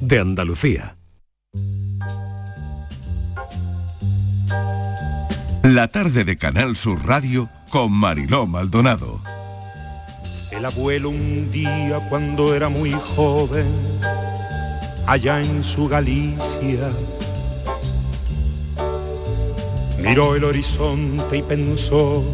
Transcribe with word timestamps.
de 0.00 0.18
Andalucía. 0.18 0.96
La 5.62 5.88
tarde 5.88 6.24
de 6.24 6.36
Canal 6.36 6.76
Sur 6.76 7.04
Radio 7.06 7.50
con 7.68 7.92
Mariló 7.92 8.46
Maldonado. 8.46 9.20
El 10.50 10.64
abuelo 10.64 11.10
un 11.10 11.50
día 11.50 12.00
cuando 12.08 12.54
era 12.54 12.68
muy 12.68 12.92
joven, 12.92 13.66
allá 15.06 15.40
en 15.40 15.62
su 15.62 15.88
Galicia, 15.88 16.88
miró 19.98 20.36
el 20.36 20.44
horizonte 20.44 21.38
y 21.38 21.42
pensó 21.42 22.24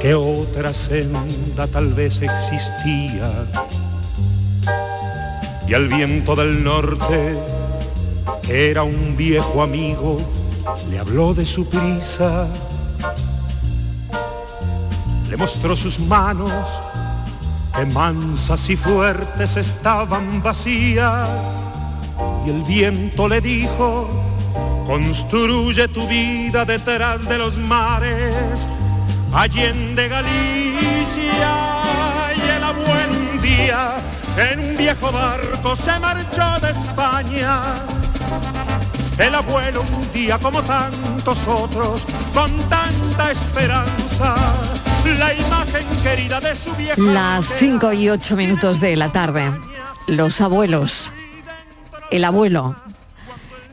que 0.00 0.14
otra 0.14 0.72
senda 0.72 1.66
tal 1.66 1.94
vez 1.94 2.20
existía. 2.22 3.46
Y 5.68 5.74
al 5.74 5.88
viento 5.88 6.36
del 6.36 6.62
norte, 6.62 7.36
que 8.42 8.70
era 8.70 8.84
un 8.84 9.16
viejo 9.16 9.62
amigo, 9.62 10.18
le 10.90 10.98
habló 10.98 11.34
de 11.34 11.44
su 11.44 11.68
prisa, 11.68 12.46
le 15.28 15.36
mostró 15.36 15.74
sus 15.74 15.98
manos, 15.98 16.52
que 17.74 17.84
mansas 17.86 18.70
y 18.70 18.76
fuertes 18.76 19.56
estaban 19.56 20.40
vacías, 20.40 21.28
y 22.46 22.50
el 22.50 22.62
viento 22.62 23.28
le 23.28 23.40
dijo, 23.40 24.08
construye 24.86 25.88
tu 25.88 26.06
vida 26.06 26.64
detrás 26.64 27.28
de 27.28 27.38
los 27.38 27.58
mares, 27.58 28.68
allende 29.32 30.08
Galicia, 30.08 31.54
y 32.36 32.50
el 32.56 32.62
abuelo 32.62 33.18
un 33.32 33.42
día 33.42 33.96
en 34.36 34.60
un 34.60 34.76
viejo 34.76 35.12
barco 35.12 35.76
se 35.76 35.98
marchó 35.98 36.60
de 36.60 36.70
España 36.70 37.60
el 39.18 39.34
abuelo 39.34 39.82
un 39.82 40.12
día 40.12 40.38
como 40.38 40.62
tantos 40.62 41.38
otros, 41.48 42.04
con 42.34 42.54
tanta 42.68 43.30
esperanza, 43.30 44.36
la 45.18 45.32
imagen 45.32 45.86
querida 46.02 46.38
de 46.40 46.54
su 46.54 46.70
vieja... 46.74 47.00
Las 47.00 47.46
5 47.46 47.94
y 47.94 48.10
8 48.10 48.36
minutos 48.36 48.78
de 48.78 48.94
la 48.96 49.12
tarde. 49.12 49.50
Los 50.06 50.42
abuelos. 50.42 51.12
El 52.10 52.24
abuelo. 52.24 52.76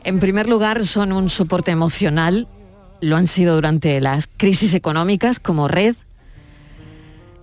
En 0.02 0.18
primer 0.18 0.48
lugar, 0.48 0.86
son 0.86 1.12
un 1.12 1.28
soporte 1.28 1.72
emocional. 1.72 2.48
Lo 3.02 3.16
han 3.16 3.26
sido 3.26 3.54
durante 3.54 4.00
las 4.00 4.26
crisis 4.38 4.72
económicas 4.72 5.40
como 5.40 5.68
red. 5.68 5.94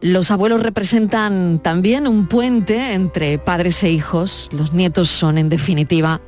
Los 0.02 0.32
abuelos 0.32 0.64
representan 0.64 1.60
también 1.60 2.08
un 2.08 2.26
puente 2.26 2.94
entre 2.94 3.38
padres 3.38 3.84
e 3.84 3.92
hijos. 3.92 4.50
Los 4.52 4.74
nietos 4.74 5.10
son, 5.10 5.38
en 5.38 5.48
definitiva, 5.48 6.22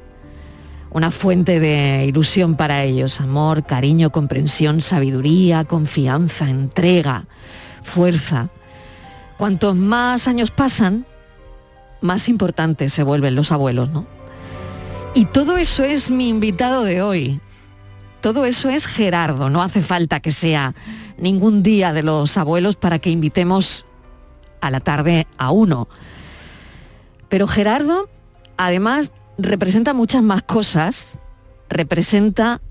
una 0.92 1.10
fuente 1.10 1.60
de 1.60 2.06
ilusión 2.06 2.56
para 2.56 2.84
ellos, 2.84 3.20
amor, 3.20 3.66
cariño, 3.66 4.12
comprensión, 4.12 4.84
sabiduría, 4.84 5.66
confianza, 5.66 6.48
entrega, 6.48 7.26
fuerza. 7.82 8.50
Cuantos 9.40 9.76
más 9.76 10.28
años 10.28 10.52
pasan, 10.52 11.08
más 12.00 12.30
importantes 12.30 12.94
se 12.94 13.02
vuelven 13.02 13.34
los 13.34 13.52
abuelos, 13.52 13.90
¿no? 13.90 14.06
Y 15.16 15.26
todo 15.26 15.58
eso 15.58 15.84
es 15.84 16.12
mi 16.12 16.30
invitado 16.30 16.84
de 16.84 17.02
hoy. 17.02 17.42
Todo 18.22 18.46
eso 18.46 18.70
es 18.70 18.86
Gerardo, 18.86 19.50
no 19.50 19.64
hace 19.64 19.82
falta 19.82 20.20
que 20.20 20.32
sea 20.32 20.76
ningún 21.18 21.64
día 21.64 21.94
de 21.94 22.04
los 22.04 22.38
abuelos 22.38 22.76
para 22.76 23.00
que 23.00 23.10
invitemos 23.10 23.86
a 24.62 24.72
la 24.72 24.80
tarde 24.80 25.28
a 25.38 25.52
uno. 25.52 25.88
Pero 27.30 27.48
Gerardo, 27.48 28.10
además 28.58 29.12
representa 29.38 29.94
muchas 29.94 30.24
más 30.24 30.44
cosas, 30.44 31.20
representa 31.70 32.62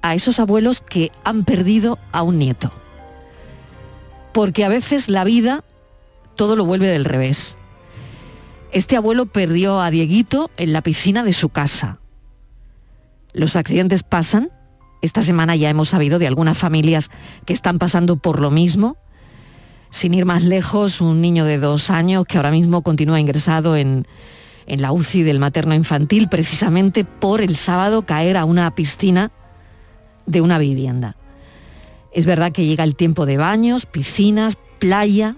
a 0.00 0.14
esos 0.14 0.40
abuelos 0.40 0.80
que 0.80 1.12
han 1.24 1.44
perdido 1.44 1.98
a 2.10 2.22
un 2.22 2.38
nieto. 2.38 2.72
Porque 4.32 4.64
a 4.64 4.68
veces 4.68 5.08
la 5.08 5.24
vida 5.24 5.64
todo 6.34 6.56
lo 6.56 6.64
vuelve 6.64 6.88
del 6.88 7.04
revés. 7.04 7.56
Este 8.72 8.96
abuelo 8.96 9.26
perdió 9.26 9.80
a 9.80 9.90
Dieguito 9.90 10.50
en 10.56 10.72
la 10.72 10.82
piscina 10.82 11.22
de 11.22 11.32
su 11.32 11.50
casa. 11.50 11.98
Los 13.32 13.56
accidentes 13.56 14.02
pasan. 14.02 14.50
Esta 15.02 15.22
semana 15.22 15.56
ya 15.56 15.68
hemos 15.68 15.88
sabido 15.90 16.18
de 16.20 16.28
algunas 16.28 16.56
familias 16.56 17.10
que 17.44 17.52
están 17.52 17.78
pasando 17.78 18.16
por 18.16 18.40
lo 18.40 18.50
mismo. 18.52 18.96
Sin 19.90 20.14
ir 20.14 20.24
más 20.24 20.44
lejos, 20.44 21.00
un 21.00 21.20
niño 21.20 21.44
de 21.44 21.58
dos 21.58 21.90
años 21.90 22.24
que 22.24 22.38
ahora 22.38 22.52
mismo 22.52 22.82
continúa 22.82 23.20
ingresado 23.20 23.76
en, 23.76 24.06
en 24.66 24.80
la 24.80 24.92
UCI 24.92 25.24
del 25.24 25.40
materno 25.40 25.74
infantil 25.74 26.28
precisamente 26.28 27.04
por 27.04 27.40
el 27.40 27.56
sábado 27.56 28.06
caer 28.06 28.36
a 28.36 28.44
una 28.44 28.74
piscina 28.74 29.32
de 30.26 30.40
una 30.40 30.58
vivienda. 30.58 31.16
Es 32.12 32.24
verdad 32.24 32.52
que 32.52 32.64
llega 32.64 32.84
el 32.84 32.94
tiempo 32.94 33.26
de 33.26 33.38
baños, 33.38 33.86
piscinas, 33.86 34.56
playa, 34.78 35.36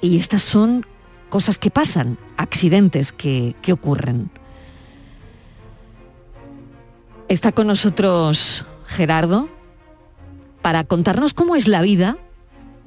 y 0.00 0.18
estas 0.18 0.42
son 0.42 0.86
cosas 1.28 1.58
que 1.58 1.70
pasan, 1.70 2.18
accidentes 2.36 3.12
que, 3.12 3.56
que 3.62 3.72
ocurren. 3.72 4.30
Está 7.30 7.52
con 7.52 7.68
nosotros 7.68 8.64
Gerardo 8.88 9.48
para 10.62 10.82
contarnos 10.82 11.32
cómo 11.32 11.54
es 11.54 11.68
la 11.68 11.80
vida, 11.80 12.18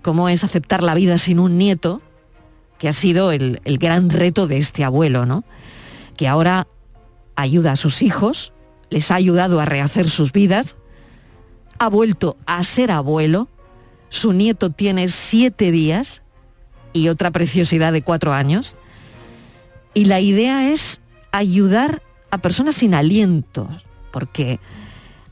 cómo 0.01 0.27
es 0.27 0.43
aceptar 0.43 0.83
la 0.83 0.95
vida 0.95 1.17
sin 1.17 1.39
un 1.39 1.57
nieto, 1.57 2.01
que 2.77 2.89
ha 2.89 2.93
sido 2.93 3.31
el, 3.31 3.61
el 3.63 3.77
gran 3.77 4.09
reto 4.09 4.45
de 4.45 4.57
este 4.57 4.83
abuelo, 4.83 5.25
¿no? 5.25 5.45
Que 6.17 6.27
ahora 6.27 6.67
ayuda 7.37 7.71
a 7.71 7.75
sus 7.77 8.01
hijos, 8.01 8.51
les 8.89 9.11
ha 9.11 9.15
ayudado 9.15 9.61
a 9.61 9.65
rehacer 9.65 10.09
sus 10.09 10.33
vidas, 10.33 10.75
ha 11.79 11.87
vuelto 11.87 12.35
a 12.45 12.61
ser 12.65 12.91
abuelo, 12.91 13.47
su 14.09 14.33
nieto 14.33 14.71
tiene 14.71 15.07
siete 15.07 15.71
días 15.71 16.21
y 16.91 17.07
otra 17.07 17.31
preciosidad 17.31 17.93
de 17.93 18.01
cuatro 18.03 18.33
años, 18.33 18.75
y 19.93 20.03
la 20.03 20.19
idea 20.19 20.69
es 20.69 20.99
ayudar 21.31 22.03
a 22.29 22.39
personas 22.39 22.75
sin 22.75 22.93
aliento, 22.93 23.69
porque 24.13 24.59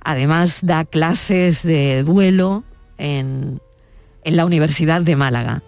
además 0.04 0.60
da 0.64 0.84
clases 0.84 1.64
de 1.64 2.04
duelo 2.04 2.66
en, 2.98 3.62
en 4.24 4.36
la 4.36 4.46
Universidad 4.46 5.02
de 5.02 5.16
Málaga. 5.16 5.64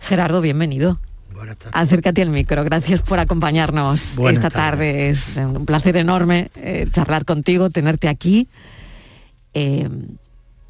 Gerardo, 0.00 0.40
bienvenido. 0.40 0.98
Buenas 1.32 1.58
tardes. 1.58 1.74
Acércate 1.74 2.22
al 2.22 2.30
micro, 2.30 2.64
gracias 2.64 3.02
por 3.02 3.20
acompañarnos 3.20 4.16
Buenas 4.16 4.42
esta 4.42 4.50
tarde. 4.50 5.10
Es 5.10 5.36
un 5.36 5.66
placer 5.66 5.96
enorme 5.96 6.50
eh, 6.56 6.88
charlar 6.90 7.24
contigo, 7.24 7.70
tenerte 7.70 8.08
aquí. 8.08 8.48
Eh, 9.54 9.88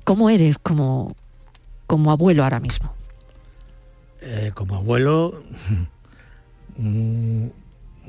¿Cómo 0.04 0.28
eres 0.30 0.58
como, 0.58 1.14
como 1.86 2.10
abuelo 2.10 2.42
ahora 2.42 2.60
mismo? 2.60 2.92
Eh, 4.20 4.50
como 4.54 4.76
abuelo, 4.76 5.42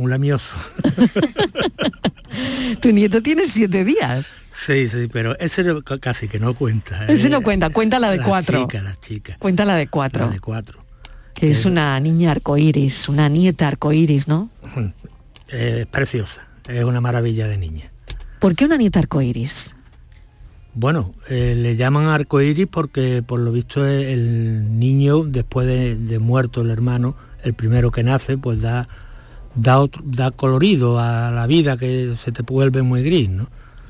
un, 0.01 0.09
lamioso. 0.09 0.55
tu 2.81 2.91
nieto 2.91 3.21
tiene 3.21 3.47
siete 3.47 3.83
días. 3.83 4.27
Sí, 4.53 4.87
sí, 4.87 5.07
pero 5.11 5.37
ese 5.39 5.63
casi 5.99 6.27
que 6.27 6.39
no 6.39 6.53
cuenta. 6.53 7.05
Ese 7.07 7.27
eh. 7.27 7.29
no 7.29 7.41
cuenta, 7.41 7.69
cuenta 7.69 7.99
la 7.99 8.11
de 8.11 8.19
cuatro. 8.19 8.61
chicas, 8.61 8.83
las 8.83 8.99
chicas. 8.99 9.37
Cuenta 9.37 9.65
la 9.65 9.75
de 9.75 9.87
cuatro. 9.87 10.25
La 10.25 10.31
de 10.31 10.39
cuatro. 10.39 10.83
Que 11.33 11.49
es 11.49 11.65
una 11.65 11.99
niña 11.99 12.31
arcoíris, 12.31 13.09
una 13.09 13.29
nieta 13.29 13.67
arcoíris, 13.67 14.27
¿no? 14.27 14.49
Eh, 15.47 15.81
Es 15.81 15.85
preciosa, 15.87 16.47
es 16.67 16.83
una 16.83 17.01
maravilla 17.01 17.47
de 17.47 17.57
niña. 17.57 17.91
¿Por 18.39 18.55
qué 18.55 18.65
una 18.65 18.77
nieta 18.77 18.99
arcoíris? 18.99 19.75
Bueno, 20.73 21.13
eh, 21.29 21.55
le 21.57 21.75
llaman 21.75 22.07
arcoíris 22.07 22.67
porque 22.67 23.23
por 23.25 23.39
lo 23.39 23.51
visto 23.51 23.85
el 23.85 24.79
niño, 24.79 25.23
después 25.23 25.67
de, 25.67 25.95
de 25.95 26.19
muerto 26.19 26.61
el 26.61 26.69
hermano, 26.69 27.15
el 27.43 27.53
primero 27.53 27.91
que 27.91 28.03
nace, 28.03 28.37
pues 28.37 28.61
da, 28.61 28.87
da, 29.55 29.79
otro- 29.79 30.01
da 30.05 30.31
colorido 30.31 30.99
a 30.99 31.31
la 31.31 31.47
vida 31.47 31.77
que 31.77 32.15
se 32.15 32.31
te 32.31 32.41
vuelve 32.43 32.81
muy 32.81 33.03
gris, 33.03 33.29
¿no? 33.29 33.47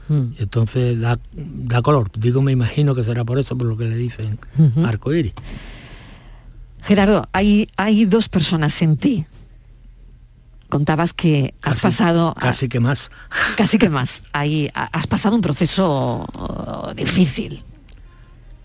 Mm. 0.10 0.34
Entonces 0.40 1.00
da, 1.00 1.20
da 1.34 1.82
color. 1.82 2.12
Digo, 2.18 2.42
me 2.42 2.52
imagino 2.52 2.96
que 2.96 3.04
será 3.04 3.24
por 3.24 3.40
eso, 3.40 3.58
por 3.58 3.68
lo 3.68 3.78
que 3.78 3.86
le 3.86 3.96
dicen 3.96 4.40
Ujú. 4.58 4.86
arcoíris. 4.86 5.34
Gerardo, 6.84 7.24
hay, 7.32 7.70
hay 7.78 8.06
dos 8.06 8.28
personas 8.28 8.82
en 8.82 8.98
ti. 8.98 9.26
Contabas 10.70 11.14
que 11.14 11.54
has 11.62 11.76
Casi- 11.76 11.82
pasado... 11.82 12.30
a- 12.36 12.40
Casi 12.40 12.68
que 12.70 12.80
más. 12.80 13.12
casi 13.58 13.78
que 13.78 13.90
más. 13.90 14.24
Ha- 14.34 14.70
has 14.74 15.08
pasado 15.08 15.36
un 15.36 15.42
proceso 15.42 16.26
oh, 16.34 16.94
difícil. 16.96 17.64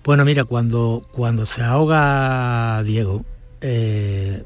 Bueno, 0.04 0.24
mira, 0.24 0.44
cuando, 0.44 1.02
cuando 1.12 1.46
se 1.46 1.62
ahoga 1.64 2.82
Diego, 2.84 3.24
eh, 3.60 4.44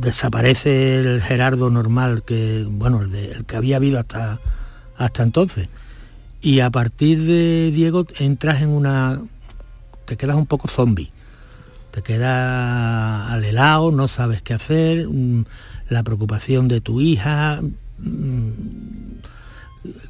desaparece 0.00 0.98
el 0.98 1.22
Gerardo 1.22 1.70
normal, 1.70 2.22
que, 2.24 2.64
bueno, 2.68 3.02
el, 3.02 3.10
de- 3.12 3.32
el 3.32 3.44
que 3.44 3.56
había 3.56 3.76
habido 3.76 3.98
hasta, 3.98 4.40
hasta 4.96 5.22
entonces. 5.22 5.68
Y 6.40 6.60
a 6.60 6.70
partir 6.70 7.20
de 7.22 7.70
Diego 7.74 8.06
entras 8.18 8.62
en 8.62 8.68
una... 8.68 9.20
te 10.04 10.16
quedas 10.16 10.36
un 10.36 10.46
poco 10.46 10.68
zombie. 10.68 11.10
te 11.90 12.02
quedas 12.02 13.30
al 13.30 13.42
helado, 13.44 13.90
no 13.90 14.06
sabes 14.06 14.42
qué 14.42 14.54
hacer, 14.54 15.08
mm, 15.08 15.44
la 15.88 16.02
preocupación 16.02 16.68
de 16.68 16.80
tu 16.82 17.00
hija, 17.00 17.60
mm, 17.98 18.50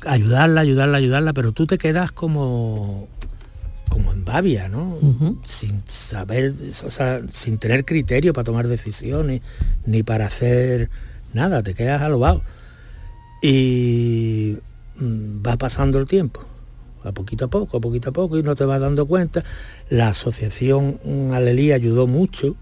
ayudarla, 0.06 0.60
ayudarla, 0.62 0.98
ayudarla, 0.98 1.32
pero 1.32 1.52
tú 1.52 1.66
te 1.66 1.78
quedas 1.78 2.10
como 2.12 3.08
babia, 4.26 4.68
¿no? 4.68 4.98
Sin 5.44 5.82
saber, 5.86 6.52
o 6.84 6.90
sea, 6.90 7.22
sin 7.32 7.56
tener 7.56 7.86
criterio 7.86 8.34
para 8.34 8.44
tomar 8.44 8.68
decisiones, 8.68 9.40
ni 9.86 10.02
para 10.02 10.26
hacer 10.26 10.90
nada, 11.32 11.62
te 11.62 11.72
quedas 11.72 12.02
alobado. 12.02 12.42
Y 13.40 14.58
mm, 14.98 15.46
va 15.46 15.56
pasando 15.56 15.98
el 15.98 16.06
tiempo, 16.06 16.40
a 17.04 17.12
poquito 17.12 17.46
a 17.46 17.48
poco, 17.48 17.78
a 17.78 17.80
poquito 17.80 18.10
a 18.10 18.12
poco, 18.12 18.36
y 18.36 18.42
no 18.42 18.56
te 18.56 18.64
vas 18.64 18.80
dando 18.80 19.06
cuenta. 19.06 19.44
La 19.88 20.08
asociación 20.08 20.98
Alelí 21.32 21.72
ayudó 21.72 22.06
mucho, 22.06 22.56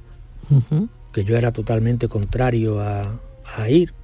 que 1.13 1.25
yo 1.25 1.37
era 1.37 1.51
totalmente 1.53 2.09
contrario 2.09 2.81
a, 2.81 3.19
ir, 3.69 3.95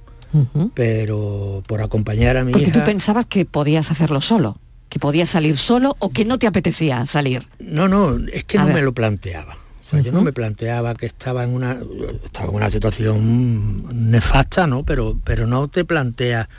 pero 0.73 1.61
por 1.67 1.81
acompañar 1.81 2.37
a 2.37 2.43
mi 2.43 2.53
Porque 2.53 2.71
tú 2.71 2.83
pensabas 2.83 3.25
que 3.25 3.45
podías 3.45 3.91
hacerlo 3.91 4.19
solo 4.21 4.57
que 4.91 4.99
podías 4.99 5.29
salir 5.29 5.57
solo 5.57 5.95
o 5.99 6.09
que 6.09 6.25
no 6.25 6.37
te 6.37 6.47
apetecía 6.47 7.05
salir. 7.05 7.47
No, 7.59 7.87
no, 7.87 8.17
es 8.33 8.43
que 8.43 8.57
no 8.57 8.67
me 8.67 8.81
lo 8.81 8.91
planteaba. 8.91 9.53
O 9.53 9.83
sea, 9.83 10.01
yo 10.01 10.11
no 10.11 10.21
me 10.21 10.33
planteaba 10.33 10.95
que 10.95 11.05
estaba 11.05 11.45
en 11.45 11.51
una 11.51 11.77
estaba 12.25 12.49
en 12.49 12.55
una 12.55 12.69
situación 12.69 14.11
nefasta, 14.11 14.67
¿no? 14.67 14.83
Pero 14.83 15.17
pero 15.23 15.47
no 15.47 15.69
te 15.69 15.85
planteas 15.85 16.49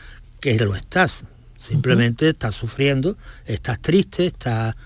que 0.41 0.59
lo 0.59 0.75
estás. 0.75 1.25
Simplemente 1.59 2.31
estás 2.31 2.55
sufriendo, 2.55 3.19
estás 3.45 3.79
triste, 3.81 4.25
estás 4.25 4.77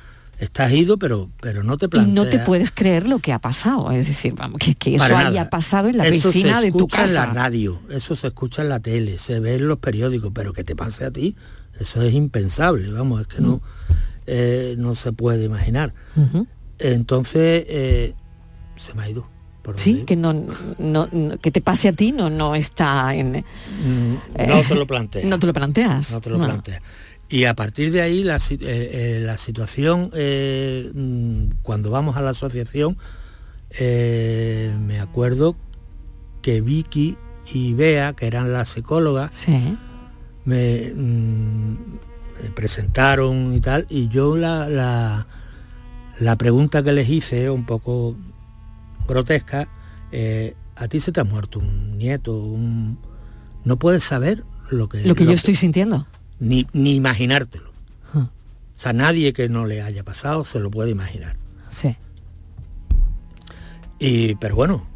estás 0.40 0.72
ido, 0.72 0.96
pero, 0.98 1.30
pero 1.40 1.62
no 1.62 1.78
te 1.78 1.88
planteas. 1.88 2.12
Y 2.12 2.14
no 2.16 2.26
te 2.28 2.40
puedes 2.40 2.72
creer 2.72 3.08
lo 3.08 3.20
que 3.20 3.32
ha 3.32 3.38
pasado, 3.38 3.92
es 3.92 4.08
decir, 4.08 4.34
vamos, 4.34 4.58
que, 4.58 4.96
eso 4.96 5.16
haya 5.16 5.48
pasado 5.48 5.88
en 5.88 5.98
la 5.98 6.04
piscina 6.04 6.60
de 6.60 6.72
tu 6.72 6.88
casa. 6.88 7.04
en 7.06 7.14
la 7.14 7.42
radio, 7.44 7.80
eso 7.90 8.16
se 8.16 8.26
escucha 8.26 8.62
en 8.62 8.70
la 8.70 8.80
tele, 8.80 9.18
se 9.18 9.38
ve 9.38 9.54
en 9.54 9.68
los 9.68 9.78
periódicos, 9.78 10.32
pero 10.34 10.52
que 10.52 10.64
te 10.64 10.74
pase 10.74 11.04
a 11.04 11.12
ti, 11.12 11.36
eso 11.80 12.02
es 12.02 12.14
impensable, 12.14 12.90
vamos, 12.90 13.20
es 13.20 13.26
que 13.26 13.40
no, 13.40 13.60
eh, 14.26 14.74
no 14.78 14.94
se 14.94 15.12
puede 15.12 15.44
imaginar. 15.44 15.92
Entonces, 16.78 17.64
eh, 17.68 18.14
se 18.76 18.94
me 18.94 19.02
ha 19.02 19.08
ido. 19.08 19.28
sí, 19.76 20.04
que 20.06 20.16
no, 20.16 20.46
que 21.40 21.50
te 21.50 21.60
pase 21.60 21.88
a 21.88 21.92
ti 21.92 22.12
no, 22.12 22.30
no 22.30 22.54
está 22.54 23.14
en... 23.14 23.32
Mm, 23.32 24.14
no 24.48 24.62
te 24.62 24.74
lo 24.74 24.86
planteas. 24.86 25.24
No 25.24 25.38
te 25.38 25.46
lo 25.46 25.52
planteas. 25.52 26.12
No 26.12 26.20
te 26.20 26.30
lo 26.30 26.38
planteas. 26.38 26.82
Y 27.28 27.44
a 27.44 27.54
partir 27.54 27.90
de 27.90 28.02
ahí 28.02 28.22
la, 28.22 28.40
eh, 28.50 29.20
la 29.24 29.36
situación, 29.36 30.10
mm, 30.12 31.62
cuando 31.62 31.90
vamos 31.90 32.16
a 32.16 32.22
la 32.22 32.30
asociación, 32.30 32.96
me 33.78 35.00
acuerdo 35.00 35.56
que 36.40 36.60
Vicky 36.60 37.16
y 37.52 37.74
Bea, 37.74 38.14
que 38.14 38.26
eran 38.26 38.52
las 38.52 38.70
psicólogas, 38.70 39.30
sí 39.34 39.74
me, 40.46 40.92
mm, 40.94 41.76
presentaron 42.54 43.52
y 43.54 43.60
tal, 43.60 43.86
y 43.90 44.08
yo 44.08 44.36
la, 44.36 44.68
la, 46.18 46.36
pregunta 46.36 46.82
que 46.82 46.92
les 46.92 47.08
hice, 47.08 47.50
un 47.50 47.66
poco 47.66 48.16
grotesca, 49.06 49.68
eh, 50.12 50.54
a 50.76 50.88
ti 50.88 51.00
se 51.00 51.12
te 51.12 51.20
ha 51.20 51.24
muerto 51.24 51.58
un 51.58 51.98
nieto, 51.98 52.36
un... 52.36 52.98
no 53.64 53.76
puedes 53.76 54.04
saber 54.04 54.44
lo 54.70 54.88
que... 54.88 55.04
Lo 55.04 55.14
que 55.14 55.24
yo 55.24 55.32
estoy 55.32 55.54
sintiendo. 55.54 56.06
Ni, 56.38 56.66
ni 56.72 56.94
imaginártelo. 56.94 57.76
O 58.14 58.78
sea, 58.78 58.92
nadie 58.92 59.32
que 59.32 59.48
no 59.48 59.64
le 59.64 59.80
haya 59.80 60.04
pasado 60.04 60.44
se 60.44 60.60
lo 60.60 60.70
puede 60.70 60.90
imaginar. 60.90 61.36
Sí. 61.70 61.96
Y, 63.98 64.34
pero 64.34 64.54
bueno, 64.54 64.86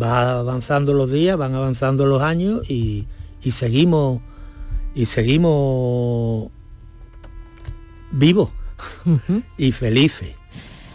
va 0.00 0.38
avanzando 0.38 0.92
los 0.92 1.10
días, 1.10 1.38
van 1.38 1.54
avanzando 1.54 2.04
los 2.04 2.20
años 2.20 2.68
y, 2.68 3.06
y 3.42 3.52
seguimos 3.52 4.20
y 4.96 5.04
seguimos 5.04 6.48
vivos 8.10 8.50
y 9.58 9.70
felices. 9.70 10.34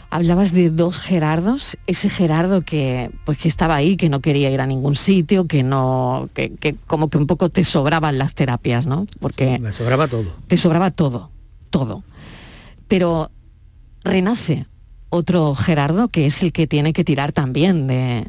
Hablabas 0.09 0.51
de 0.51 0.71
dos 0.71 0.99
Gerardos, 0.99 1.77
ese 1.87 2.09
Gerardo 2.09 2.63
que 2.63 3.11
pues 3.23 3.37
que 3.37 3.47
estaba 3.47 3.75
ahí, 3.75 3.95
que 3.95 4.09
no 4.09 4.19
quería 4.19 4.49
ir 4.49 4.59
a 4.59 4.65
ningún 4.65 4.95
sitio, 4.95 5.47
que 5.47 5.63
no, 5.63 6.29
que, 6.33 6.75
como 6.87 7.09
que 7.09 7.17
un 7.17 7.27
poco 7.27 7.49
te 7.49 7.63
sobraban 7.63 8.17
las 8.17 8.33
terapias, 8.33 8.87
¿no? 8.87 9.05
Porque 9.21 9.59
me 9.59 9.71
sobraba 9.71 10.09
todo. 10.09 10.35
Te 10.47 10.57
sobraba 10.57 10.91
todo, 10.91 11.29
todo. 11.69 12.03
Pero 12.89 13.29
renace 14.03 14.65
otro 15.09 15.55
Gerardo 15.55 16.07
que 16.07 16.25
es 16.25 16.41
el 16.41 16.51
que 16.51 16.67
tiene 16.67 16.91
que 16.91 17.03
tirar 17.05 17.31
también 17.31 17.87
de, 17.87 18.27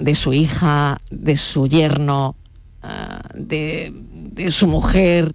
de 0.00 0.14
su 0.14 0.32
hija, 0.32 0.98
de 1.10 1.36
su 1.36 1.68
yerno, 1.68 2.34
ah, 2.82 3.22
de, 3.34 3.92
de 3.94 4.50
su 4.50 4.66
mujer, 4.66 5.34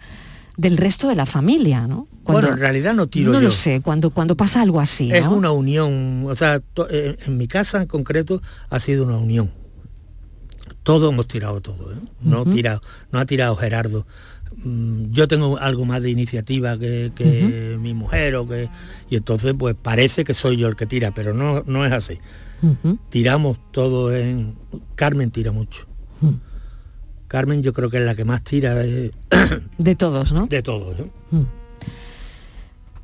del 0.58 0.78
resto 0.78 1.08
de 1.08 1.16
la 1.16 1.26
familia, 1.26 1.88
¿no? 1.88 2.08
bueno, 2.24 2.50
en 2.50 2.58
realidad 2.58 2.94
no 2.94 3.08
tiro 3.08 3.32
No 3.32 3.40
lo 3.40 3.52
sé, 3.52 3.82
cuando, 3.82 4.10
cuando 4.10 4.36
pasa 4.36 4.62
algo 4.62 4.80
así. 4.80 5.12
Es 5.12 5.26
una 5.26 5.52
unión, 5.52 6.26
o 6.28 6.36
sea, 6.36 6.62
eh, 6.90 7.18
en 7.26 7.38
mi 7.38 7.48
casa 7.48 7.82
en 7.82 7.88
concreto 7.88 8.42
ha 8.70 8.80
sido 8.80 9.06
una 9.06 9.18
unión. 9.18 9.52
Todos 10.84 11.12
hemos 11.12 11.28
tirado 11.28 11.62
todo, 11.62 11.94
¿eh? 11.94 11.98
no, 12.22 12.46
tirado, 12.46 12.82
no 13.12 13.20
ha 13.20 13.26
tirado 13.26 13.56
Gerardo. 13.56 14.06
Mm, 14.64 15.12
yo 15.12 15.28
tengo 15.28 15.58
algo 15.58 15.86
más 15.86 16.02
de 16.02 16.10
iniciativa 16.10 16.78
que, 16.78 17.78
mi 17.80 17.94
mujer 17.94 18.36
o 18.36 18.48
que. 18.48 18.70
Y 19.10 19.18
entonces 19.18 19.54
pues 19.58 19.76
parece 19.82 20.24
que 20.24 20.34
soy 20.34 20.58
yo 20.58 20.68
el 20.68 20.76
que 20.76 20.86
tira, 20.86 21.12
pero 21.12 21.34
no, 21.34 21.64
no 21.66 21.86
es 21.86 21.92
así. 21.92 22.20
Tiramos 23.10 23.58
todo 23.72 24.16
en. 24.16 24.56
Carmen 24.96 25.30
tira 25.32 25.52
mucho. 25.52 25.86
Carmen 27.27 27.62
yo 27.62 27.74
creo 27.74 27.89
que 27.89 27.97
es 27.97 28.03
la 28.03 28.15
que 28.15 28.25
más 28.25 28.44
tira 28.44 28.74
de, 28.75 29.12
de 29.77 29.95
todos, 29.95 30.31
¿no? 30.31 30.47
De 30.47 30.62
todos. 30.62 30.97
Mm. 31.31 31.44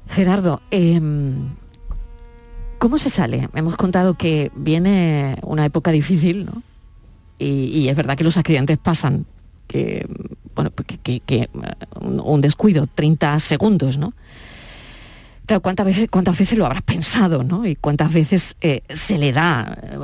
Gerardo, 0.10 0.62
em, 0.72 1.56
¿cómo 2.80 2.98
se 2.98 3.10
sale? 3.10 3.50
Hemos 3.54 3.76
contado 3.76 4.16
que 4.16 4.52
viene 4.56 5.38
una 5.44 5.66
época 5.66 5.92
difícil, 5.92 6.46
¿no? 6.46 6.62
Y, 7.40 7.90
es 7.90 7.96
verdad 7.98 8.16
que 8.16 8.24
los 8.24 8.38
accidentes 8.38 8.78
pasan, 8.78 9.26
que, 9.68 10.08
bueno, 10.56 10.72
pues 10.72 10.88
que, 11.02 11.50
un 12.00 12.40
descuido, 12.40 12.88
30 12.88 13.38
segundos, 13.40 13.98
¿no? 13.98 14.14
Claro, 15.46 15.62
¿cuántas 15.62 15.86
veces, 15.86 16.08
cuántas 16.10 16.38
veces 16.38 16.58
lo 16.58 16.66
habrás 16.66 16.84
pensado, 16.84 17.44
¿no? 17.44 17.66
Y 17.66 17.76
cuántas 17.76 18.14
veces 18.14 18.56
eh, 18.62 18.82
se 18.94 19.18
le 19.18 19.34
da 19.34 19.78
eh, 19.82 19.98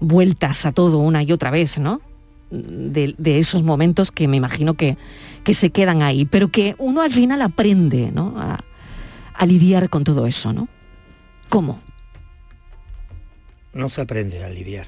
vueltas 0.00 0.66
a 0.66 0.72
todo 0.72 0.98
una 0.98 1.22
y 1.22 1.32
otra 1.32 1.50
vez, 1.50 1.78
¿no? 1.78 2.02
De, 2.50 3.38
esos 3.38 3.62
momentos 3.62 4.10
que 4.10 4.28
me 4.28 4.36
imagino 4.36 4.74
que, 4.74 4.96
se 5.52 5.70
quedan 5.70 6.02
ahí, 6.02 6.26
pero 6.26 6.48
que 6.48 6.76
uno 6.78 7.00
al 7.00 7.12
final 7.12 7.42
aprende 7.42 8.12
a, 8.16 9.46
lidiar 9.46 9.88
con 9.88 10.04
todo 10.04 10.26
eso, 10.26 10.52
¿no? 10.52 10.68
¿Cómo? 11.48 11.80
No 13.72 13.88
se 13.88 14.02
aprende 14.02 14.44
a 14.44 14.50
lidiar. 14.50 14.86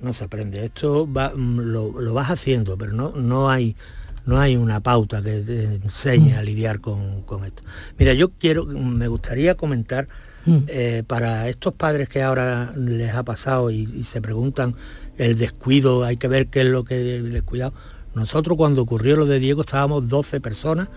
No 0.00 0.12
se 0.12 0.24
aprende. 0.24 0.64
Esto 0.64 1.06
mm, 1.06 1.60
lo, 1.60 2.14
vas 2.14 2.30
haciendo, 2.30 2.76
pero 2.76 2.92
no, 2.92 3.10
no, 3.10 3.48
hay, 3.48 3.76
no 4.24 4.40
hay 4.40 4.56
una 4.56 4.80
pauta 4.80 5.22
que 5.22 5.40
te 5.40 5.64
enseñe 5.76 6.34
a 6.34 6.42
lidiar 6.42 6.80
con, 6.80 7.24
esto. 7.44 7.62
Mira, 7.98 8.14
yo 8.14 8.30
quiero, 8.30 8.66
me 8.66 9.06
gustaría 9.06 9.54
comentar 9.54 10.08
mm. 10.44 10.58
eh, 10.66 11.02
para 11.06 11.48
estos 11.48 11.74
padres 11.74 12.08
que 12.08 12.22
ahora 12.22 12.72
les 12.76 13.14
ha 13.14 13.22
pasado 13.22 13.70
y 13.70 14.02
se 14.02 14.20
preguntan 14.20 14.74
el 15.18 15.38
descuido, 15.38 16.04
hay 16.04 16.16
que 16.16 16.28
ver 16.28 16.48
qué 16.48 16.60
es 16.60 16.66
lo 16.66 16.84
que 16.84 17.16
el 17.16 17.32
descuidado. 17.32 17.72
Nosotros 18.14 18.56
cuando 18.56 18.82
ocurrió 18.82 19.16
lo 19.16 19.26
de 19.26 19.38
Diego 19.38 19.62
estábamos 19.62 20.08
12 20.08 20.40
personas, 20.40 20.88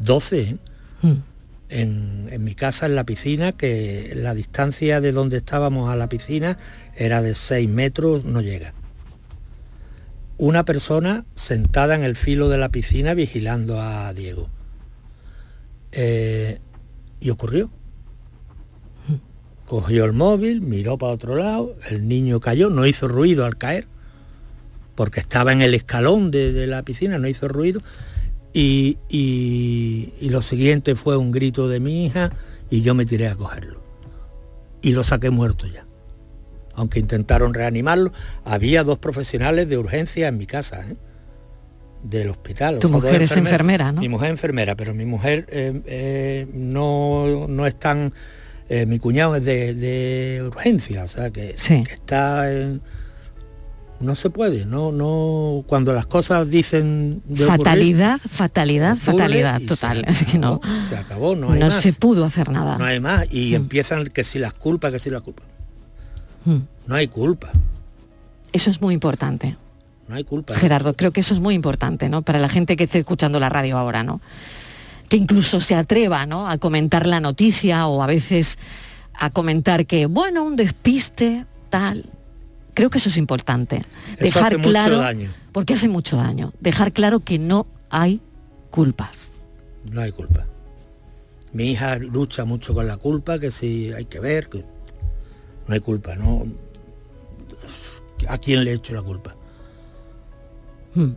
12, 0.00 0.40
¿eh? 0.40 0.56
hmm. 1.02 1.12
en, 1.70 2.28
en, 2.30 2.44
mi 2.44 2.54
casa 2.54 2.86
en 2.86 2.94
la 2.94 3.04
piscina, 3.04 3.52
que 3.52 4.12
la 4.14 4.34
distancia 4.34 5.00
de 5.00 5.12
donde 5.12 5.38
estábamos 5.38 5.90
a 5.90 5.96
la 5.96 6.08
piscina 6.08 6.58
era 6.96 7.22
de 7.22 7.34
6 7.34 7.68
metros, 7.68 8.24
no 8.24 8.40
llega. 8.40 8.74
Una 10.36 10.64
persona 10.64 11.24
sentada 11.34 11.94
en 11.94 12.04
el 12.04 12.16
filo 12.16 12.48
de 12.48 12.58
la 12.58 12.68
piscina 12.68 13.14
vigilando 13.14 13.80
a 13.80 14.12
Diego. 14.12 14.48
Eh, 15.90 16.60
y 17.20 17.30
ocurrió 17.30 17.70
cogió 19.68 20.06
el 20.06 20.14
móvil, 20.14 20.62
miró 20.62 20.96
para 20.96 21.12
otro 21.12 21.36
lado, 21.36 21.76
el 21.90 22.08
niño 22.08 22.40
cayó, 22.40 22.70
no 22.70 22.86
hizo 22.86 23.06
ruido 23.06 23.44
al 23.44 23.58
caer, 23.58 23.86
porque 24.94 25.20
estaba 25.20 25.52
en 25.52 25.60
el 25.60 25.74
escalón 25.74 26.30
de, 26.30 26.66
la 26.66 26.82
piscina, 26.82 27.18
no 27.18 27.28
hizo 27.28 27.48
ruido, 27.48 27.82
y, 28.54 28.96
lo 30.22 30.40
siguiente 30.40 30.96
fue 30.96 31.18
un 31.18 31.30
grito 31.30 31.68
de 31.68 31.80
mi 31.80 32.06
hija 32.06 32.32
y 32.70 32.80
yo 32.80 32.94
me 32.94 33.04
tiré 33.04 33.28
a 33.28 33.36
cogerlo. 33.36 33.82
Y 34.80 34.92
lo 34.92 35.04
saqué 35.04 35.30
muerto 35.30 35.66
ya. 35.66 35.84
Aunque 36.74 36.98
intentaron 36.98 37.52
reanimarlo, 37.52 38.12
había 38.44 38.84
dos 38.84 38.98
profesionales 38.98 39.68
de 39.68 39.76
urgencia 39.76 40.28
en 40.28 40.38
mi 40.38 40.46
casa, 40.46 40.80
¿eh? 40.88 40.96
del 42.02 42.30
hospital. 42.30 42.78
Tu 42.78 42.88
mujer 42.88 43.20
es 43.20 43.36
enfermera, 43.36 43.92
¿no? 43.92 44.00
Mi 44.00 44.08
mujer 44.08 44.28
es 44.28 44.32
enfermera, 44.32 44.76
pero 44.76 44.94
mi 44.94 45.04
mujer 45.04 45.46
eh, 45.50 45.82
eh, 45.86 46.46
no, 46.54 47.46
no 47.48 47.66
es 47.66 47.78
tan 47.78 48.12
eh, 48.68 48.86
mi 48.86 48.98
cuñado 48.98 49.36
es 49.36 49.44
de, 49.44 50.42
urgencia, 50.46 51.04
o 51.04 51.08
sea 51.08 51.30
que, 51.30 51.54
está 51.56 52.52
en, 52.52 52.82
no 54.00 54.14
se 54.14 54.30
puede, 54.30 54.64
no, 54.64 54.92
no, 54.92 55.64
cuando 55.66 55.92
las 55.92 56.06
cosas 56.06 56.48
dicen 56.48 57.22
fatalidad, 57.34 58.20
fatalidad, 58.28 58.96
fatalidad 58.96 59.60
total, 59.62 60.04
se, 60.14 60.24
que 60.32 60.38
no, 60.38 60.60
se 60.88 60.96
acabó, 60.96 61.34
no 61.34 61.52
hay 61.52 61.60
no 61.60 61.70
se 61.70 61.92
pudo 61.92 62.24
hacer 62.24 62.50
nada. 62.50 62.78
No 62.78 62.84
hay 62.84 63.00
más 63.00 63.26
y 63.30 63.52
mm. 63.52 63.54
empiezan 63.54 64.04
que 64.06 64.22
si 64.22 64.38
las 64.38 64.54
culpas, 64.54 64.92
que 64.92 64.98
si 64.98 65.10
las 65.10 65.22
culpas. 65.22 65.46
Mm. 66.44 66.58
No 66.86 66.94
hay 66.94 67.08
culpa. 67.08 67.50
Eso 68.52 68.70
es 68.70 68.80
muy 68.80 68.94
importante. 68.94 69.56
No 70.08 70.14
hay 70.14 70.24
culpa. 70.24 70.54
Gerardo, 70.54 70.94
creo 70.94 71.10
que 71.10 71.20
eso 71.20 71.34
es 71.34 71.40
muy 71.40 71.54
importante, 71.54 72.08
¿no? 72.08 72.22
Para 72.22 72.38
la 72.38 72.48
gente 72.48 72.76
que 72.76 72.84
esté 72.84 72.98
escuchando 72.98 73.40
la 73.40 73.48
radio 73.48 73.76
ahora, 73.76 74.04
¿no? 74.04 74.20
Que 75.08 75.16
incluso 75.16 75.60
se 75.60 75.74
atreva, 75.74 76.26
¿no? 76.26 76.48
A 76.48 76.58
comentar 76.58 77.06
la 77.06 77.20
noticia 77.20 77.86
o 77.86 78.02
a 78.02 78.06
veces 78.06 78.58
a 79.14 79.30
comentar 79.30 79.86
que, 79.86 80.06
bueno, 80.06 80.44
un 80.44 80.56
despiste, 80.56 81.46
tal. 81.70 82.04
Creo 82.74 82.90
que 82.90 82.98
eso 82.98 83.08
es 83.08 83.16
importante. 83.16 83.84
Dejar 84.20 84.60
claro, 84.60 85.02
porque 85.52 85.74
hace 85.74 85.88
mucho 85.88 86.16
daño. 86.16 86.52
Dejar 86.60 86.92
claro 86.92 87.20
que 87.20 87.38
no 87.38 87.66
hay 87.90 88.20
culpas. 88.70 89.32
No 89.90 90.00
hay 90.00 90.12
culpa. 90.12 90.46
Mi 91.52 91.72
hija 91.72 91.96
lucha 91.96 92.44
mucho 92.44 92.74
con 92.74 92.86
la 92.86 92.96
culpa, 92.96 93.38
que 93.38 93.50
si 93.50 93.92
hay 93.92 94.04
que 94.04 94.20
ver, 94.20 94.48
que 94.48 94.64
no 95.66 95.74
hay 95.74 95.80
culpa, 95.80 96.14
¿no? 96.14 96.46
¿A 98.28 98.38
quién 98.38 98.64
le 98.64 98.72
he 98.72 98.74
hecho 98.74 98.94
la 98.94 99.02
culpa? 99.02 99.34
Hmm. 100.94 101.12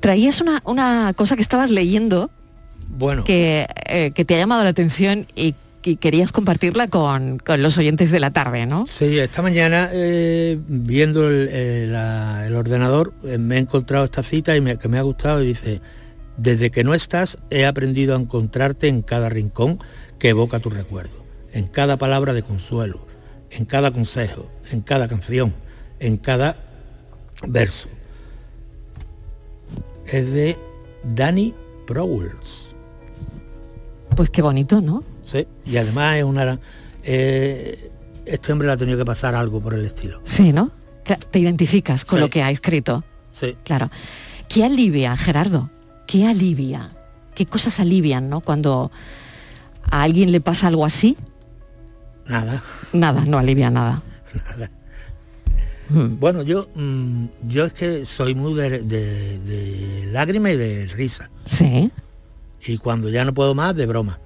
Traías 0.00 0.40
una, 0.40 1.12
cosa 1.14 1.36
que 1.36 1.42
estabas 1.42 1.70
leyendo 1.70 2.30
bueno. 2.90 3.24
que, 3.24 3.66
eh, 3.86 4.12
que 4.12 4.24
te 4.24 4.34
ha 4.34 4.38
llamado 4.38 4.62
la 4.62 4.70
atención 4.70 5.26
y 5.34 5.54
y 5.82 5.96
querías 5.96 6.32
compartirla 6.32 6.88
con, 6.88 7.40
los 7.58 7.78
oyentes 7.78 8.10
de 8.10 8.20
la 8.20 8.30
tarde, 8.30 8.66
¿no? 8.66 8.86
Sí, 8.86 9.18
esta 9.18 9.42
mañana 9.42 9.88
eh, 9.92 10.58
viendo 10.66 11.28
el, 11.28 11.94
ordenador 12.54 13.14
eh, 13.24 13.38
me 13.38 13.56
he 13.56 13.58
encontrado 13.58 14.04
esta 14.04 14.22
cita 14.22 14.56
y 14.56 14.60
me, 14.60 14.76
que 14.78 14.88
me 14.88 14.98
ha 14.98 15.02
gustado 15.02 15.42
y 15.42 15.48
dice, 15.48 15.80
desde 16.36 16.70
que 16.70 16.84
no 16.84 16.94
estás 16.94 17.38
he 17.50 17.66
aprendido 17.66 18.14
a 18.14 18.20
encontrarte 18.20 18.88
en 18.88 19.02
cada 19.02 19.28
rincón 19.28 19.78
que 20.18 20.30
evoca 20.30 20.60
tu 20.60 20.70
recuerdo, 20.70 21.24
en 21.52 21.66
cada 21.66 21.96
palabra 21.96 22.34
de 22.34 22.42
consuelo, 22.42 23.06
en 23.50 23.64
cada 23.64 23.90
consejo, 23.90 24.50
en 24.70 24.82
cada 24.82 25.08
canción, 25.08 25.54
en 25.98 26.18
cada 26.18 26.56
verso. 27.46 27.88
Es 30.06 30.30
de 30.32 30.58
Danny 31.04 31.54
Prowls. 31.86 32.69
Pues 34.20 34.28
qué 34.28 34.42
bonito, 34.42 34.82
¿no? 34.82 35.02
y 35.64 35.78
además 35.78 36.18
es 36.18 36.24
una... 36.24 36.58
Eh, 37.04 37.90
este 38.26 38.52
hombre 38.52 38.66
le 38.66 38.74
ha 38.74 38.76
tenido 38.76 38.98
que 38.98 39.04
pasar 39.06 39.34
algo 39.34 39.62
por 39.62 39.72
el 39.72 39.82
estilo. 39.86 40.20
Sí, 40.24 40.52
¿no? 40.52 40.72
Te 41.30 41.38
identificas 41.38 42.04
con 42.04 42.20
lo 42.20 42.28
que 42.28 42.42
ha 42.42 42.50
escrito. 42.50 43.02
Sí. 43.30 43.56
Claro. 43.64 43.90
¿Qué 44.46 44.62
alivia, 44.62 45.16
Gerardo? 45.16 45.70
¿Qué 46.06 46.26
alivia? 46.26 46.90
¿Qué 47.34 47.46
cosas 47.46 47.80
alivian, 47.80 48.28
no? 48.28 48.42
Cuando 48.42 48.92
a 49.90 50.02
alguien 50.02 50.32
le 50.32 50.42
pasa 50.42 50.66
algo 50.66 50.84
así. 50.84 51.16
Nada. 52.26 52.62
Nada, 52.92 53.24
no 53.24 53.38
alivia 53.38 53.70
nada. 53.70 54.02
Nada. 54.50 54.70
Hmm. 55.88 56.20
Bueno, 56.20 56.42
yo, 56.42 56.68
mm, 56.74 57.24
yo 57.48 57.64
es 57.64 57.72
que 57.72 58.04
soy 58.04 58.34
muy 58.34 58.52
de, 58.52 58.80
de, 58.80 59.38
de 59.38 60.08
lágrima 60.12 60.50
y 60.50 60.58
de 60.58 60.88
risa. 60.88 61.30
Sí. 61.46 61.90
Y 62.66 62.78
cuando 62.78 63.08
ya 63.08 63.24
no 63.24 63.34
puedo 63.34 63.54
más, 63.54 63.74
de 63.74 63.86
broma. 63.86 64.18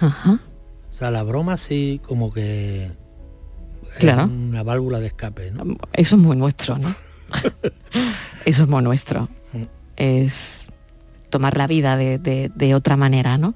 Ajá. 0.00 0.40
O 0.88 0.92
sea, 0.92 1.10
la 1.10 1.22
broma 1.22 1.56
sí 1.56 2.00
como 2.04 2.32
que 2.32 2.90
claro. 3.98 4.22
es 4.22 4.28
una 4.28 4.62
válvula 4.62 4.98
de 5.00 5.06
escape, 5.06 5.50
¿no? 5.50 5.76
Eso 5.92 6.16
es 6.16 6.22
muy 6.22 6.36
nuestro, 6.36 6.78
¿no? 6.78 6.94
Eso 8.44 8.62
es 8.64 8.68
muy 8.68 8.82
nuestro. 8.82 9.28
Mm. 9.52 9.62
Es 9.96 10.68
tomar 11.30 11.56
la 11.56 11.66
vida 11.66 11.96
de, 11.96 12.74
otra 12.74 12.96
manera, 12.96 13.38
¿no? 13.38 13.54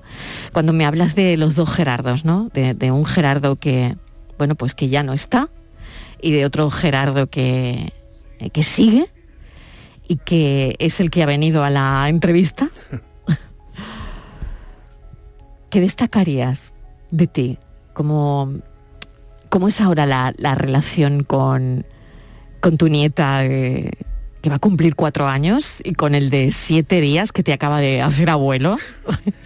Cuando 0.52 0.72
me 0.72 0.84
hablas 0.84 1.14
de 1.14 1.36
los 1.36 1.56
dos 1.56 1.70
Gerardos, 1.74 2.24
¿no? 2.24 2.50
De, 2.52 2.90
un 2.90 3.06
Gerardo 3.06 3.56
que, 3.56 3.96
bueno, 4.38 4.54
pues 4.54 4.74
que 4.74 4.88
ya 4.88 5.02
no 5.02 5.12
está, 5.12 5.48
y 6.20 6.32
de 6.32 6.44
otro 6.44 6.70
Gerardo 6.70 7.28
que, 7.28 7.92
que 8.52 8.62
sigue 8.62 9.08
y 10.06 10.16
que 10.16 10.76
es 10.78 11.00
el 11.00 11.10
que 11.10 11.22
ha 11.22 11.26
venido 11.26 11.64
a 11.64 11.70
la 11.70 12.08
entrevista. 12.08 12.68
¿qué 15.72 15.80
destacarías 15.80 16.74
de 17.10 17.26
ti? 17.26 17.58
¿Cómo, 17.94 18.52
cómo 19.48 19.68
es 19.68 19.80
ahora 19.80 20.06
la, 20.06 20.54
relación 20.54 21.24
con, 21.24 21.86
con, 22.60 22.76
tu 22.76 22.88
nieta 22.88 23.42
que 23.42 24.50
va 24.50 24.56
a 24.56 24.58
cumplir 24.58 24.94
cuatro 24.94 25.26
años 25.26 25.80
y 25.82 25.94
con 25.94 26.14
el 26.14 26.28
de 26.28 26.52
siete 26.52 27.00
días 27.00 27.32
que 27.32 27.42
te 27.42 27.54
acaba 27.54 27.80
de 27.80 28.02
hacer 28.02 28.28
abuelo? 28.28 28.76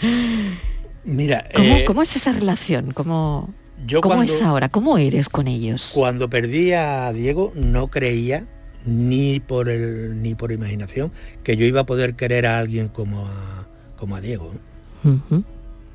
Mira, 1.04 1.48
¿Cómo, 1.86 2.00
eh, 2.00 2.02
es 2.04 2.16
esa 2.16 2.32
relación? 2.32 2.90
¿Cómo, 2.90 3.54
¿cómo 4.02 4.24
es 4.24 4.42
ahora? 4.42 4.68
¿Cómo 4.68 4.98
eres 4.98 5.28
con 5.28 5.46
ellos? 5.46 5.92
Cuando 5.94 6.28
perdí 6.28 6.72
a 6.72 7.12
Diego 7.12 7.52
no 7.54 7.86
creía 7.86 8.46
ni 8.84 9.38
por 9.38 9.68
el, 9.68 10.20
ni 10.22 10.34
por 10.34 10.50
imaginación 10.50 11.12
que 11.44 11.56
yo 11.56 11.64
iba 11.66 11.82
a 11.82 11.86
poder 11.86 12.16
querer 12.16 12.46
a 12.46 12.58
alguien 12.58 12.88
como 12.88 13.28
a, 13.28 13.68
como 13.96 14.16
a 14.16 14.20
Diego 14.20 14.52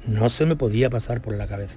no 0.05 0.29
se 0.29 0.45
me 0.45 0.55
podía 0.55 0.89
pasar 0.89 1.21
por 1.21 1.35
la 1.35 1.47
cabeza. 1.47 1.75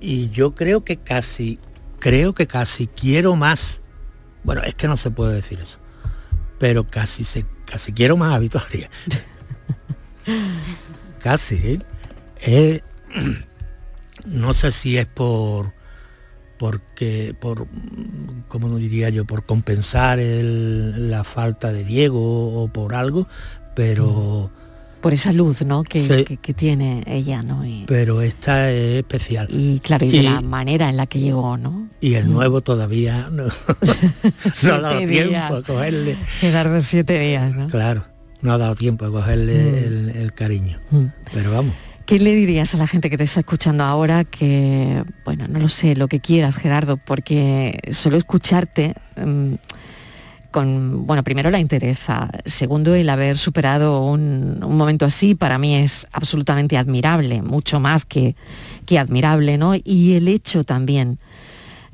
Y 0.00 0.30
yo 0.30 0.54
creo 0.54 0.84
que 0.84 0.96
casi, 0.96 1.58
creo 1.98 2.34
que 2.34 2.46
casi 2.46 2.86
quiero 2.86 3.36
más. 3.36 3.82
Bueno, 4.44 4.62
es 4.62 4.74
que 4.74 4.88
no 4.88 4.96
se 4.96 5.10
puede 5.10 5.34
decir 5.34 5.60
eso. 5.60 5.78
Pero 6.58 6.86
casi 6.86 7.24
se, 7.24 7.44
casi 7.66 7.92
quiero 7.92 8.16
más 8.16 8.34
a 8.34 8.40
casi, 11.20 11.54
¿eh? 11.56 11.78
¿eh? 12.40 12.82
no 14.24 14.52
sé 14.52 14.72
si 14.72 14.98
es 14.98 15.06
por 15.06 15.76
porque 16.58 17.36
por 17.38 17.68
como 18.48 18.68
no 18.68 18.76
diría 18.76 19.10
yo 19.10 19.24
por 19.24 19.46
compensar 19.46 20.18
la 20.18 21.22
falta 21.22 21.72
de 21.72 21.84
Diego 21.84 22.62
o 22.62 22.68
por 22.68 22.96
algo 22.96 23.28
pero 23.76 24.50
por 25.00 25.14
esa 25.14 25.32
luz 25.32 25.64
¿no? 25.64 25.82
que, 25.82 26.36
tiene 26.56 27.02
ella 27.06 27.42
¿no? 27.42 27.64
pero 27.86 28.22
esta 28.22 28.70
es 28.70 28.96
especial 28.96 29.48
y 29.50 29.80
claro 29.80 30.04
y, 30.06 30.10
de 30.10 30.22
la 30.22 30.40
manera 30.40 30.88
en 30.88 30.96
la 30.96 31.06
que 31.06 31.20
llegó 31.20 31.56
¿no? 31.56 31.88
y 32.00 32.14
el 32.14 32.26
mm. 32.26 32.32
nuevo 32.32 32.60
todavía 32.60 33.28
no, 33.30 33.44
ha 34.72 34.80
dado 34.80 35.06
tiempo 35.06 35.54
a 35.56 35.62
cogerle 35.62 36.16
quedar 36.40 36.82
siete 36.82 37.18
días 37.18 37.54
¿no? 37.54 37.68
claro 37.68 38.04
no 38.40 38.52
ha 38.52 38.58
dado 38.58 38.74
tiempo 38.74 39.04
a 39.04 39.10
cogerle 39.10 39.54
mm. 39.54 40.16
el, 40.16 40.32
cariño 40.34 40.80
mm. 40.90 41.06
pero 41.32 41.52
vamos 41.52 41.74
¿Qué 42.06 42.18
le 42.18 42.34
dirías 42.34 42.74
a 42.74 42.78
la 42.78 42.86
gente 42.86 43.10
que 43.10 43.18
te 43.18 43.24
está 43.24 43.40
escuchando 43.40 43.84
ahora 43.84 44.24
que, 44.24 45.04
bueno, 45.26 45.46
no 45.46 45.58
lo 45.58 45.68
sé, 45.68 45.94
lo 45.94 46.08
que 46.08 46.20
quieras, 46.20 46.56
Gerardo, 46.56 46.96
porque 46.96 47.78
solo 47.92 48.16
escucharte 48.16 48.94
con, 50.50 51.06
bueno, 51.06 51.22
primero 51.22 51.50
la 51.50 51.58
interesa, 51.58 52.30
segundo 52.46 52.94
el 52.94 53.08
haber 53.10 53.36
superado 53.38 54.02
un, 54.04 54.60
momento 54.60 55.04
así 55.04 55.34
para 55.34 55.58
mí 55.58 55.76
es 55.76 56.06
absolutamente 56.12 56.76
admirable, 56.76 57.42
mucho 57.42 57.80
más 57.80 58.04
que, 58.04 58.34
que 58.86 58.98
admirable, 58.98 59.58
¿no? 59.58 59.74
Y 59.74 60.14
el 60.14 60.28
hecho 60.28 60.64
también 60.64 61.18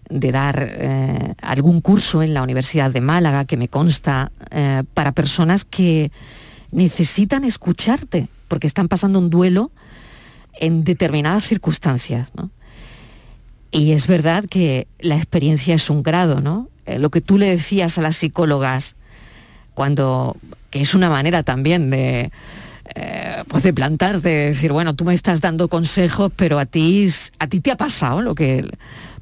de 0.08 0.32
dar 0.32 0.68
eh, 0.68 1.34
algún 1.42 1.80
curso 1.80 2.22
en 2.22 2.34
la 2.34 2.42
Universidad 2.42 2.90
de 2.90 3.00
Málaga, 3.00 3.44
que 3.44 3.56
me 3.56 3.68
consta, 3.68 4.30
eh, 4.50 4.82
para 4.94 5.12
personas 5.12 5.64
que 5.64 6.12
necesitan 6.70 7.44
escucharte, 7.44 8.28
porque 8.48 8.66
están 8.66 8.88
pasando 8.88 9.18
un 9.18 9.30
duelo 9.30 9.70
en 10.52 10.84
determinadas 10.84 11.44
circunstancias, 11.44 12.28
¿no? 12.36 12.50
Y 13.70 13.90
es 13.90 14.06
verdad 14.06 14.44
que 14.48 14.86
la 15.00 15.16
experiencia 15.16 15.74
es 15.74 15.90
un 15.90 16.04
grado, 16.04 16.40
¿no? 16.40 16.68
Eh, 16.86 16.98
lo 16.98 17.10
que 17.10 17.20
tú 17.20 17.38
le 17.38 17.48
decías 17.48 17.98
a 17.98 18.02
las 18.02 18.16
psicólogas 18.16 18.94
cuando, 19.74 20.36
que 20.70 20.80
es 20.80 20.94
una 20.94 21.10
manera 21.10 21.42
también 21.42 21.90
de, 21.90 22.30
eh, 22.94 23.44
pues 23.48 23.62
de 23.62 23.72
plantarte, 23.72 24.28
de 24.28 24.46
decir, 24.46 24.72
bueno, 24.72 24.94
tú 24.94 25.04
me 25.04 25.14
estás 25.14 25.40
dando 25.40 25.68
consejos, 25.68 26.32
pero 26.36 26.58
a 26.58 26.66
ti, 26.66 27.08
a 27.38 27.46
ti 27.46 27.60
te 27.60 27.70
ha 27.70 27.76
pasado 27.76 28.22
lo 28.22 28.34
que, 28.34 28.68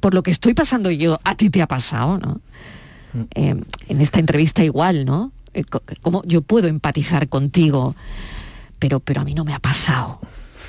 por 0.01 0.15
lo 0.15 0.23
que 0.23 0.31
estoy 0.31 0.55
pasando 0.55 0.91
yo, 0.91 1.21
a 1.25 1.37
ti 1.37 1.51
te 1.51 1.63
ha 1.63 1.69
pasado, 1.69 2.19
¿no? 2.19 2.41
Mm. 3.13 3.23
Eh, 3.35 3.61
en 3.89 4.01
esta 4.01 4.19
entrevista 4.19 4.65
igual, 4.65 5.05
¿no? 5.05 5.33
Como 6.01 6.23
yo 6.25 6.41
puedo 6.43 6.67
empatizar 6.69 7.29
contigo, 7.29 7.95
pero, 8.79 9.01
pero 9.01 9.21
a 9.21 9.25
mí 9.25 9.35
no 9.35 9.45
me 9.45 9.55
ha 9.55 9.59
pasado. 9.59 10.19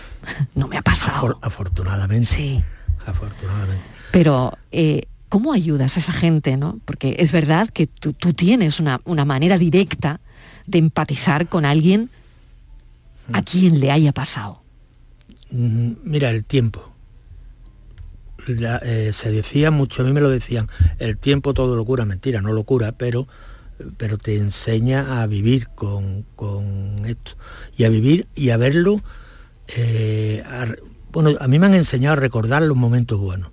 no 0.56 0.68
me 0.68 0.78
ha 0.78 0.82
pasado. 0.82 1.40
afortunadamente. 1.42 2.28
Sí. 2.28 2.64
Afortunadamente. 3.06 3.84
Pero 4.12 4.58
¿Cómo 5.34 5.52
ayudas 5.52 5.98
a 5.98 6.00
esa 6.00 6.12
gente? 6.12 6.58
¿no? 6.58 6.80
Porque 6.86 7.16
es 7.18 7.32
verdad 7.32 7.68
que 7.68 7.88
tú, 7.88 8.14
tienes 8.14 8.80
una, 8.80 9.00
manera 9.26 9.58
directa 9.58 10.22
de 10.68 10.78
empatizar 10.78 11.50
con 11.50 11.66
alguien 11.66 12.12
a 13.32 13.42
mm. 13.42 13.44
quien 13.44 13.80
le 13.80 13.90
haya 13.90 14.12
pasado. 14.12 14.62
Mm, 15.50 15.94
mira, 16.04 16.30
el 16.30 16.46
tiempo. 16.46 16.88
eh, 18.48 19.10
se 19.12 19.32
decía 19.32 19.72
mucho, 19.72 20.04
a 20.04 20.06
mí 20.06 20.12
me 20.12 20.22
lo 20.22 20.30
decían, 20.30 20.70
el 21.00 21.18
tiempo 21.18 21.56
todo 21.56 21.76
lo 21.76 21.84
cura, 21.84 22.06
mentira, 22.06 22.40
no 22.44 22.54
lo 22.54 22.64
cura, 22.64 22.92
pero, 22.92 23.28
pero 23.98 24.20
te 24.20 24.38
enseña 24.38 25.20
a 25.20 25.26
vivir 25.26 25.70
con, 25.70 26.28
esto 27.08 27.32
y 27.76 27.86
a 27.86 27.90
vivir 27.90 28.28
y 28.36 28.52
a 28.52 28.58
verlo. 28.58 29.02
Eh, 29.78 30.44
bueno, 31.12 31.32
a 31.40 31.48
mí 31.48 31.58
me 31.58 31.66
han 31.66 31.74
enseñado 31.74 32.14
a 32.14 32.18
recordar 32.18 32.62
los 32.62 32.78
momentos 32.78 33.20
buenos, 33.20 33.50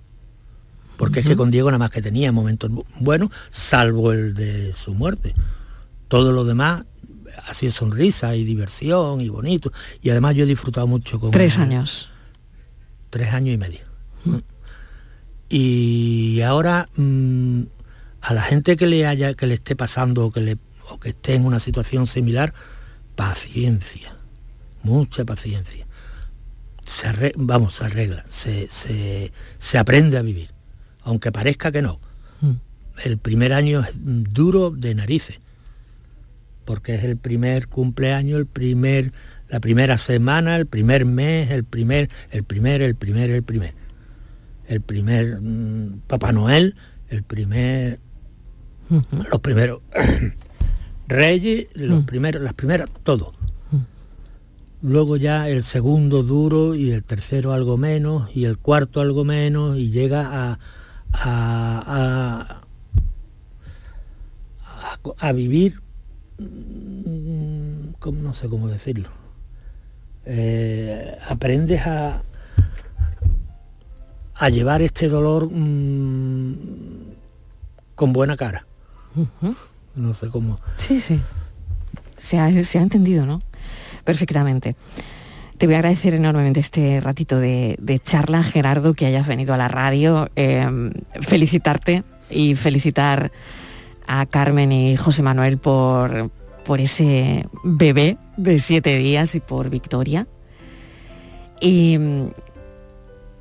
porque 1.01 1.21
es 1.21 1.25
que 1.25 1.35
con 1.35 1.49
Diego 1.49 1.71
nada 1.71 1.79
más 1.79 1.89
que 1.89 2.03
tenía 2.03 2.31
momentos 2.31 2.69
buenos, 2.99 3.31
salvo 3.49 4.11
el 4.11 4.35
de 4.35 4.71
su 4.73 4.93
muerte. 4.93 5.33
Todo 6.07 6.31
lo 6.31 6.45
demás 6.45 6.83
ha 7.47 7.53
sido 7.55 7.71
sonrisa 7.71 8.35
y 8.35 8.43
diversión 8.43 9.19
y 9.19 9.27
bonito. 9.27 9.73
Y 10.03 10.11
además 10.11 10.35
yo 10.35 10.43
he 10.43 10.47
disfrutado 10.47 10.85
mucho 10.85 11.19
con... 11.19 11.31
Tres 11.31 11.57
años. 11.57 12.11
Tres 13.09 13.33
años 13.33 13.55
y 13.55 13.57
medio. 13.57 13.79
Y 15.49 16.41
ahora 16.41 16.87
mm, 16.95 17.63
a 18.21 18.33
la 18.35 18.43
gente 18.43 18.77
que 18.77 18.85
le 18.85 19.07
haya, 19.07 19.33
que 19.33 19.47
le 19.47 19.55
esté 19.55 19.75
pasando 19.75 20.27
o 20.27 20.31
que, 20.31 20.41
le, 20.41 20.57
o 20.91 20.99
que 20.99 21.09
esté 21.09 21.33
en 21.33 21.47
una 21.47 21.59
situación 21.59 22.05
similar, 22.05 22.53
paciencia, 23.15 24.15
mucha 24.83 25.25
paciencia. 25.25 25.87
Se 26.85 27.33
vamos, 27.37 27.73
se 27.75 27.85
arregla, 27.85 28.23
se, 28.29 28.69
se, 28.69 29.77
aprende 29.79 30.19
a 30.19 30.21
vivir, 30.21 30.51
aunque 31.03 31.31
parezca 31.31 31.71
que 31.71 31.81
no. 31.81 31.99
Mm. 32.41 32.51
El 33.05 33.17
primer 33.17 33.53
año 33.53 33.81
es 33.81 33.93
duro 33.95 34.71
de 34.71 34.95
narices 34.95 35.39
porque 36.65 36.95
es 36.95 37.03
el 37.03 37.17
primer 37.17 37.67
cumpleaños, 37.67 38.39
el 38.39 38.45
primer, 38.45 39.11
la 39.49 39.59
primera 39.59 39.97
semana, 39.97 40.55
el 40.55 40.65
primer 40.65 41.05
mes, 41.05 41.51
el 41.51 41.63
primer, 41.63 42.09
el 42.29 42.43
primer, 42.43 42.81
el 42.81 42.95
primer, 42.95 43.29
el 43.29 43.43
primer. 43.43 43.73
El 44.67 44.81
primer 44.81 45.41
mm, 45.41 46.01
Papá 46.07 46.31
Noel, 46.31 46.75
el 47.09 47.23
primer, 47.23 47.99
los 48.89 49.41
primeros 49.41 49.81
reyes, 51.07 51.67
los 51.73 52.05
primeros, 52.05 52.41
las 52.41 52.53
primeras, 52.53 52.89
todo. 53.03 53.33
Luego 54.81 55.17
ya 55.17 55.49
el 55.49 55.63
segundo 55.63 56.23
duro 56.23 56.73
y 56.73 56.91
el 56.91 57.03
tercero 57.03 57.51
algo 57.51 57.77
menos 57.77 58.29
y 58.33 58.45
el 58.45 58.57
cuarto 58.57 59.01
algo 59.01 59.25
menos 59.25 59.77
y 59.77 59.91
llega 59.91 60.29
a, 60.53 60.59
a, 61.13 62.61
a, 64.97 65.27
a 65.27 65.31
vivir 65.31 65.81
Mm, 66.41 67.91
no 68.23 68.33
sé 68.33 68.49
cómo 68.49 68.67
decirlo, 68.67 69.09
eh, 70.25 71.17
aprendes 71.29 71.85
a, 71.85 72.23
a 74.35 74.49
llevar 74.49 74.81
este 74.81 75.07
dolor 75.07 75.49
mm, 75.51 76.55
con 77.95 78.11
buena 78.13 78.37
cara. 78.37 78.65
No 79.93 80.13
sé 80.13 80.29
cómo. 80.29 80.57
Sí, 80.75 80.99
sí. 80.99 81.19
Se 82.17 82.39
ha, 82.39 82.49
entendido, 82.49 83.25
¿no? 83.25 83.41
Perfectamente. 84.03 84.75
Te 85.61 85.67
voy 85.67 85.75
a 85.75 85.77
agradecer 85.77 86.15
enormemente 86.15 86.59
este 86.59 86.99
ratito 87.01 87.39
de, 87.39 88.01
charla, 88.03 88.41
Gerardo, 88.41 88.95
que 88.95 89.05
hayas 89.05 89.27
venido 89.27 89.53
a 89.53 89.57
la 89.57 89.67
radio. 89.67 90.27
Eh, 90.35 90.67
felicitarte 91.21 92.03
y 92.31 92.55
felicitar 92.55 93.31
a 94.07 94.25
Carmen 94.25 94.71
y 94.71 94.97
José 94.97 95.21
Manuel 95.21 95.59
por, 95.59 96.31
por 96.65 96.81
ese 96.81 97.45
bebé 97.63 98.17
de 98.37 98.57
siete 98.57 98.97
días 98.97 99.35
y 99.35 99.39
por 99.39 99.69
Victoria. 99.69 100.25
Y, 101.59 101.99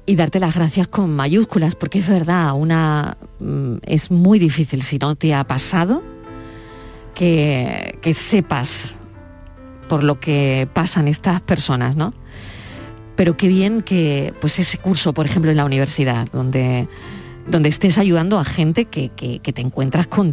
darte 0.06 0.40
las 0.40 0.54
gracias 0.54 0.88
con 0.88 1.16
mayúsculas, 1.16 1.74
porque 1.74 2.00
es 2.00 2.06
verdad, 2.06 2.52
una 2.52 3.16
mm, 3.38 3.76
es 3.86 4.10
muy 4.10 4.38
difícil 4.38 4.82
si 4.82 4.98
no 4.98 5.16
te 5.16 5.32
ha 5.32 5.44
pasado 5.44 6.02
que, 7.14 7.98
que 8.02 8.12
sepas 8.12 8.98
por 9.90 10.04
lo 10.04 10.20
que 10.20 10.68
pasan 10.72 11.08
estas 11.08 11.40
personas, 11.40 11.96
¿no? 11.96 12.14
Pero 13.16 13.36
qué 13.36 13.48
bien 13.48 13.82
que 13.82 14.32
pues 14.40 14.60
ese 14.60 14.78
curso, 14.78 15.12
por 15.12 15.26
ejemplo, 15.26 15.50
en 15.50 15.56
la 15.56 15.64
universidad, 15.64 16.28
donde 16.32 16.88
donde 17.48 17.68
estés 17.68 17.98
ayudando 17.98 18.38
a 18.38 18.44
gente 18.44 18.84
que, 18.84 19.08
te 19.08 19.60
encuentras 19.60 20.06
con, 20.06 20.32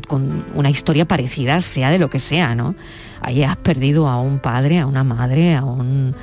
una 0.53 0.69
historia 0.69 1.08
parecida, 1.08 1.60
sea 1.60 1.89
de 1.89 1.97
lo 1.97 2.12
que 2.12 2.19
sea, 2.19 2.53
¿no? 2.53 2.75
Ahí 3.21 3.41
has 3.41 3.58
perdido 3.58 4.08
a 4.08 4.21
un 4.21 4.38
padre, 4.38 4.77
a 4.77 4.86
una 4.86 5.03
madre, 5.03 5.55
a 5.55 5.63
un... 5.63 6.13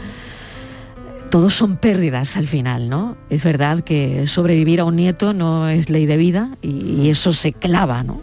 Todos 1.28 1.54
son 1.54 1.78
pérdidas 1.78 2.37
al 2.37 2.46
final, 2.46 2.88
¿no? 2.88 3.16
Es 3.30 3.42
verdad 3.42 3.80
que 3.80 4.28
sobrevivir 4.28 4.78
a 4.78 4.85
un 4.85 4.94
nieto 4.94 5.32
no 5.32 5.68
es 5.68 5.90
ley 5.90 6.06
de 6.06 6.16
vida 6.16 6.50
y, 6.62 7.08
eso 7.08 7.32
se 7.32 7.52
clava, 7.52 8.04
¿no? 8.04 8.20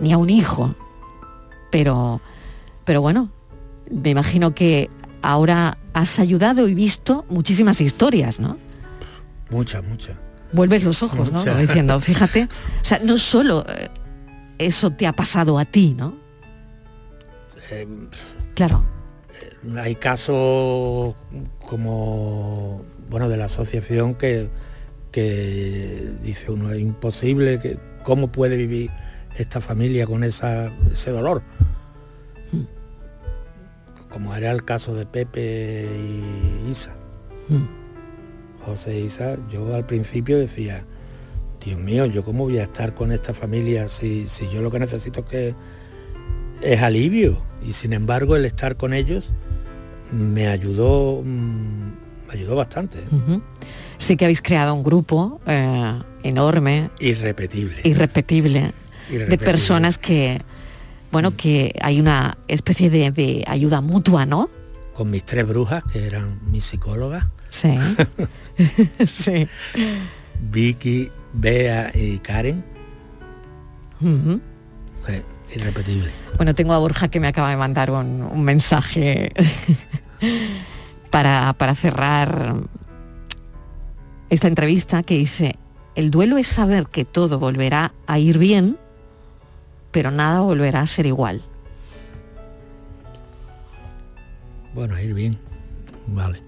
Ni 0.00 0.14
a 0.14 0.16
un 0.16 0.30
hijo. 0.30 0.74
Pero, 1.70 2.22
pero 2.86 3.02
bueno, 3.02 3.28
me 3.90 4.10
imagino 4.10 4.54
que 4.54 4.90
ahora 5.22 5.78
has 5.92 6.18
ayudado 6.18 6.68
y 6.68 6.74
visto 6.74 7.24
muchísimas 7.28 7.80
historias, 7.80 8.40
¿no? 8.40 8.58
Muchas, 9.50 9.84
muchas 9.84 10.16
vuelves 10.54 10.84
los 10.84 11.02
ojos, 11.02 11.32
¿no? 11.32 11.42
diciendo, 11.56 12.00
fíjate, 12.00 12.44
o 12.80 12.84
sea, 12.84 13.00
no 13.00 13.18
solo 13.18 13.64
eh, 13.68 13.88
eso 14.58 14.90
te 14.90 15.06
ha 15.06 15.12
pasado 15.12 15.58
a 15.58 15.64
ti, 15.64 15.94
¿no? 15.96 16.16
Eh, 17.70 17.86
claro. 18.54 18.84
Eh, 19.42 19.80
hay 19.80 19.96
casos 19.96 21.16
como, 21.66 22.84
bueno, 23.10 23.28
de 23.28 23.36
la 23.36 23.46
asociación 23.46 24.14
que, 24.14 24.48
que 25.10 26.12
dice 26.22 26.52
uno, 26.52 26.70
es 26.70 26.80
imposible, 26.80 27.58
que 27.58 27.78
cómo 28.04 28.30
puede 28.30 28.56
vivir 28.56 28.90
esta 29.36 29.60
familia 29.60 30.06
con 30.06 30.22
esa, 30.22 30.72
ese 30.92 31.10
dolor. 31.10 31.42
Como 34.14 34.32
era 34.36 34.52
el 34.52 34.64
caso 34.64 34.94
de 34.94 35.06
Pepe 35.06 35.88
y 35.88 36.70
Isa. 36.70 36.94
Hmm. 37.48 37.66
José 38.64 39.00
Isa, 39.00 39.36
yo 39.50 39.74
al 39.74 39.86
principio 39.86 40.38
decía, 40.38 40.84
Dios 41.64 41.80
mío, 41.80 42.06
¿yo 42.06 42.24
cómo 42.24 42.44
voy 42.44 42.58
a 42.58 42.62
estar 42.62 42.94
con 42.94 43.10
esta 43.10 43.34
familia 43.34 43.88
si, 43.88 44.28
si 44.28 44.48
yo 44.50 44.62
lo 44.62 44.70
que 44.70 44.78
necesito 44.78 45.20
es 45.22 45.26
que 45.26 45.54
es 46.62 46.80
alivio? 46.80 47.36
Y 47.66 47.72
sin 47.72 47.92
embargo 47.92 48.36
el 48.36 48.44
estar 48.44 48.76
con 48.76 48.94
ellos 48.94 49.32
me 50.12 50.46
ayudó, 50.46 51.20
mm, 51.24 52.28
me 52.28 52.34
ayudó 52.34 52.54
bastante. 52.54 52.98
Sí 53.98 54.16
que 54.16 54.26
habéis 54.26 54.42
creado 54.42 54.76
un 54.76 54.84
grupo 54.84 55.40
eh, 55.44 56.00
enorme. 56.22 56.88
Irrepetible. 57.00 57.80
Irrepetible. 57.82 58.74
De 59.10 59.38
personas 59.38 59.98
que, 59.98 60.40
bueno, 61.14 61.30
mm. 61.30 61.34
que 61.34 61.72
hay 61.80 62.00
una 62.00 62.36
especie 62.48 62.90
de, 62.90 63.12
de 63.12 63.44
ayuda 63.46 63.80
mutua, 63.80 64.26
¿no? 64.26 64.50
Con 64.94 65.10
mis 65.10 65.24
tres 65.24 65.46
brujas, 65.46 65.84
que 65.84 66.06
eran 66.06 66.40
mis 66.50 66.64
psicólogas. 66.64 67.24
Sí. 67.50 67.76
sí. 69.06 69.46
Vicky, 70.50 71.12
Bea 71.32 71.92
y 71.94 72.18
Karen. 72.18 72.64
irrepetible. 75.54 76.10
Bueno, 76.36 76.52
tengo 76.56 76.72
a 76.72 76.78
Borja 76.78 77.06
que 77.06 77.20
me 77.20 77.28
acaba 77.28 77.50
de 77.50 77.56
mandar 77.58 77.92
un, 77.92 78.42
mensaje 78.42 79.32
para, 81.10 81.52
para 81.52 81.76
cerrar 81.76 82.56
esta 84.30 84.48
entrevista 84.48 85.04
que 85.04 85.16
dice, 85.16 85.54
el 85.94 86.10
duelo 86.10 86.38
es 86.38 86.48
saber 86.48 86.86
que 86.88 87.04
todo 87.04 87.38
volverá 87.38 87.94
a 88.08 88.18
ir 88.18 88.38
bien, 88.38 88.78
pero 89.94 90.10
nada 90.10 90.40
volverá 90.40 90.80
a 90.80 90.86
ser 90.88 91.06
igual. 91.06 91.40
Bueno, 94.74 94.96
a 94.96 95.00
ir 95.00 95.14
bien, 95.14 95.38
vale. 96.08 96.42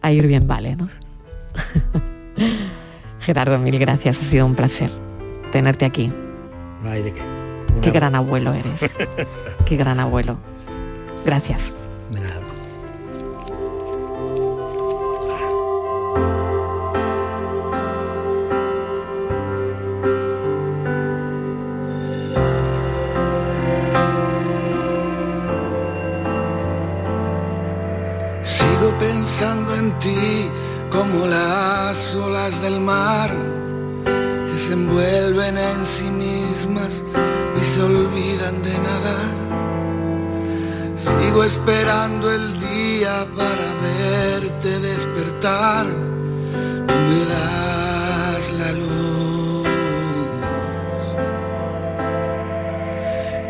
A 0.00 0.10
ir 0.10 0.26
bien 0.26 0.48
vale, 0.48 0.74
¿no? 0.74 0.88
Gerardo, 3.20 3.60
mil 3.60 3.78
gracias, 3.78 4.18
ha 4.20 4.24
sido 4.24 4.46
un 4.46 4.56
placer 4.56 4.90
tenerte 5.52 5.84
aquí. 5.84 6.12
No 6.82 6.90
hay 6.90 7.04
de 7.04 7.12
qué. 7.12 7.22
qué 7.82 7.92
gran 7.92 8.16
abuelo 8.16 8.52
eres. 8.52 8.96
qué 9.64 9.76
gran 9.76 10.00
abuelo. 10.00 10.38
Gracias. 11.24 11.76
De 12.10 12.18
nada. 12.18 12.41
Como 30.90 31.26
las 31.26 32.14
olas 32.16 32.60
del 32.60 32.80
mar 32.80 33.30
que 34.50 34.58
se 34.58 34.72
envuelven 34.72 35.56
en 35.56 35.86
sí 35.86 36.10
mismas 36.10 37.04
y 37.60 37.64
se 37.64 37.82
olvidan 37.82 38.60
de 38.64 38.72
nadar. 38.78 39.34
Sigo 40.96 41.44
esperando 41.44 42.32
el 42.32 42.58
día 42.58 43.26
para 43.36 43.66
verte 43.80 44.80
despertar. 44.80 45.86
Tú 46.88 46.94
me 47.10 47.24
das 47.34 48.52
la 48.58 48.72
luz. 48.72 49.68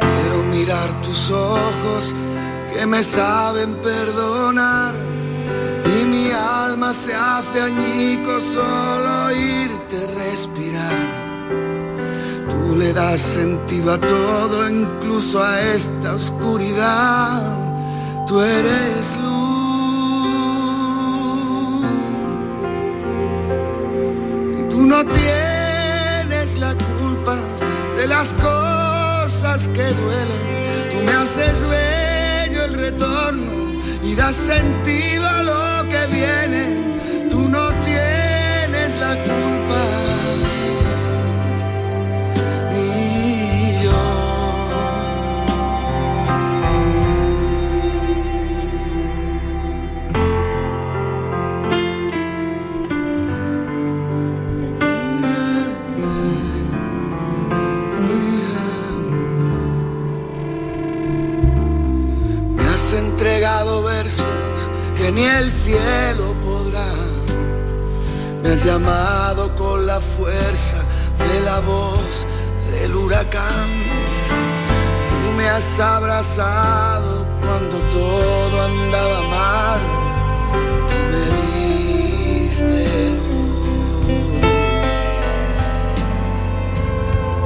Quiero 0.00 0.42
mirar 0.50 1.02
tus 1.02 1.30
ojos 1.30 2.14
que 2.74 2.84
me 2.84 3.02
saben 3.02 3.74
perdonar 3.76 5.01
y 5.84 6.04
mi 6.04 6.30
alma 6.30 6.92
se 6.92 7.14
hace 7.14 7.60
añicos 7.60 8.44
solo 8.44 9.26
oírte 9.26 10.06
respirar. 10.14 11.22
Tú 12.48 12.76
le 12.76 12.92
das 12.92 13.20
sentido 13.20 13.92
a 13.92 13.98
todo, 13.98 14.68
incluso 14.68 15.42
a 15.42 15.60
esta 15.60 16.14
oscuridad. 16.14 17.42
Tú 18.26 18.40
eres 18.40 19.16
luz. 19.16 19.32
Y 24.58 24.70
tú 24.70 24.86
no 24.86 25.04
tienes 25.04 26.58
la 26.58 26.74
culpa 26.74 27.36
de 27.96 28.06
las 28.06 28.28
cosas 28.34 29.68
que 29.68 29.84
duelen. 29.84 30.42
Tú 30.90 30.98
me 31.04 31.12
haces 31.12 31.56
bello 31.68 32.64
el 32.64 32.74
retorno 32.74 33.52
y 34.02 34.14
das 34.14 34.34
sentido 34.34 35.28
a 35.28 35.42
lo 35.42 35.61
que 36.12 36.16
viene. 36.16 37.28
Tú 37.30 37.48
no 37.48 37.72
tienes 37.82 38.96
la 38.98 39.14
culpa. 39.16 39.51
Ni 65.14 65.24
el 65.24 65.50
cielo 65.50 66.34
podrá. 66.44 66.86
Me 68.42 68.52
has 68.52 68.64
llamado 68.64 69.54
con 69.54 69.86
la 69.86 70.00
fuerza 70.00 70.78
de 71.18 71.40
la 71.40 71.60
voz 71.60 72.26
del 72.70 72.94
huracán. 72.94 73.68
Tú 75.10 75.36
me 75.36 75.48
has 75.48 75.80
abrazado 75.80 77.26
cuando 77.42 77.78
todo 77.98 78.62
andaba 78.62 79.22
mal. 79.28 79.80
Tú 80.88 80.98
me 81.12 81.24
diste 81.46 83.10
luz. 83.10 84.02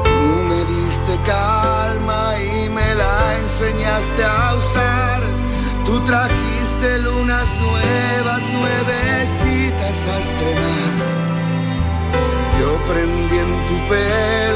Tú 0.05 0.37
me 0.51 0.61
diste 0.75 1.15
calma 1.27 2.23
y 2.39 2.69
me 2.69 2.95
la 2.95 3.39
enseñaste 3.43 4.25
a 4.25 4.55
usar. 4.55 5.23
Tú 5.85 6.01
trajiste 6.01 6.99
lunas 6.99 7.16
Yo 12.87 12.93
prendí 12.93 13.39
en 13.39 13.67
tu 13.67 13.89
pelo 13.89 14.56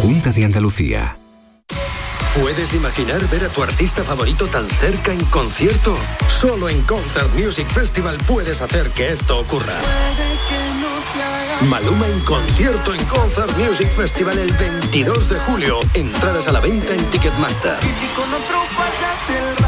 Junta 0.00 0.30
de 0.32 0.44
Andalucía. 0.44 1.18
¿Puedes 2.40 2.72
imaginar 2.74 3.28
ver 3.30 3.44
a 3.44 3.48
tu 3.48 3.62
artista 3.62 4.02
favorito 4.02 4.48
tan 4.48 4.68
cerca 4.68 5.12
en 5.12 5.24
concierto? 5.26 5.96
Solo 6.26 6.68
en 6.68 6.82
Concert 6.82 7.32
Music 7.34 7.68
Festival 7.68 8.18
puedes 8.26 8.60
hacer 8.60 8.90
que 8.90 9.12
esto 9.12 9.38
ocurra. 9.38 9.78
Maluma 11.68 12.06
en 12.08 12.20
concierto 12.20 12.92
en 12.92 13.04
Concert 13.06 13.56
Music 13.56 13.90
Festival 13.90 14.38
el 14.38 14.52
22 14.52 15.28
de 15.28 15.38
julio. 15.40 15.80
Entradas 15.94 16.46
a 16.46 16.52
la 16.52 16.60
venta 16.60 16.94
en 16.94 17.04
Ticketmaster. 17.10 17.76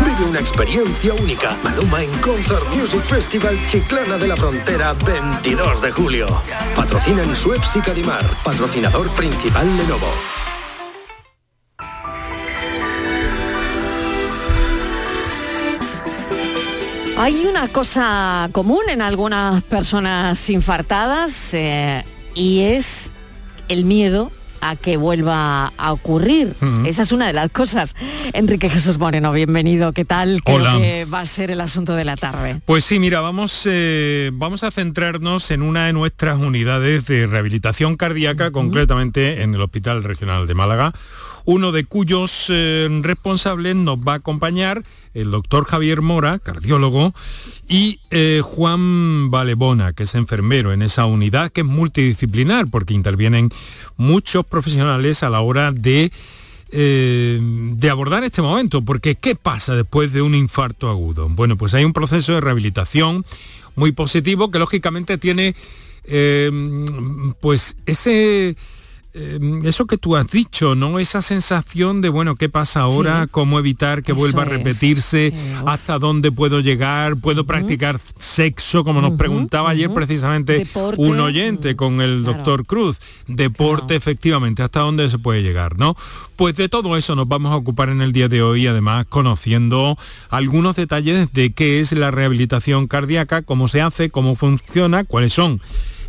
Vive 0.04 0.24
una 0.28 0.40
experiencia 0.40 1.14
única. 1.14 1.56
Maluma 1.62 2.02
en 2.02 2.10
Concert 2.18 2.68
Music 2.74 3.02
Festival 3.04 3.58
Chiclana 3.66 4.18
de 4.18 4.28
la 4.28 4.36
Frontera 4.36 4.92
22 4.92 5.80
de 5.80 5.92
julio. 5.92 6.42
Patrocinan 6.74 7.34
Suez 7.34 7.60
y 7.74 7.80
Cadimar. 7.80 8.24
Patrocinador 8.42 9.10
principal 9.14 9.66
Lenovo. 9.76 10.12
Hay 17.26 17.44
una 17.44 17.66
cosa 17.66 18.48
común 18.52 18.82
en 18.88 19.02
algunas 19.02 19.60
personas 19.64 20.48
infartadas 20.48 21.54
eh, 21.54 22.04
y 22.36 22.60
es 22.60 23.10
el 23.68 23.84
miedo 23.84 24.30
a 24.60 24.76
que 24.76 24.96
vuelva 24.96 25.72
a 25.76 25.92
ocurrir. 25.92 26.54
Esa 26.84 27.02
es 27.02 27.10
una 27.10 27.26
de 27.26 27.32
las 27.32 27.50
cosas. 27.50 27.96
Enrique 28.32 28.70
Jesús 28.70 28.98
Moreno, 28.98 29.32
bienvenido. 29.32 29.92
¿Qué 29.92 30.04
tal? 30.04 30.40
Creo 30.44 30.58
Hola. 30.58 30.78
que 30.78 31.04
va 31.04 31.18
a 31.18 31.26
ser 31.26 31.50
el 31.50 31.60
asunto 31.60 31.96
de 31.96 32.04
la 32.04 32.16
tarde. 32.16 32.60
Pues 32.64 32.84
sí, 32.84 33.00
mira, 33.00 33.20
vamos, 33.20 33.64
eh, 33.68 34.30
vamos 34.32 34.62
a 34.62 34.70
centrarnos 34.70 35.50
en 35.50 35.62
una 35.62 35.86
de 35.86 35.92
nuestras 35.92 36.38
unidades 36.38 37.06
de 37.06 37.26
rehabilitación 37.26 37.96
cardíaca, 37.96 38.52
concretamente 38.52 39.42
en 39.42 39.52
el 39.52 39.60
Hospital 39.60 40.04
Regional 40.04 40.46
de 40.46 40.54
Málaga, 40.54 40.92
uno 41.46 41.72
de 41.72 41.84
cuyos 41.84 42.46
eh, 42.50 42.88
responsables 43.02 43.76
nos 43.76 43.98
va 43.98 44.14
a 44.14 44.16
acompañar 44.16 44.84
el 45.14 45.30
doctor 45.30 45.64
Javier 45.64 46.02
Mora, 46.02 46.40
cardiólogo, 46.40 47.14
y 47.68 48.00
eh, 48.10 48.42
Juan 48.44 49.30
Valebona, 49.30 49.92
que 49.92 50.02
es 50.02 50.14
enfermero 50.16 50.72
en 50.72 50.82
esa 50.82 51.06
unidad, 51.06 51.50
que 51.50 51.62
es 51.62 51.66
multidisciplinar, 51.66 52.66
porque 52.68 52.94
intervienen 52.94 53.48
muchos 53.96 54.44
profesionales 54.44 55.22
a 55.22 55.30
la 55.30 55.40
hora 55.40 55.72
de 55.72 56.12
eh, 56.72 57.38
de 57.40 57.90
abordar 57.90 58.24
este 58.24 58.42
momento, 58.42 58.82
porque 58.82 59.14
¿qué 59.14 59.36
pasa 59.36 59.76
después 59.76 60.12
de 60.12 60.20
un 60.20 60.34
infarto 60.34 60.90
agudo? 60.90 61.28
Bueno, 61.28 61.56
pues 61.56 61.74
hay 61.74 61.84
un 61.84 61.92
proceso 61.92 62.32
de 62.34 62.40
rehabilitación 62.40 63.24
muy 63.76 63.92
positivo 63.92 64.50
que 64.50 64.58
lógicamente 64.58 65.16
tiene 65.16 65.54
pues 67.40 67.76
ese 67.84 68.56
eso 69.64 69.86
que 69.86 69.98
tú 69.98 70.16
has 70.16 70.26
dicho, 70.28 70.74
¿no? 70.74 70.98
Esa 70.98 71.22
sensación 71.22 72.00
de, 72.00 72.08
bueno, 72.08 72.34
¿qué 72.34 72.48
pasa 72.48 72.80
ahora? 72.80 73.24
Sí. 73.24 73.28
¿Cómo 73.30 73.58
evitar 73.58 74.02
que 74.02 74.12
Eso 74.12 74.20
vuelva 74.20 74.42
a 74.42 74.46
repetirse? 74.46 75.32
¿Hasta 75.66 75.98
dónde 75.98 76.32
puedo 76.32 76.60
llegar? 76.60 77.16
¿Puedo 77.16 77.44
practicar 77.44 77.98
sexo? 78.18 78.84
Como 78.84 79.00
nos 79.00 79.12
preguntaba 79.12 79.70
ayer 79.70 79.92
precisamente 79.92 80.58
Deporte. 80.58 81.00
un 81.00 81.20
oyente 81.20 81.76
con 81.76 82.00
el 82.00 82.24
doctor 82.24 82.66
Cruz. 82.66 82.98
Deporte, 83.26 83.96
efectivamente, 83.96 84.62
¿hasta 84.62 84.80
dónde 84.80 85.08
se 85.10 85.18
puede 85.18 85.42
llegar? 85.42 85.78
¿no? 85.78 85.96
Pues 86.36 86.56
de 86.56 86.68
todo 86.68 86.96
eso 86.96 87.16
nos 87.16 87.28
vamos 87.28 87.52
a 87.52 87.56
ocupar 87.56 87.88
en 87.88 88.02
el 88.02 88.12
día 88.12 88.28
de 88.28 88.42
hoy, 88.42 88.66
además 88.66 89.06
conociendo 89.08 89.96
algunos 90.28 90.76
detalles 90.76 91.32
de 91.32 91.52
qué 91.52 91.80
es 91.80 91.92
la 91.92 92.10
rehabilitación 92.10 92.86
cardíaca, 92.86 93.42
cómo 93.42 93.68
se 93.68 93.80
hace, 93.80 94.10
cómo 94.10 94.36
funciona, 94.36 95.04
cuáles 95.04 95.32
son 95.32 95.60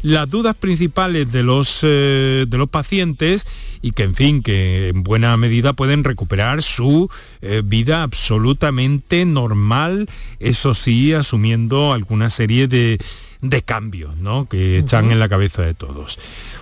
las 0.01 0.29
dudas 0.29 0.55
principales 0.55 1.31
de 1.31 1.43
los, 1.43 1.79
eh, 1.83 2.45
de 2.47 2.57
los 2.57 2.69
pacientes 2.69 3.45
y 3.81 3.91
que, 3.91 4.03
en 4.03 4.15
fin, 4.15 4.41
que 4.41 4.89
en 4.89 5.03
buena 5.03 5.35
medida 5.37 5.73
pueden 5.73 6.03
recuperar 6.03 6.63
su 6.63 7.09
eh, 7.41 7.61
vida 7.63 8.03
absolutamente 8.03 9.25
normal, 9.25 10.09
eso 10.39 10.73
sí, 10.73 11.13
asumiendo 11.13 11.93
alguna 11.93 12.29
serie 12.29 12.67
de, 12.67 12.97
de 13.41 13.61
cambios 13.61 14.17
¿no? 14.17 14.47
que 14.47 14.79
están 14.79 15.11
en 15.11 15.19
la 15.19 15.29
cabeza 15.29 15.61
de 15.61 15.73
todos. 15.73 16.19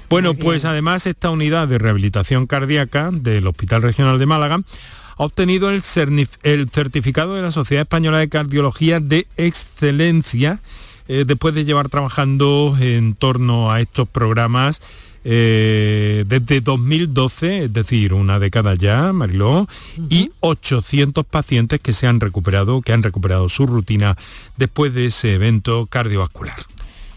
Bueno, 0.10 0.34
pues 0.36 0.66
además 0.66 1.08
esta 1.08 1.30
unidad 1.30 1.68
de 1.68 1.78
rehabilitación 1.78 2.46
cardíaca 2.46 3.10
del 3.12 3.48
Hospital 3.48 3.82
Regional 3.82 4.20
de 4.20 4.26
Málaga 4.26 4.62
ha 5.18 5.24
obtenido 5.24 5.70
el, 5.72 5.82
certificado 5.82 7.36
de 7.36 7.42
la 7.42 7.52
Sociedad 7.52 7.84
Española 7.84 8.20
de 8.20 8.30
Cardiología 8.30 9.00
de 9.00 9.28
Excelencia 9.38 10.60
eh, 11.08 11.24
después 11.26 11.54
de 11.54 11.66
llevar 11.66 11.90
trabajando 11.90 12.76
en 12.80 13.16
torno 13.16 13.72
a 13.72 13.82
estos 13.82 14.08
programas 14.08 14.82
eh, 15.28 16.24
desde 16.28 16.62
2012, 16.62 17.64
es 17.64 17.74
decir, 17.74 18.14
una 18.14 18.38
década 18.38 18.76
ya, 18.76 19.12
Mariló, 19.12 19.68
y 20.08 20.30
800 20.42 21.26
pacientes 21.26 21.80
que 21.80 21.94
se 21.94 22.06
han 22.06 22.20
recuperado, 22.20 22.82
que 22.82 22.94
han 22.94 23.02
recuperado 23.02 23.50
su 23.50 23.66
rutina 23.66 24.16
después 24.56 24.94
de 24.94 25.08
ese 25.08 25.34
evento 25.34 25.88
cardiovascular. 25.88 26.56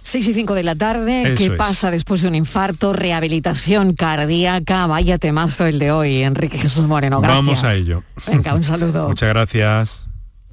6 0.00 0.26
y 0.26 0.32
5 0.32 0.54
de 0.54 0.62
la 0.62 0.74
tarde, 0.74 1.22
Eso 1.24 1.34
¿qué 1.36 1.44
es. 1.46 1.50
pasa 1.50 1.90
después 1.90 2.22
de 2.22 2.28
un 2.28 2.34
infarto? 2.34 2.94
Rehabilitación 2.94 3.92
cardíaca, 3.92 4.86
vaya 4.86 5.18
temazo 5.18 5.66
el 5.66 5.78
de 5.78 5.92
hoy, 5.92 6.22
Enrique 6.22 6.56
Jesús 6.56 6.86
Moreno. 6.86 7.20
Gracias. 7.20 7.44
Vamos 7.44 7.64
a 7.64 7.74
ello. 7.74 8.02
Venga, 8.26 8.54
un 8.54 8.64
saludo. 8.64 9.08
Muchas 9.08 9.28
gracias. 9.28 10.07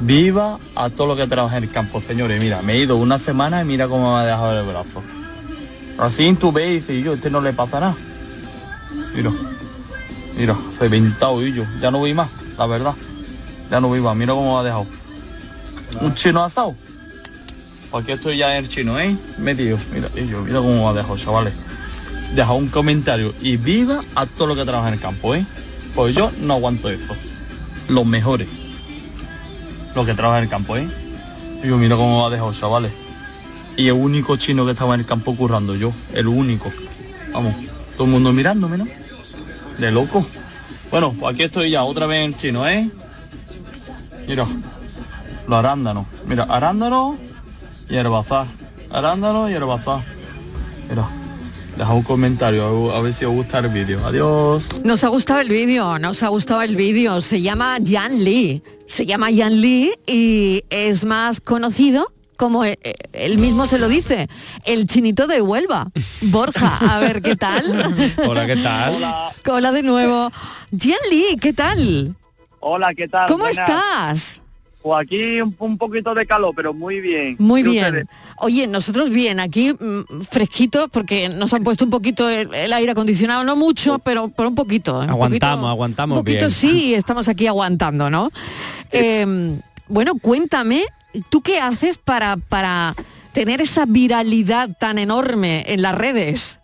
Viva 0.00 0.58
a 0.74 0.90
todo 0.90 1.06
lo 1.06 1.16
que 1.16 1.26
trabaja 1.26 1.56
en 1.56 1.64
el 1.64 1.70
campo, 1.70 2.00
señores. 2.00 2.42
Mira, 2.42 2.62
me 2.62 2.74
he 2.74 2.78
ido 2.78 2.96
una 2.96 3.18
semana 3.18 3.62
y 3.62 3.64
mira 3.64 3.88
cómo 3.88 4.14
me 4.14 4.22
ha 4.22 4.26
dejado 4.26 4.58
el 4.58 4.66
brazo. 4.66 5.02
Así 5.98 6.32
tú 6.34 6.50
ves 6.50 6.68
y 6.68 6.74
dices, 6.74 7.04
yo, 7.04 7.14
este 7.14 7.30
no 7.30 7.40
le 7.40 7.52
pasa 7.52 7.80
nada. 7.80 7.96
Mira, 9.14 9.30
mira, 10.36 10.56
reventado 10.80 11.46
y 11.46 11.52
yo. 11.52 11.64
Ya 11.80 11.90
no 11.90 11.98
voy 11.98 12.12
más, 12.12 12.28
la 12.58 12.66
verdad. 12.66 12.94
Ya 13.70 13.80
no 13.80 13.88
voy 13.88 14.00
más, 14.00 14.16
mira 14.16 14.34
cómo 14.34 14.54
me 14.54 14.60
ha 14.60 14.64
dejado. 14.64 14.86
Un 16.00 16.14
chino 16.14 16.42
asado. 16.42 16.74
aquí 17.92 18.12
estoy 18.12 18.36
ya 18.36 18.56
en 18.56 18.64
el 18.64 18.68
chino, 18.68 18.98
¿eh? 18.98 19.16
Metido. 19.38 19.78
Mira, 19.92 20.08
y 20.16 20.26
yo, 20.26 20.42
mira 20.42 20.58
cómo 20.58 20.88
ha 20.88 20.92
dejado, 20.92 21.16
chavales. 21.16 21.54
Deja 22.34 22.52
un 22.52 22.68
comentario 22.68 23.32
y 23.40 23.56
viva 23.56 24.00
a 24.16 24.26
todo 24.26 24.48
lo 24.48 24.56
que 24.56 24.64
trabaja 24.64 24.88
en 24.88 24.94
el 24.94 25.00
campo, 25.00 25.36
¿eh? 25.36 25.46
Pues 25.94 26.16
yo 26.16 26.32
no 26.40 26.54
aguanto 26.54 26.90
eso. 26.90 27.14
Los 27.86 28.04
mejores. 28.04 28.48
Los 29.94 30.06
que 30.06 30.14
trabajan 30.14 30.38
en 30.38 30.44
el 30.44 30.50
campo, 30.50 30.76
¿eh? 30.76 30.88
Y 31.62 31.68
yo, 31.68 31.76
mira 31.76 31.96
cómo 31.96 32.26
ha 32.26 32.30
dejado, 32.30 32.52
chavales. 32.52 32.92
Y 33.76 33.86
el 33.86 33.94
único 33.94 34.36
chino 34.36 34.64
que 34.64 34.72
estaba 34.72 34.94
en 34.94 35.00
el 35.00 35.06
campo 35.06 35.34
currando 35.36 35.74
yo, 35.74 35.92
el 36.12 36.28
único. 36.28 36.72
Vamos, 37.32 37.54
todo 37.96 38.04
el 38.04 38.10
mundo 38.10 38.32
mirándome, 38.32 38.78
¿no? 38.78 38.86
De 39.78 39.90
loco. 39.90 40.26
Bueno, 40.90 41.12
pues 41.18 41.34
aquí 41.34 41.44
estoy 41.44 41.70
ya, 41.70 41.84
otra 41.84 42.06
vez 42.06 42.18
en 42.18 42.24
el 42.26 42.36
chino, 42.36 42.66
¿eh? 42.68 42.88
Mira, 44.28 44.46
los 45.46 45.58
arándanos. 45.58 46.06
Mira, 46.26 46.44
arándano 46.44 47.16
y 47.88 47.96
herbazar. 47.96 48.46
Arándano 48.90 49.50
y 49.50 49.54
herbazar. 49.54 50.04
Mira, 50.88 51.08
deja 51.76 51.92
un 51.92 52.02
comentario, 52.02 52.94
a 52.94 53.00
ver 53.00 53.12
si 53.12 53.24
os 53.24 53.32
gusta 53.32 53.58
el 53.58 53.68
vídeo. 53.68 54.04
Adiós. 54.06 54.68
Nos 54.84 55.04
ha 55.04 55.08
gustado 55.08 55.40
el 55.40 55.48
vídeo, 55.48 55.98
nos 55.98 56.22
ha 56.22 56.28
gustado 56.28 56.62
el 56.62 56.76
vídeo. 56.76 57.20
Se 57.20 57.40
llama 57.42 57.78
Yan 57.78 58.22
Lee. 58.24 58.62
Se 58.86 59.06
llama 59.06 59.30
Yan 59.30 59.60
Lee 59.60 59.92
y 60.06 60.64
es 60.70 61.04
más 61.04 61.40
conocido 61.40 62.12
como 62.36 62.64
eh, 62.64 62.78
eh, 62.82 62.94
él 63.12 63.38
mismo 63.38 63.66
se 63.66 63.78
lo 63.78 63.88
dice, 63.88 64.28
el 64.64 64.86
chinito 64.86 65.26
de 65.26 65.40
Huelva. 65.40 65.90
Borja, 66.20 66.78
a 66.78 66.98
ver, 66.98 67.22
¿qué 67.22 67.36
tal? 67.36 67.64
Hola, 68.26 68.46
¿qué 68.46 68.56
tal? 68.56 69.32
Hola 69.48 69.72
de 69.72 69.82
nuevo. 69.82 70.30
Yan 70.72 70.98
Lee, 71.10 71.38
¿qué 71.40 71.52
tal? 71.52 72.16
Hola, 72.60 72.94
¿qué 72.94 73.08
tal? 73.08 73.28
¿Cómo 73.28 73.44
Buenas. 73.44 73.68
estás? 73.68 74.42
Pues 74.84 75.00
aquí 75.02 75.40
un, 75.40 75.56
un 75.60 75.78
poquito 75.78 76.14
de 76.14 76.26
calor, 76.26 76.52
pero 76.54 76.74
muy 76.74 77.00
bien. 77.00 77.36
Muy 77.38 77.60
¿Y 77.60 77.64
bien. 77.64 77.84
ustedes? 77.86 78.04
Oye, 78.36 78.66
nosotros 78.66 79.08
bien, 79.08 79.40
aquí 79.40 79.72
mm, 79.72 80.20
fresquito 80.28 80.88
porque 80.88 81.30
nos 81.30 81.54
han 81.54 81.64
puesto 81.64 81.86
un 81.86 81.90
poquito 81.90 82.28
el, 82.28 82.52
el 82.54 82.70
aire 82.70 82.92
acondicionado, 82.92 83.44
no 83.44 83.56
mucho, 83.56 83.98
pero, 84.00 84.28
pero 84.28 84.50
un 84.50 84.54
poquito. 84.54 85.00
¿eh? 85.02 85.06
Un 85.06 85.10
Aguantamos, 85.10 85.56
poquito- 85.56 85.68
aguantamos 85.70 86.18
Un 86.18 86.24
poquito 86.24 86.38
bien. 86.40 86.50
sí, 86.50 86.94
estamos 86.94 87.28
aquí 87.28 87.46
aguantando, 87.46 88.10
¿no? 88.10 88.30
Eh, 88.92 89.58
bueno, 89.88 90.12
cuéntame, 90.20 90.84
¿tú 91.30 91.40
qué 91.40 91.60
haces 91.60 91.96
para, 91.96 92.36
para 92.36 92.94
tener 93.32 93.62
esa 93.62 93.86
viralidad 93.86 94.68
tan 94.78 94.98
enorme 94.98 95.64
en 95.66 95.80
las 95.80 95.94
redes? 95.94 96.60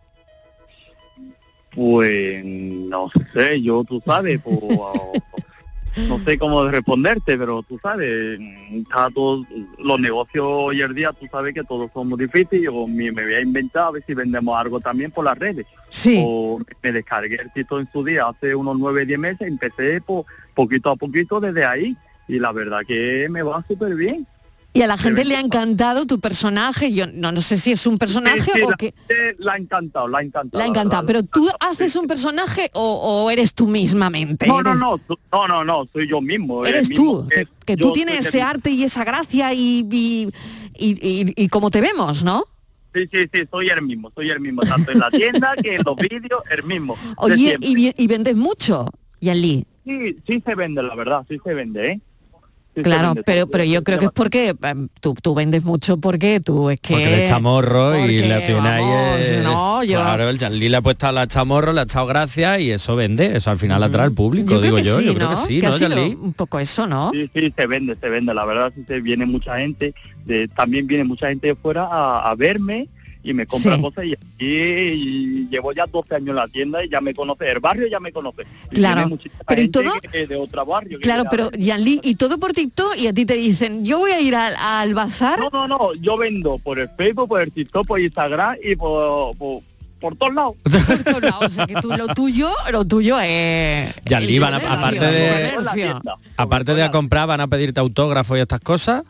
Pues 1.75 2.45
no 2.45 3.09
sé, 3.33 3.63
yo 3.63 3.83
tú 3.85 4.03
sabes, 4.05 4.41
pues, 4.45 4.59
no 5.97 6.23
sé 6.25 6.39
cómo 6.39 6.69
responderte, 6.69 7.37
pero 7.37 7.63
tú 7.63 7.79
sabes, 7.83 8.39
está 8.73 9.11
todo, 9.11 9.45
los 9.79 10.01
negocios 10.01 10.45
hoy 10.47 10.83
en 10.83 10.95
día, 10.95 11.13
tú 11.13 11.27
sabes 11.31 11.53
que 11.55 11.65
todos 11.65 11.91
somos 11.93 12.19
difíciles, 12.19 12.65
yo 12.65 12.87
me, 12.87 13.11
me 13.13 13.25
voy 13.25 13.35
a 13.35 13.41
inventar 13.41 13.89
a 13.89 13.91
ver 13.93 14.05
si 14.07 14.15
vendemos 14.15 14.59
algo 14.59 14.81
también 14.81 15.11
por 15.11 15.25
las 15.25 15.39
redes. 15.39 15.67
Sí. 15.89 16.23
O 16.25 16.61
me 16.83 16.93
descargué 16.93 17.37
el 17.37 17.53
sitio 17.53 17.81
en 17.81 17.91
su 17.93 18.05
día 18.05 18.27
hace 18.29 18.55
unos 18.55 18.79
nueve, 18.79 19.05
diez 19.05 19.19
meses, 19.19 19.49
empecé 19.49 20.01
po- 20.01 20.25
poquito 20.55 20.91
a 20.91 20.97
poquito 20.97 21.41
desde 21.41 21.65
ahí 21.65 21.97
y 22.29 22.39
la 22.39 22.53
verdad 22.53 22.81
que 22.87 23.27
me 23.31 23.43
va 23.43 23.65
súper 23.67 23.95
bien. 23.95 24.27
Y 24.73 24.83
a 24.83 24.87
la 24.87 24.97
gente 24.97 25.25
le 25.25 25.35
ha 25.37 25.41
encantado 25.41 26.07
tu 26.07 26.21
personaje, 26.21 26.93
yo 26.93 27.07
no, 27.13 27.33
no 27.33 27.41
sé 27.41 27.57
si 27.57 27.73
es 27.73 27.87
un 27.87 27.99
personaje 27.99 28.41
Sí, 28.43 28.51
sí, 28.55 28.63
o 28.63 28.71
la 28.71 28.77
que... 28.77 28.95
la 29.39 29.53
ha 29.55 29.57
encantado, 29.57 30.07
la 30.07 30.19
ha 30.19 30.23
encantado. 30.23 30.59
La 30.61 30.65
ha 30.65 30.69
encantado, 30.69 31.05
pero 31.07 31.23
tú 31.25 31.49
haces 31.59 31.97
un 31.97 32.07
personaje 32.07 32.71
o, 32.75 33.25
o 33.25 33.31
eres 33.31 33.53
tú 33.53 33.67
mismamente. 33.67 34.47
No, 34.47 34.63
no, 34.63 34.71
Eres- 34.71 34.79
no, 34.81 35.01
no, 35.33 35.49
no, 35.49 35.65
no, 35.65 35.89
soy 35.93 36.09
yo 36.09 36.21
mismo. 36.21 36.65
Eres 36.65 36.89
mismo 36.89 37.05
tú, 37.05 37.29
que- 37.67 37.77
tú 37.77 37.93
tienes 37.93 38.25
ese 38.27 38.43
arte 38.43 38.71
y 38.71 38.85
esa 38.85 39.03
gracia 39.05 39.53
y, 39.53 39.85
y, 39.91 40.29
y, 40.79 41.33
y- 41.45 41.49
como 41.49 41.71
te 41.71 41.81
vemos, 41.81 42.23
¿no? 42.23 42.45
Sí, 42.95 43.09
sí, 43.13 43.29
sí, 43.33 43.41
soy 43.51 43.69
el 43.71 43.83
mismo, 43.83 44.13
soy 44.15 44.31
el 44.31 44.39
mismo, 44.41 44.63
tanto 44.63 44.93
en 44.93 44.99
la 45.01 45.11
tienda 45.11 45.55
que 45.61 45.77
en 45.77 45.83
los 45.85 45.97
vídeos, 45.97 46.43
el 46.51 46.63
mismo. 46.65 46.97
Oye, 47.17 47.57
y 47.61 48.07
vendes 48.07 48.37
mucho, 48.37 48.87
Yanli. 49.21 49.67
Sí, 49.85 50.17
sí 50.27 50.43
se 50.47 50.55
vende, 50.55 50.83
la 50.83 50.95
verdad, 50.95 51.25
sí 51.29 51.39
se 51.45 51.55
vende, 51.55 51.91
¿eh? 51.91 52.01
Claro, 52.75 53.15
pero, 53.27 53.47
pero 53.49 53.65
yo 53.65 53.83
creo 53.83 53.99
que 53.99 54.05
es 54.07 54.11
porque 54.13 54.55
em, 54.63 54.89
tú, 55.01 55.15
tú 55.21 55.35
vendes 55.35 55.65
mucho 55.65 55.97
porque 55.99 56.41
tú 56.41 56.71
es 56.71 56.81
que... 56.81 56.95
Porque 56.95 57.07
le 57.07 57.25
echa 57.25 57.41
morro 57.41 57.99
y 57.99 58.21
le 58.23 58.41
tiene 58.43 59.43
no, 59.43 59.83
yo- 59.83 60.01
Claro, 60.01 60.29
el 60.29 60.39
Janli 60.39 60.69
le 60.69 60.77
ha 60.77 60.81
puesto 60.81 61.07
a 61.09 61.13
la 61.13 61.27
chamorro, 61.27 61.73
le 61.73 61.81
ha 61.81 61.85
echado 61.85 62.07
gracia 62.07 62.59
y 62.61 62.71
eso 62.71 62.95
vende, 62.95 63.37
eso 63.37 63.51
al 63.51 63.59
final 63.59 63.83
atrae 63.83 64.07
al 64.07 64.13
público, 64.13 64.53
Yo 64.53 64.61
digo 64.61 64.79
yo, 64.79 64.99
sí, 64.99 65.07
yo 65.07 65.15
creo 65.15 65.31
que 65.31 65.37
sí, 65.37 65.61
¿no, 65.61 65.73
Janli? 65.73 66.17
un 66.21 66.33
poco 66.33 66.59
eso, 66.61 66.87
¿no? 66.87 67.11
Sí, 67.13 67.29
sí, 67.35 67.53
se 67.57 67.67
vende, 67.67 67.97
se 68.01 68.09
vende, 68.09 68.33
la 68.35 68.45
verdad 68.45 68.73
sí 68.75 68.85
se 68.87 69.01
viene 69.01 69.27
mucha 69.27 69.59
gente, 69.59 69.95
de, 70.25 70.49
también 70.49 70.87
viene 70.87 71.05
mucha 71.05 71.29
gente 71.29 71.49
de 71.49 71.55
fuera 71.57 71.85
a, 71.91 72.31
a 72.31 72.35
verme 72.37 72.89
y 73.23 73.35
me 73.35 73.47
compra 73.47 73.77
Sí. 73.77 73.83
cosas 73.83 74.05
y, 74.07 74.13
aquí 74.15 74.25
y 74.41 75.49
llevo 75.51 75.73
ya 75.73 75.87
12 75.87 76.15
años 76.15 76.31
en 76.31 76.37
la 76.37 76.49
tienda 76.49 76.85
y 76.85 76.89
ya 76.89 77.01
me 77.01 77.13
conoce, 77.15 77.51
el 77.51 77.61
barrio 77.61 77.87
ya 77.87 78.01
me 78.01 78.13
conoce. 78.13 78.43
Y 78.71 78.77
Claro, 78.77 79.11
pero 79.47 79.63
¿y 79.63 79.69
todo? 79.69 79.91
que- 80.11 80.27
de 80.27 80.37
otro 80.37 80.65
barrio. 80.65 80.99
Claro, 81.01 81.25
pero 81.31 81.51
Yanli, 81.53 82.01
y 82.03 82.15
todo 82.15 82.39
por 82.39 82.53
TikTok 82.53 82.97
y 82.97 83.07
a 83.07 83.13
ti 83.13 83.25
te 83.27 83.35
dicen, 83.35 83.85
yo 83.85 83.99
voy 83.99 84.13
a 84.13 84.21
ir 84.21 84.35
al, 84.35 84.55
al 84.57 84.95
bazar. 84.95 85.39
No, 85.39 85.51
no, 85.53 85.69
no, 85.69 85.95
yo 86.01 86.17
vendo 86.17 86.59
por 86.59 86.79
el 86.79 86.89
Facebook, 86.97 87.29
por 87.29 87.43
el 87.43 87.53
TikTok, 87.53 87.87
por 87.87 88.01
Instagram 88.01 88.57
y 88.63 88.77
por, 88.77 89.37
por, 89.37 89.61
por 90.01 90.17
todos 90.17 90.33
lados. 90.35 90.55
Por 90.65 91.05
todos 91.05 91.23
lados, 91.23 91.45
o 91.47 91.51
sea 91.51 91.67
que 91.67 91.75
tú 91.75 91.89
lo 91.89 92.07
tuyo, 92.09 92.51
lo 92.73 92.87
tuyo 92.87 93.19
es... 93.21 93.95
Comercio, 94.09 94.47
aparte 94.47 95.05
de-. 95.07 95.51
Aparte 96.39 96.75
de 96.75 96.83
a 96.83 96.91
comprar, 96.91 97.27
van 97.29 97.41
a 97.43 97.49
pedirte 97.49 97.81
autógrafo 97.81 98.37
y 98.37 98.41
estas 98.41 98.61
cosas. 98.61 99.05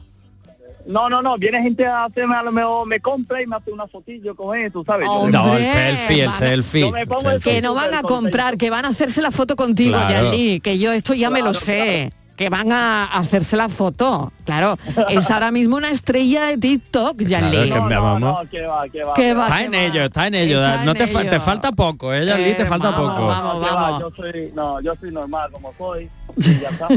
No, 0.86 1.08
no, 1.08 1.22
no, 1.22 1.36
viene 1.36 1.62
gente 1.62 1.86
a 1.86 2.04
hacerme, 2.04 2.34
a 2.34 2.42
lo 2.42 2.52
mejor 2.52 2.86
me 2.86 3.00
compra 3.00 3.42
y 3.42 3.46
me 3.46 3.56
hace 3.56 3.70
una 3.70 3.86
fotillo 3.86 4.34
con 4.34 4.56
él, 4.56 4.72
tú 4.72 4.84
sabes. 4.84 5.06
No, 5.06 5.56
el 5.56 5.66
selfie, 5.68 6.24
el 6.24 6.32
selfie. 6.32 6.80
Yo 6.82 6.90
me 6.90 7.06
pongo 7.06 7.28
el 7.30 7.36
el 7.36 7.42
selfie. 7.42 7.52
Que 7.52 7.62
no 7.62 7.74
van 7.74 7.94
a 7.94 8.02
comprar, 8.02 8.56
que 8.56 8.70
van 8.70 8.84
a 8.84 8.88
hacerse 8.88 9.20
la 9.22 9.30
foto 9.30 9.56
contigo, 9.56 9.92
Claro. 9.92 10.30
Yanli, 10.30 10.60
que 10.60 10.78
yo 10.78 10.92
esto 10.92 11.14
ya 11.14 11.30
me 11.30 11.42
lo 11.42 11.54
sé. 11.54 12.10
Que 12.40 12.48
van 12.48 12.72
a 12.72 13.04
hacerse 13.04 13.54
la 13.54 13.68
foto. 13.68 14.32
Claro, 14.46 14.78
es 15.10 15.30
ahora 15.30 15.50
mismo 15.50 15.76
una 15.76 15.90
estrella 15.90 16.46
de 16.46 16.56
TikTok, 16.56 17.20
Yanli. 17.20 17.66
Claro, 17.68 17.86
que 17.86 17.94
vamos. 17.98 18.48
que 18.50 18.62
va, 18.62 18.88
que 18.88 19.04
va. 19.04 19.12
Que 19.14 19.34
va, 19.34 19.44
Está 19.44 19.62
en 19.64 19.74
ello, 19.74 20.04
está 20.06 20.26
en 20.26 20.34
ello. 20.36 20.64
Está 20.66 20.84
no 20.86 20.92
en 20.92 20.96
te, 20.96 21.06
fa- 21.06 21.22
te 21.22 21.38
falta 21.38 21.70
poco, 21.72 22.14
eh, 22.14 22.26
Janli, 22.26 22.54
te 22.54 22.62
Eh, 22.62 22.66
falta 22.66 22.92
vamos, 22.92 23.12
poco. 23.12 23.26
vamos, 23.26 23.52
Que 23.68 23.74
va, 23.74 23.80
vamos. 23.82 24.00
Yo 24.00 24.10
soy, 24.16 24.52
no, 24.54 24.80
yo 24.80 24.94
soy 24.98 25.10
normal 25.12 25.50
como 25.52 25.74
soy. 25.76 26.08
y 26.38 26.42
ya 26.60 26.70
está. 26.70 26.88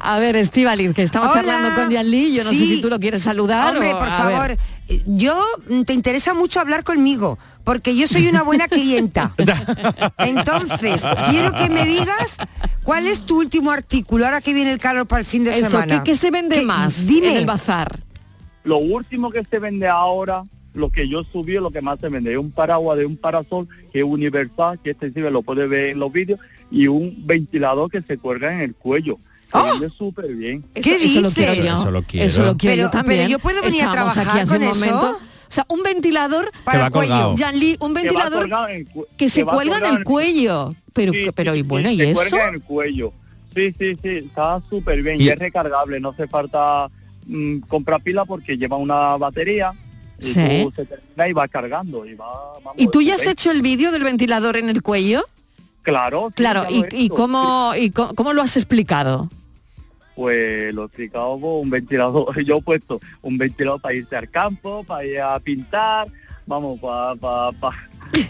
A 0.00 0.18
ver, 0.18 0.36
Estivaliz, 0.36 0.94
que 0.94 1.02
estamos 1.02 1.28
Hola. 1.30 1.42
charlando 1.44 1.74
con 1.74 1.90
Yanli, 1.90 2.34
yo 2.34 2.42
no 2.44 2.50
sé 2.50 2.56
si 2.56 2.80
tú 2.80 2.88
lo 2.88 2.98
quieres 2.98 3.22
saludar 3.22 3.74
Hombre, 3.74 3.92
o- 3.92 3.98
por 3.98 4.08
ver. 4.08 4.16
favor, 4.16 4.56
eh, 4.88 5.02
yo 5.04 5.38
mm, 5.68 5.82
te 5.82 5.92
interesa 5.92 6.32
mucho 6.32 6.58
hablar 6.58 6.84
conmigo, 6.84 7.38
porque 7.64 7.94
yo 7.94 8.06
soy 8.06 8.28
una 8.28 8.42
buena 8.44 8.66
clienta. 8.66 9.34
Entonces, 10.18 11.04
quiero 11.28 11.52
que 11.52 11.68
me 11.68 11.84
digas 11.84 12.38
cuál 12.90 13.06
es 13.06 13.20
tu 13.20 13.38
último 13.38 13.70
artículo, 13.70 14.24
ahora 14.24 14.40
que 14.40 14.52
viene 14.52 14.72
el 14.72 14.80
calor 14.80 15.06
para 15.06 15.20
el 15.20 15.24
fin 15.24 15.44
de 15.44 15.50
Eso, 15.50 15.70
semana. 15.70 16.02
¿qué, 16.02 16.10
qué 16.10 16.16
se 16.16 16.32
vende 16.32 16.56
¿Qué- 16.58 16.64
más 16.64 17.06
Dime. 17.06 17.30
en 17.30 17.36
el 17.36 17.46
bazar? 17.46 18.00
Lo 18.64 18.78
último 18.78 19.30
que 19.30 19.44
se 19.44 19.60
vende 19.60 19.86
ahora, 19.86 20.42
lo 20.74 20.90
que 20.90 21.08
yo 21.08 21.22
subí, 21.22 21.52
lo 21.54 21.70
que 21.70 21.80
más 21.82 22.00
se 22.00 22.08
vende, 22.08 22.32
es 22.32 22.36
un 22.38 22.50
paraguas 22.50 22.98
de 22.98 23.06
un 23.06 23.16
parasol 23.16 23.68
que 23.92 24.00
es 24.00 24.04
universal, 24.04 24.80
que 24.82 24.90
este 24.90 25.12
sí 25.12 25.20
lo 25.20 25.42
puede 25.42 25.68
ver 25.68 25.90
en 25.90 26.00
los 26.00 26.10
vídeos, 26.12 26.40
y 26.68 26.88
un 26.88 27.14
ventilador 27.26 27.88
que 27.92 28.02
se 28.02 28.18
cuelga 28.18 28.52
en 28.54 28.60
el 28.62 28.74
cuello. 28.74 29.18
Se 29.52 29.56
¡Oh! 29.58 29.64
vende 29.70 29.88
súper 29.96 30.26
bien. 30.34 30.64
Eso, 30.74 30.90
eso 30.90 31.20
lo 31.20 31.30
quiero 31.30 31.54
yo. 31.54 31.62
Eso 31.76 31.90
lo 31.92 32.02
quiero. 32.02 32.26
Eso 32.26 32.42
lo 32.44 32.56
quiero 32.56 32.74
Pero- 32.74 32.86
yo 32.88 32.90
también. 32.90 33.18
pero 33.20 33.30
yo 33.30 33.38
puedo 33.38 33.62
venir 33.62 33.84
a 33.84 33.92
trabajar 33.92 34.28
aquí 34.30 34.38
hace 34.40 34.46
con 34.48 34.56
un 34.56 34.62
eso. 34.64 34.80
momento. 34.86 35.20
O 35.50 35.52
sea, 35.52 35.66
un 35.68 35.82
ventilador 35.82 36.52
Para 36.64 36.86
el 36.86 36.92
cuello. 36.92 37.34
un 37.80 37.92
ventilador 37.94 38.48
cu- 38.92 39.06
que 39.16 39.28
se 39.28 39.44
cuelga 39.44 39.78
en 39.78 39.96
el 39.96 40.04
cuello. 40.04 40.74
Pero, 40.92 41.12
Sí, 41.12 41.26
pero 41.34 41.54
y 41.56 41.62
bueno, 41.62 41.88
sí, 41.88 41.94
¿y 41.94 41.98
se 41.98 42.10
eso? 42.12 42.14
cuelga 42.20 42.48
en 42.48 42.54
el 42.54 42.62
cuello. 42.62 43.12
Sí, 43.54 43.74
sí, 43.76 43.96
sí, 44.00 44.08
está 44.28 44.60
súper 44.70 45.02
bien. 45.02 45.20
Y- 45.20 45.24
Y, 45.24 45.28
es 45.30 45.38
recargable, 45.38 45.98
no 46.00 46.10
hace 46.10 46.28
falta 46.28 46.88
mm, 47.26 47.60
comprar 47.68 48.00
pila 48.02 48.24
porque 48.24 48.56
lleva 48.56 48.76
una 48.76 49.16
batería. 49.16 49.72
Y 50.20 50.24
Sí. 50.24 50.62
tú 50.64 50.72
se 50.76 50.84
termina 50.84 51.28
y 51.28 51.32
va 51.32 51.48
cargando. 51.48 52.04
Y, 52.06 52.14
va, 52.14 52.26
vamos, 52.64 52.74
¿Y 52.76 52.86
tú 52.88 53.02
ya 53.02 53.14
has 53.16 53.26
hecho 53.26 53.50
el 53.50 53.62
vídeo 53.62 53.90
del 53.92 54.04
ventilador 54.04 54.56
en 54.56 54.68
el 54.68 54.82
cuello? 54.82 55.24
Claro. 55.82 56.28
sí, 56.28 56.34
Claro, 56.36 56.64
¿y, 56.70 56.84
he 56.84 56.96
y 57.04 57.08
cómo, 57.08 57.72
y 57.76 57.90
cómo 57.90 58.32
lo 58.32 58.42
has 58.42 58.56
explicado? 58.56 59.28
Pues 60.20 60.74
lo 60.74 60.82
he 60.82 60.84
explicado 60.84 61.40
con 61.40 61.50
un 61.62 61.70
ventilador. 61.70 62.38
Yo 62.44 62.58
he 62.58 62.60
puesto 62.62 63.00
un 63.22 63.38
ventilador 63.38 63.80
para 63.80 63.94
irse 63.94 64.14
al 64.16 64.28
campo, 64.28 64.84
para 64.84 65.02
ir 65.06 65.18
a 65.18 65.40
pintar, 65.40 66.08
vamos, 66.44 66.78
para 66.78 67.14
pa, 67.14 67.50
pa, 67.58 67.70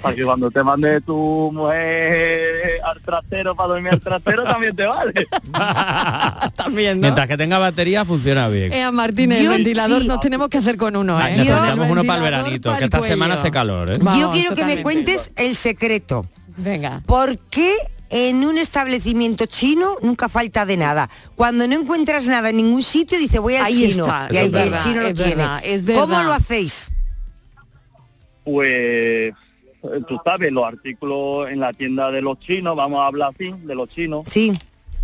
pa 0.01 0.15
que 0.15 0.23
cuando 0.23 0.53
te 0.53 0.63
mande 0.63 1.01
tu 1.01 1.51
mujer 1.53 2.81
al 2.85 3.01
trastero 3.03 3.57
para 3.57 3.71
dormir 3.71 3.93
al 3.95 4.01
trastero 4.01 4.45
también 4.45 4.77
te 4.77 4.85
vale. 4.85 5.13
También, 6.55 7.01
¿no? 7.01 7.07
Mientras 7.07 7.27
que 7.27 7.37
tenga 7.37 7.59
batería, 7.59 8.05
funciona 8.05 8.47
bien. 8.47 8.73
Eh, 8.73 8.89
Martín, 8.93 9.33
el 9.33 9.43
Yo- 9.43 9.57
sí. 10.01 10.07
nos 10.07 10.21
tenemos 10.21 10.49
que 10.49 10.59
hacer 10.59 10.77
con 10.77 10.95
uno, 10.95 11.19
Ah, 11.19 11.29
¿eh? 11.29 11.39
necesitamos 11.39 11.91
uno 11.91 12.05
para 12.05 12.19
el 12.19 12.23
ventilador 12.23 12.23
veranito, 12.45 12.69
para 12.69 12.79
que 12.79 12.85
esta 12.85 13.03
semana 13.03 13.35
hace 13.35 13.51
calor, 13.51 13.91
¿eh? 13.91 13.95
Vamos, 14.01 14.21
yo 14.21 14.31
quiero 14.31 14.55
que 14.55 14.65
me 14.65 14.81
cuentes 14.81 15.33
el 15.35 15.57
secreto. 15.57 16.25
Venga. 16.57 17.03
¿Por 17.05 17.37
qué 17.49 17.73
en 18.11 18.45
un 18.45 18.59
establecimiento 18.59 19.47
chino 19.47 19.97
nunca 20.03 20.29
falta 20.29 20.67
de 20.67 20.77
nada. 20.77 21.09
Cuando 21.37 21.67
no 21.69 21.75
encuentras 21.77 22.27
nada 22.29 22.51
en 22.51 22.57
ningún 22.59 22.83
sitio, 22.83 23.19
dice 23.19 23.39
voy 23.39 23.55
al 23.57 23.67
Ahí 23.67 23.91
chino. 23.93 24.05
está, 24.05 24.29
y 24.31 24.37
es 24.37 24.55
ahí 24.55 24.69
el 24.69 24.77
chino 24.79 25.01
lo 25.01 25.07
es 25.09 25.15
tiene. 25.15 25.35
verdad, 25.37 25.61
es 25.65 25.83
¿Cómo 25.85 26.07
verdad. 26.09 26.25
lo 26.27 26.33
hacéis? 26.33 26.91
Pues 28.45 28.69
eh, 28.69 29.33
tú 30.09 30.19
sabes, 30.25 30.51
los 30.53 30.65
artículos 30.65 31.51
en 31.51 31.61
la 31.61 31.73
tienda 31.73 32.11
de 32.11 32.23
los 32.23 32.39
chinos, 32.41 32.75
vamos 32.77 33.01
a 33.01 33.07
hablar 33.07 33.33
así, 33.35 33.53
de 33.65 33.75
los 33.75 33.89
chinos. 33.91 34.25
Sí. 34.29 34.53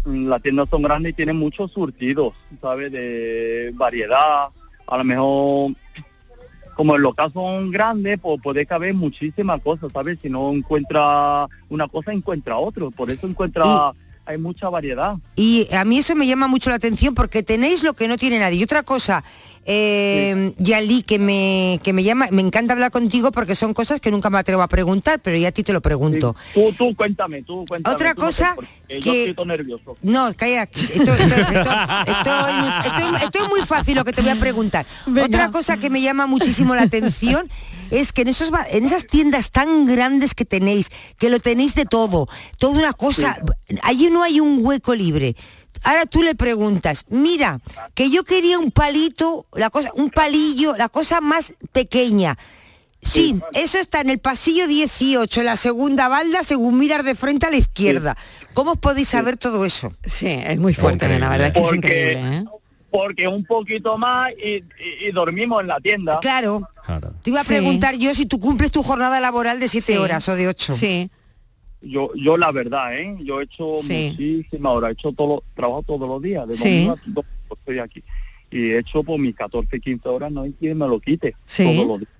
Las 0.05 0.41
tiendas 0.43 0.69
son 0.71 0.83
grandes 0.83 1.13
y 1.13 1.15
tienen 1.15 1.37
muchos 1.37 1.73
surtidos, 1.73 2.35
¿sabes? 2.61 2.93
De 2.93 3.73
variedad. 3.75 4.49
A 4.87 4.99
lo 4.99 5.05
mejor, 5.05 5.73
como 6.77 6.95
el 6.95 7.03
local 7.03 7.33
son 7.33 7.71
grandes, 7.71 8.19
pues 8.21 8.39
puede 8.43 8.67
caber 8.67 8.93
muchísimas 8.93 9.63
cosas, 9.63 9.91
¿sabes? 9.93 10.19
Si 10.21 10.29
no 10.29 10.53
encuentra 10.53 11.49
una 11.71 11.89
cosa, 11.89 12.13
encuentra 12.13 12.59
otro. 12.59 12.91
Por 12.91 13.11
eso 13.11 13.27
encuentra, 13.27 13.93
hay 14.27 14.37
mucha 14.37 14.69
variedad. 14.69 15.17
Y 15.37 15.67
a 15.75 15.85
mí 15.87 15.99
eso 15.99 16.15
me 16.15 16.27
llama 16.27 16.49
mucho 16.49 16.69
la 16.69 16.77
atención 16.77 17.15
porque 17.15 17.43
tenéis 17.43 17.83
lo 17.83 17.95
que 17.95 18.09
no 18.09 18.19
tiene 18.19 18.39
nadie. 18.39 18.59
Y 18.59 18.65
otra 18.65 18.83
cosa, 18.83 19.25
eh, 19.69 20.55
Yali, 20.59 21.03
que 21.03 21.19
me, 21.19 21.81
que 21.83 21.93
me 21.93 22.03
llama, 22.05 22.29
me 22.31 22.41
encanta 22.41 22.73
hablar 22.73 22.91
contigo 22.93 23.33
porque 23.33 23.55
son 23.57 23.75
cosas 23.75 24.01
que 24.01 24.11
nunca 24.13 24.31
me 24.31 24.39
atrevo 24.39 24.63
a 24.63 24.69
preguntar, 24.69 25.19
pero 25.21 25.37
ya 25.37 25.49
a 25.49 25.53
ti 25.53 25.63
te 25.65 25.73
lo 25.73 25.81
pregunto. 25.83 26.37
Tú, 26.55 26.73
tú 26.79 26.95
cuéntame, 26.95 27.43
tú 27.43 27.65
cuéntame. 27.69 27.95
Otra 27.95 28.15
tú 28.15 28.21
no 28.23 28.27
te- 28.29 28.33
cosa 28.33 28.57
Yo 28.89 29.01
que- 29.01 29.21
estoy 29.23 29.35
todo 29.35 29.47
nervioso. 29.47 29.97
No, 30.03 30.33
calla, 30.37 30.63
esto, 30.63 30.81
esto- 30.81 31.13
esto- 31.13 31.71
estoy 32.07 32.53
muy, 32.55 32.69
estoy- 32.85 33.25
esto 33.25 33.43
es 33.43 33.49
muy 33.49 33.61
fácil 33.63 33.97
lo 33.97 34.05
que 34.05 34.13
te 34.13 34.23
voy 34.23 34.31
a 34.31 34.37
preguntar. 34.37 34.87
Otra 35.25 35.51
cosa 35.51 35.77
que 35.79 35.91
me 35.91 36.01
llama 36.01 36.27
muchísimo 36.27 36.75
la 36.75 36.83
atención 36.83 37.51
es 37.91 38.13
que 38.13 38.23
en, 38.23 38.29
esos, 38.29 38.51
ba- 38.51 38.67
en 38.71 38.85
esas 38.85 39.07
tiendas 39.07 39.51
tan 39.51 39.87
grandes 39.87 40.35
que 40.35 40.45
tenéis, 40.45 40.91
que 41.19 41.29
lo 41.29 41.41
tenéis 41.41 41.75
de 41.75 41.85
todo, 41.87 42.29
toda 42.59 42.79
una 42.79 42.93
cosa, 42.93 43.39
allí 43.83 44.11
no 44.11 44.23
hay 44.23 44.39
un 44.41 44.65
hueco 44.65 44.95
libre. 44.95 45.35
Ahora 45.83 46.07
tú 46.07 46.23
le 46.23 46.35
preguntas, 46.35 47.05
mira, 47.09 47.61
que 47.95 48.11
yo 48.11 48.25
quería 48.25 48.59
un 48.59 48.71
palito, 48.71 49.47
la 49.55 49.71
cosa, 49.71 49.91
un 49.95 50.11
palillo, 50.11 50.77
la 50.77 50.89
cosa 50.89 51.21
más 51.21 51.55
pequeña. 51.73 52.37
Sí, 53.03 53.39
eso 53.53 53.79
está 53.79 54.01
en 54.01 54.11
el 54.11 54.19
pasillo 54.19 54.67
18, 54.67 55.41
en 55.41 55.47
la 55.47 55.57
segunda 55.57 56.09
balda, 56.09 56.43
según 56.43 56.77
mirar 56.79 57.05
de 57.05 57.15
frente 57.15 57.47
a 57.47 57.51
la 57.51 57.57
izquierda. 57.57 58.17
¿Cómo 58.53 58.73
os 58.73 58.79
podéis 58.79 59.09
saber 59.09 59.37
todo 59.37 59.65
eso? 59.65 59.93
Sí, 60.05 60.27
es 60.29 60.59
muy 60.59 60.75
fuerte, 60.75 61.07
la 61.19 61.29
verdad 61.29 61.53
que 61.53 61.61
es 61.61 61.65
Porque- 61.65 61.77
increíble. 61.77 62.37
¿eh? 62.39 62.45
Porque 62.91 63.29
un 63.29 63.45
poquito 63.45 63.99
más 63.99 64.31
y, 64.43 64.55
y- 64.55 64.63
y 65.09 65.13
dormimos 65.13 65.61
en 65.61 65.67
la 65.69 65.79
tienda. 65.81 66.19
Claro. 66.21 66.69
Te 67.23 67.31
iba 67.31 67.41
a 67.41 67.45
Sí. 67.45 67.49
preguntar 67.49 67.95
yo 67.97 68.15
si 68.15 68.25
tú 68.27 68.41
cumples 68.41 68.73
tu 68.73 68.83
jornada 68.83 69.21
laboral 69.21 69.61
de 69.61 69.69
7 69.69 69.99
horas 69.99 70.27
o 70.29 70.35
de 70.35 70.49
8. 70.49 70.75
Sí. 70.75 71.11
Yo, 71.89 72.11
yo 72.15 72.37
la 72.37 72.53
verdad, 72.53 72.97
¿eh? 72.99 73.17
Yo 73.21 73.41
he 73.41 73.45
hecho 73.45 73.75
Sí. 73.83 74.11
muchísimas 74.13 74.73
horas, 74.73 74.91
he 74.91 74.93
hecho 74.95 75.13
todo, 75.13 75.43
trabajo 75.55 75.83
todos 75.83 76.09
los 76.09 76.21
días, 76.23 76.47
de 76.49 76.55
Sí. 76.55 76.85
domingo 76.87 77.21
a 77.21 77.55
estoy 77.55 77.79
aquí. 77.79 78.03
Y 78.51 78.71
he 78.71 78.79
hecho 78.79 79.03
por 79.03 79.19
mis 79.19 79.35
14, 79.35 79.81
15 79.81 80.09
horas, 80.09 80.31
no 80.33 80.43
hay 80.43 80.53
quien 80.53 80.79
me 80.79 80.87
lo 80.89 80.99
quite. 81.01 81.35
Sí. 81.45 81.65
Todos 81.65 81.87
los 81.87 81.99
días. 82.01 82.11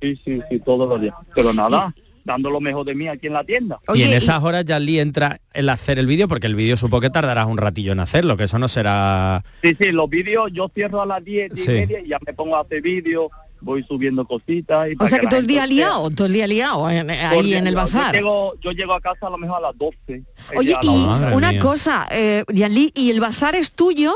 Sí, 0.00 0.20
sí, 0.24 0.40
sí, 0.50 0.58
todos 0.60 0.88
los 0.88 1.00
días. 1.00 1.14
Pero 1.34 1.52
nada, 1.52 1.94
dando 2.24 2.50
lo 2.50 2.60
mejor 2.60 2.84
de 2.86 2.94
mí 2.94 3.08
aquí 3.08 3.26
en 3.28 3.32
la 3.34 3.44
tienda. 3.44 3.78
y 3.94 4.02
en 4.02 4.12
esas 4.12 4.42
horas 4.42 4.64
ya 4.64 4.78
Lee 4.78 4.98
entra 5.00 5.40
el 5.52 5.68
hacer 5.68 5.98
el 5.98 6.06
vídeo, 6.06 6.28
porque 6.28 6.46
el 6.46 6.54
vídeo 6.54 6.76
supongo 6.76 7.02
que 7.02 7.10
tardarás 7.10 7.46
un 7.46 7.58
ratillo 7.58 7.92
en 7.92 8.00
hacerlo, 8.00 8.36
que 8.36 8.44
eso 8.44 8.58
no 8.58 8.68
será... 8.68 9.44
Sí, 9.62 9.74
sí, 9.78 9.92
los 9.92 10.08
vídeos 10.08 10.50
yo 10.52 10.68
cierro 10.74 11.02
a 11.02 11.06
las 11.06 11.24
10, 11.24 11.52
10 11.52 11.64
Sí. 11.64 11.70
y 11.72 11.74
media 11.74 12.00
y 12.00 12.08
ya 12.08 12.18
me 12.24 12.32
pongo 12.32 12.56
a 12.56 12.60
hacer 12.60 12.80
vídeos, 12.82 13.28
voy 13.62 13.82
subiendo 13.84 14.24
cositas. 14.26 14.88
Y 14.90 14.94
O 14.94 14.96
para 14.98 15.10
sea 15.10 15.18
que 15.20 15.24
la 15.24 15.30
todo 15.30 15.40
el 15.40 15.46
día 15.46 15.66
liado, 15.66 16.10
todo 16.10 16.26
el 16.26 16.32
día 16.34 16.46
liado 16.46 16.90
en- 16.90 17.10
ahí 17.10 17.42
día 17.42 17.58
en 17.58 17.66
el 17.66 17.74
liado. 17.74 17.86
bazar. 17.88 18.12
Yo 18.14 18.18
llego, 18.20 18.54
yo 18.60 18.70
llego 18.72 18.92
a 18.94 19.00
casa 19.00 19.26
a 19.26 19.30
lo 19.30 19.38
mejor 19.38 19.58
a 19.58 19.60
las 19.68 19.78
12. 19.78 20.22
Oye, 20.56 20.72
la 20.72 20.80
y 20.82 21.34
una 21.34 21.58
cosa, 21.58 22.06
eh, 22.10 22.44
Yanli, 22.52 22.90
¿y 22.94 23.10
el 23.10 23.20
bazar 23.20 23.54
es 23.54 23.72
tuyo 23.72 24.14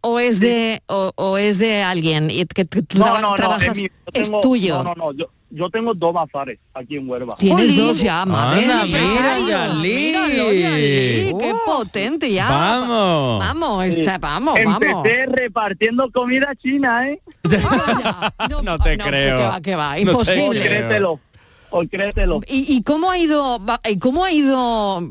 o 0.00 0.18
es 0.20 0.38
de 0.40 0.82
o, 0.86 1.12
o 1.16 1.38
es 1.38 1.58
de 1.58 1.82
alguien 1.82 2.30
y 2.30 2.44
que 2.46 2.64
tú 2.64 2.82
No, 2.98 3.06
no, 3.14 3.30
no, 3.30 3.34
trabajas 3.36 3.68
es, 3.70 3.76
mío. 3.82 3.88
Yo 4.12 4.20
es 4.20 4.26
tengo- 4.28 4.40
tuyo? 4.42 4.76
No, 4.82 4.84
no, 4.84 4.94
no, 4.94 5.12
yo, 5.12 5.30
yo 5.50 5.70
tengo 5.70 5.94
dos 5.94 6.12
bazares 6.12 6.58
aquí 6.72 6.96
en 6.96 7.08
Huelva. 7.08 7.36
Tienes 7.36 7.76
dos 7.76 8.00
ya, 8.00 8.24
madre 8.26 8.62
Anda, 8.64 8.84
mía. 8.86 8.98
mira, 8.98 9.38
Yanli. 9.48 9.94
Míralo, 9.94 10.52
Yanli, 10.52 11.34
qué 11.40 11.52
potente 11.66 12.32
ya. 12.32 12.48
Vamos. 12.48 13.38
Vamos, 13.40 13.84
está, 13.84 14.18
vamos, 14.18 14.54
vamos. 14.64 14.82
Empecé 14.82 15.26
repartiendo 15.26 16.10
comida 16.10 16.54
china, 16.56 17.08
¿eh? 17.08 17.20
no 18.62 18.78
te 18.78 18.98
creo. 18.98 19.38
que 19.38 19.44
va, 19.44 19.60
que 19.60 19.76
va, 19.76 19.88
No 19.90 19.94
te 19.94 20.00
imposible. 20.00 20.62
creo. 20.62 21.20
O 21.76 21.84
créetelo. 21.88 22.40
¿Y, 22.46 22.72
y 22.72 22.82
cómo 22.82 23.10
ha 23.10 23.18
ido 23.18 23.60
cómo 24.00 24.24
ha 24.24 24.30
ido 24.32 25.10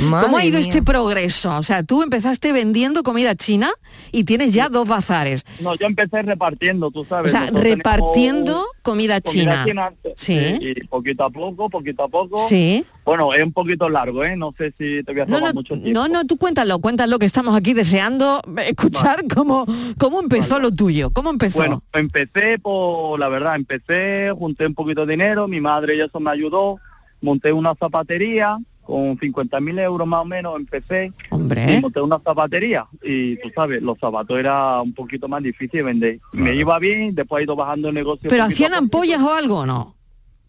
cómo 0.00 0.36
ha 0.36 0.44
ido 0.44 0.58
mía. 0.58 0.68
este 0.68 0.82
progreso? 0.82 1.56
O 1.56 1.62
sea, 1.62 1.82
tú 1.84 2.02
empezaste 2.02 2.52
vendiendo 2.52 3.02
comida 3.02 3.36
china 3.36 3.70
y 4.10 4.24
tienes 4.24 4.52
ya 4.52 4.68
dos 4.68 4.88
bazares. 4.88 5.44
No, 5.60 5.76
yo 5.76 5.86
empecé 5.86 6.22
repartiendo, 6.22 6.90
tú 6.90 7.00
O 7.02 7.06
sabes. 7.06 7.30
sea, 7.30 7.42
nosotros 7.42 7.62
repartiendo 7.64 8.66
comida 8.82 9.20
comida 9.20 9.64
china. 9.64 9.92
Sí. 10.16 10.58
Y 10.60 10.74
poquito 10.86 11.24
a 11.24 11.30
poco, 11.30 11.70
poquito 11.70 12.02
a 12.04 12.08
poco. 12.08 12.38
Sí. 12.48 12.84
Bueno, 13.08 13.32
es 13.32 13.42
un 13.42 13.52
poquito 13.54 13.88
largo, 13.88 14.22
¿eh? 14.22 14.36
No 14.36 14.54
sé 14.58 14.74
si 14.76 15.02
te 15.02 15.12
voy 15.12 15.22
a 15.22 15.24
No, 15.24 15.40
no, 15.40 15.50
mucho 15.54 15.80
tiempo. 15.80 15.98
no, 15.98 16.08
no, 16.08 16.26
tú 16.26 16.36
cuéntalo, 16.36 16.78
cuéntalo 16.78 17.18
que 17.18 17.24
estamos 17.24 17.56
aquí 17.56 17.72
deseando 17.72 18.42
escuchar 18.66 19.24
cómo, 19.34 19.64
cómo 19.96 20.20
empezó 20.20 20.60
lo 20.60 20.70
tuyo, 20.72 21.08
cómo 21.10 21.30
empezó. 21.30 21.58
Bueno, 21.58 21.82
empecé 21.94 22.58
por, 22.58 23.18
la 23.18 23.30
verdad, 23.30 23.56
empecé, 23.56 24.30
junté 24.38 24.66
un 24.66 24.74
poquito 24.74 25.06
de 25.06 25.12
dinero, 25.14 25.48
mi 25.48 25.58
madre 25.58 25.96
y 25.96 26.00
eso 26.00 26.20
me 26.20 26.30
ayudó, 26.30 26.76
monté 27.22 27.50
una 27.50 27.74
zapatería 27.74 28.58
con 28.82 29.18
50 29.18 29.58
mil 29.60 29.78
euros 29.78 30.06
más 30.06 30.20
o 30.20 30.24
menos, 30.26 30.56
empecé. 30.56 31.10
Hombre. 31.30 31.76
Y 31.76 31.80
monté 31.80 32.02
una 32.02 32.18
zapatería 32.18 32.86
y 33.02 33.36
tú 33.36 33.48
sabes, 33.54 33.80
los 33.80 33.98
zapatos 33.98 34.38
era 34.38 34.82
un 34.82 34.92
poquito 34.92 35.28
más 35.28 35.42
difícil 35.42 35.78
de 35.78 35.82
vender. 35.82 36.20
Me 36.32 36.54
iba 36.54 36.78
bien, 36.78 37.14
después 37.14 37.40
ha 37.40 37.44
ido 37.44 37.56
bajando 37.56 37.88
el 37.88 37.94
negocio. 37.94 38.28
Pero 38.28 38.44
hacían 38.44 38.74
ampollas 38.74 39.22
o 39.22 39.32
algo, 39.32 39.60
o 39.60 39.66
¿no? 39.66 39.96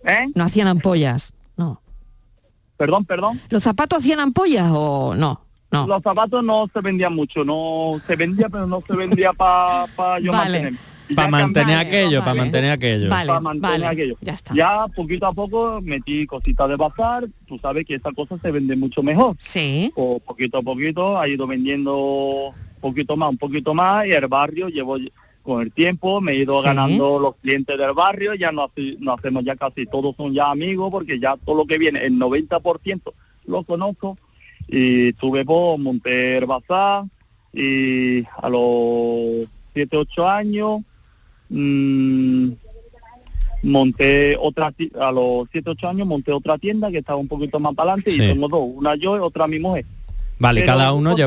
¿Eh? 0.03 0.27
No 0.35 0.43
hacían 0.43 0.67
ampollas. 0.67 1.33
Perdón, 2.79 3.03
perdón. 3.03 3.41
¿Los 3.49 3.61
zapatos 3.61 3.99
hacían 3.99 4.21
ampollas 4.21 4.71
o 4.73 5.13
no? 5.13 5.41
No. 5.69 5.85
Los 5.85 6.01
zapatos 6.01 6.41
no 6.45 6.69
se 6.73 6.79
vendían 6.79 7.13
mucho, 7.13 7.43
no 7.43 7.99
se 8.07 8.15
vendía, 8.15 8.47
pero 8.47 8.65
no 8.67 8.81
se 8.87 8.95
vendía 8.95 9.33
para 9.33 10.17
yo 10.21 10.31
Vale. 10.31 10.59
mantener. 10.61 10.79
Para 11.13 11.27
mantener 11.27 11.77
aquello, 11.77 12.19
para 12.19 12.31
vale. 12.31 12.39
mantener 12.41 12.71
aquello. 12.71 13.09
para 13.09 13.39
mantener 13.41 13.71
vale, 13.81 13.87
aquello. 13.87 14.15
ya 14.21 14.31
está. 14.33 14.53
Ya 14.53 14.85
poquito 14.95 15.25
a 15.27 15.33
poco 15.33 15.81
metí 15.81 16.25
cositas 16.25 16.69
de 16.69 16.77
bazar, 16.77 17.25
tú 17.47 17.59
sabes 17.59 17.83
que 17.85 17.95
esa 17.95 18.11
cosa 18.13 18.37
se 18.41 18.49
vende 18.51 18.75
mucho 18.77 19.03
mejor. 19.03 19.35
Sí. 19.39 19.91
O 19.95 20.19
poquito 20.19 20.59
a 20.59 20.61
poquito 20.61 21.19
ha 21.19 21.27
ido 21.27 21.47
vendiendo 21.47 22.53
poquito 22.79 23.17
más, 23.17 23.29
un 23.31 23.37
poquito 23.37 23.73
más 23.73 24.05
y 24.07 24.11
el 24.11 24.27
barrio 24.27 24.69
llevo 24.69 24.97
con 25.43 25.61
el 25.61 25.71
tiempo 25.71 26.21
me 26.21 26.33
he 26.33 26.35
ido 26.37 26.59
Sí. 26.59 26.65
ganando 26.65 27.19
los 27.19 27.35
clientes 27.37 27.77
del 27.77 27.93
barrio, 27.93 28.33
ya 28.35 28.51
no, 28.51 28.63
hace- 28.65 28.95
no 28.99 29.13
hacemos 29.13 29.43
ya 29.43 29.55
casi 29.55 29.85
todos 29.85 30.15
son 30.15 30.33
ya 30.33 30.51
amigos 30.51 30.89
porque 30.91 31.19
ya 31.19 31.35
todo 31.37 31.55
lo 31.55 31.65
que 31.65 31.77
viene, 31.77 32.05
el 32.05 32.17
90% 32.17 33.13
lo 33.45 33.63
conozco 33.63 34.17
y 34.67 35.13
tuve 35.13 35.43
por 35.45 35.79
monté 35.79 36.37
el 36.37 36.45
bazar 36.45 37.05
y 37.53 38.23
a 38.41 38.47
los 38.49 39.47
7, 39.73 39.97
8 39.97 40.27
años 40.29 40.81
mm, 41.49 42.49
monté 43.63 44.37
otra 44.39 44.71
a 44.99 45.11
los 45.11 45.47
7, 45.51 45.71
8 45.71 45.89
años 45.89 46.07
monté 46.07 46.31
otra 46.31 46.57
tienda 46.57 46.91
que 46.91 46.99
estaba 46.99 47.17
un 47.19 47.27
poquito 47.27 47.59
más 47.59 47.73
para 47.75 47.91
adelante 47.93 48.11
Sí. 48.11 48.21
y 48.23 48.27
tengo 48.27 48.47
dos, 48.47 48.61
una 48.75 48.95
yo 48.95 49.15
y 49.17 49.19
otra 49.19 49.47
mi 49.47 49.59
mujer. 49.59 49.85
Vale, 50.37 50.61
Pero 50.61 50.73
cada 50.73 50.93
uno 50.93 51.09
cosa 51.11 51.17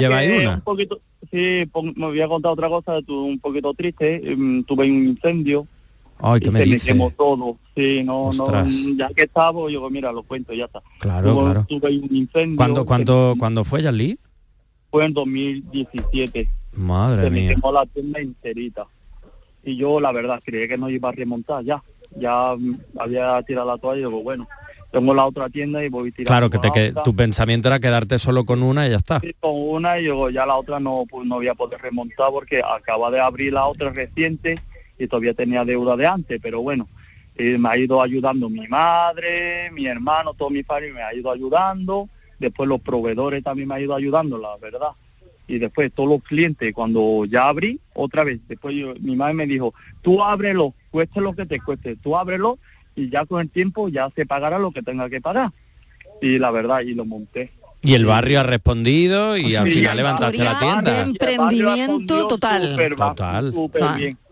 lleváis 0.00 0.30
que 0.30 0.38
una. 0.46 0.54
Un 0.54 0.60
poquito, 0.62 1.00
sí, 1.30 1.64
me 1.96 2.06
voy 2.06 2.20
a 2.20 2.28
contar 2.28 2.52
otra 2.52 2.68
cosa, 2.68 2.98
un 3.08 3.38
poquito 3.38 3.72
triste, 3.74 4.34
mm, 4.36 4.62
tuve 4.64 4.90
un 4.90 5.08
incendio 5.08 5.66
Ay, 6.18 6.38
y 6.38 6.44
¿qué 6.44 6.50
me 6.50 6.60
se 6.60 6.66
me 6.68 6.78
quemó 6.80 7.10
todo. 7.10 7.56
Sí, 7.76 8.02
no, 8.04 8.26
Ostras. 8.26 8.72
no, 8.72 8.94
ya 8.96 9.08
que 9.08 9.22
estaba, 9.22 9.68
yo 9.70 9.88
mira, 9.90 10.12
lo 10.12 10.22
cuento, 10.22 10.52
ya 10.52 10.66
está. 10.66 10.82
Claro, 11.00 11.32
Tuve- 11.34 11.44
claro. 11.44 11.66
Tuve 11.68 11.98
un 11.98 12.16
incendio. 12.16 12.56
¿Cuándo, 12.56 12.82
que 12.82 12.86
cuándo, 12.86 13.34
¿Cuándo 13.38 13.64
fue, 13.64 13.82
Yanli? 13.82 14.18
Fue 14.90 15.04
en 15.06 15.14
2017. 15.14 16.48
Madre 16.74 17.24
se 17.24 17.30
me 17.30 17.40
mía. 17.40 17.50
quemó 17.54 17.72
la 17.72 17.84
tienda 17.86 18.20
enterita. 18.20 18.86
Y 19.64 19.76
yo, 19.76 20.00
la 20.00 20.12
verdad, 20.12 20.40
creía 20.44 20.68
que 20.68 20.78
no 20.78 20.88
iba 20.90 21.08
a 21.08 21.12
remontar 21.12 21.64
ya. 21.64 21.82
Ya 22.16 22.54
mm, 22.56 22.78
había 22.98 23.42
tirado 23.42 23.66
la 23.68 23.78
toalla 23.78 24.00
y 24.02 24.04
digo, 24.04 24.22
bueno, 24.22 24.46
tengo 24.92 25.14
la 25.14 25.24
otra 25.24 25.48
tienda 25.48 25.82
y 25.84 25.88
voy 25.88 26.12
tirando 26.12 26.28
Claro, 26.28 26.50
que, 26.50 26.58
te, 26.58 26.70
que 26.70 27.00
tu 27.02 27.16
pensamiento 27.16 27.68
era 27.68 27.80
quedarte 27.80 28.18
solo 28.18 28.44
con 28.44 28.62
una 28.62 28.86
y 28.86 28.90
ya 28.90 28.96
está. 28.96 29.20
Sí, 29.20 29.34
con 29.40 29.52
una 29.54 29.98
y 29.98 30.04
luego 30.04 30.30
ya 30.30 30.44
la 30.46 30.54
otra 30.56 30.78
no, 30.78 31.04
pues, 31.08 31.26
no 31.26 31.36
voy 31.36 31.48
a 31.48 31.54
poder 31.54 31.80
remontar 31.80 32.30
porque 32.30 32.60
acaba 32.62 33.10
de 33.10 33.18
abrir 33.18 33.54
la 33.54 33.64
otra 33.66 33.90
reciente 33.90 34.54
y 34.98 35.06
todavía 35.08 35.34
tenía 35.34 35.64
deuda 35.64 35.96
de 35.96 36.06
antes, 36.06 36.38
pero 36.42 36.60
bueno, 36.60 36.88
eh, 37.34 37.56
me 37.58 37.70
ha 37.70 37.78
ido 37.78 38.02
ayudando 38.02 38.48
mi 38.50 38.68
madre, 38.68 39.70
mi 39.72 39.86
hermano, 39.86 40.34
todo 40.34 40.50
mi 40.50 40.62
familia 40.62 40.94
me 40.94 41.02
ha 41.02 41.14
ido 41.14 41.32
ayudando, 41.32 42.08
después 42.38 42.68
los 42.68 42.80
proveedores 42.82 43.42
también 43.42 43.68
me 43.68 43.74
ha 43.76 43.80
ido 43.80 43.94
ayudando, 43.94 44.36
la 44.36 44.56
verdad. 44.58 44.90
Y 45.48 45.58
después 45.58 45.90
todos 45.92 46.08
los 46.08 46.22
clientes, 46.22 46.72
cuando 46.72 47.24
ya 47.24 47.48
abrí, 47.48 47.80
otra 47.94 48.22
vez, 48.24 48.40
después 48.46 48.74
yo- 48.76 48.94
mi 49.00 49.16
madre 49.16 49.34
me 49.34 49.46
dijo, 49.46 49.74
tú 50.02 50.22
ábrelo, 50.22 50.74
cueste 50.90 51.20
lo 51.20 51.34
que 51.34 51.46
te 51.46 51.58
cueste, 51.60 51.96
tú 51.96 52.16
ábrelo 52.16 52.58
y 52.94 53.10
ya 53.10 53.24
con 53.24 53.40
el 53.40 53.50
tiempo 53.50 53.88
ya 53.88 54.10
se 54.14 54.26
pagará 54.26 54.58
lo 54.58 54.70
que 54.70 54.82
tenga 54.82 55.08
que 55.08 55.20
pagar. 55.20 55.50
Y 56.20 56.38
la 56.38 56.50
verdad, 56.50 56.80
y 56.80 56.94
lo 56.94 57.04
monté. 57.04 57.52
Y 57.82 57.94
el 57.94 58.06
barrio 58.06 58.40
ha 58.40 58.42
respondido 58.44 59.36
y 59.36 59.42
pues 59.42 59.54
sí, 59.54 59.60
al 59.60 59.70
final 59.70 59.96
levantaste 59.96 60.38
la 60.38 60.58
tienda. 60.58 61.00
Emprendimiento 61.00 62.28
total. 62.28 62.76
Total. 62.96 63.52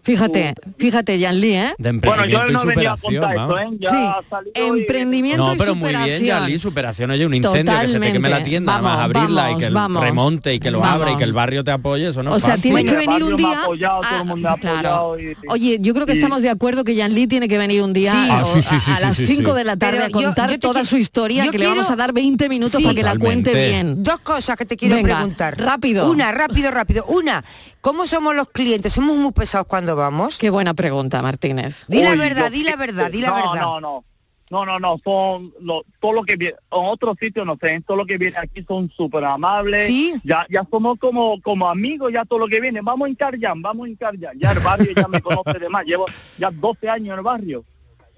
Fíjate, 0.03 0.55
fíjate, 0.79 1.19
Yanli, 1.19 1.55
¿eh? 1.55 1.75
De 1.79 1.91
emprendimiento 1.91 2.39
bueno, 2.39 2.49
yo 2.49 2.53
no 2.53 2.65
venía 2.65 2.93
a 2.93 2.97
contar 2.97 3.31
esto, 3.33 3.59
¿eh? 3.59 3.69
ya 3.79 3.91
sí, 3.91 4.51
emprendimiento 4.55 5.45
y... 5.45 5.51
No, 5.51 5.57
pero 5.59 5.73
y 5.73 5.77
muy 5.77 5.95
bien, 5.95 6.25
Yanli, 6.25 6.59
superación. 6.59 7.11
Oye, 7.11 7.27
un 7.27 7.35
incendio, 7.35 7.61
Totalmente. 7.61 7.99
que 7.99 7.99
se 7.99 8.07
te 8.07 8.13
queme 8.13 8.29
la 8.31 8.43
tienda, 8.43 8.73
vamos, 8.73 8.91
más 8.91 9.01
abrirla 9.01 9.43
vamos, 9.43 9.57
y 9.57 9.61
que 9.61 9.67
el 9.67 9.75
vamos. 9.75 10.03
remonte 10.03 10.55
y 10.55 10.61
que 10.61 10.71
lo 10.71 10.85
abra 10.85 11.13
y 11.13 11.17
que 11.17 11.25
el 11.25 11.33
barrio 11.33 11.65
te 11.65 11.71
apoye, 11.71 12.09
eso 12.09 12.23
no 12.23 12.33
O 12.33 12.41
sea, 12.41 12.57
tienes 12.57 12.85
que 12.85 12.97
venir 12.97 13.23
un 13.23 13.37
día... 13.37 13.63
Apoyado, 13.63 14.01
todo 14.01 14.21
el 14.21 14.27
mundo 14.27 14.57
y, 15.19 15.49
Oye, 15.49 15.79
yo 15.81 15.95
creo 15.95 16.07
que 16.07 16.13
estamos 16.13 16.43
de 16.43 16.51
acuerdo 16.51 16.85
que 16.85 16.95
Yanli 16.95 17.27
tiene 17.27 17.49
que 17.49 17.59
venir 17.59 17.83
un 17.83 17.93
día 17.93 18.13
ah, 18.15 18.45
sí. 18.45 18.59
a, 18.59 18.81
sí, 18.81 18.91
a, 18.91 19.01
las 19.01 19.17
5 19.17 19.55
de 19.55 19.65
la 19.65 19.77
tarde 19.77 19.99
pero 19.99 20.07
a 20.07 20.11
contar 20.11 20.49
yo, 20.49 20.55
yo 20.55 20.61
toda 20.61 20.75
quiero, 20.75 20.89
su 20.89 20.97
historia, 20.97 21.49
que 21.51 21.59
le 21.59 21.67
vamos 21.67 21.91
a 21.91 21.97
dar 21.97 22.13
20 22.13 22.49
minutos 22.49 22.83
para 22.83 22.95
que 22.95 23.03
la 23.03 23.17
cuente 23.17 23.55
bien. 23.55 24.03
Dos 24.03 24.21
cosas 24.21 24.57
que 24.57 24.65
te 24.65 24.77
quiero 24.77 25.01
preguntar. 25.03 25.59
Rápido. 25.61 26.11
Una, 26.11 26.33
rápido, 26.33 26.71
rápido. 26.71 27.05
Una, 27.07 27.45
¿Cómo 27.81 28.07
somos 28.07 28.37
los 28.37 28.51
clientes? 28.51 28.93
¿Somos 28.93 29.17
muy 29.17 29.33
pesados 29.33 29.67
cuando 29.67 29.97
vamos? 29.97 30.37
Qué 30.37 30.51
buena 30.51 30.75
pregunta, 30.75 31.23
Martínez. 31.23 31.85
Di 31.89 32.03
la 32.03 32.15
verdad, 32.15 32.51
di 32.51 32.63
la 32.63 32.77
verdad, 32.77 33.11
di 33.11 33.23
la 33.23 33.29
no, 33.29 33.35
verdad. 33.37 33.61
No, 33.61 33.81
no, 33.81 34.05
no, 34.51 34.67
no, 34.67 34.79
no, 34.79 34.97
son 35.03 35.55
lo, 35.61 35.85
todo 35.99 36.13
lo 36.13 36.23
que 36.25 36.37
viene, 36.37 36.57
en 36.57 36.85
otros 36.87 37.17
sitios 37.19 37.47
no 37.47 37.57
sé, 37.59 37.83
todo 37.87 37.97
lo 37.97 38.05
que 38.05 38.19
viene 38.19 38.37
aquí 38.37 38.63
son 38.69 38.91
súper 38.91 39.25
amables. 39.25 39.87
¿Sí? 39.87 40.13
Ya, 40.25 40.47
ya 40.51 40.67
somos 40.71 40.99
como, 40.99 41.41
como 41.41 41.71
amigos, 41.71 42.13
ya 42.13 42.27
todo 42.27 42.41
lo 42.41 42.49
que 42.49 42.61
viene. 42.61 42.81
Vamos 42.83 43.09
en 43.09 43.15
Carjan, 43.15 43.63
vamos 43.63 43.89
en 43.89 43.97
Carjan. 43.97 44.39
Ya 44.39 44.53
el 44.53 44.59
barrio 44.59 44.93
ya 44.95 45.09
me 45.09 45.23
conoce 45.23 45.59
de 45.59 45.69
más, 45.71 45.85
llevo 45.87 46.05
ya 46.37 46.51
12 46.51 46.87
años 46.87 47.15
en 47.15 47.19
el 47.19 47.23
barrio. 47.23 47.65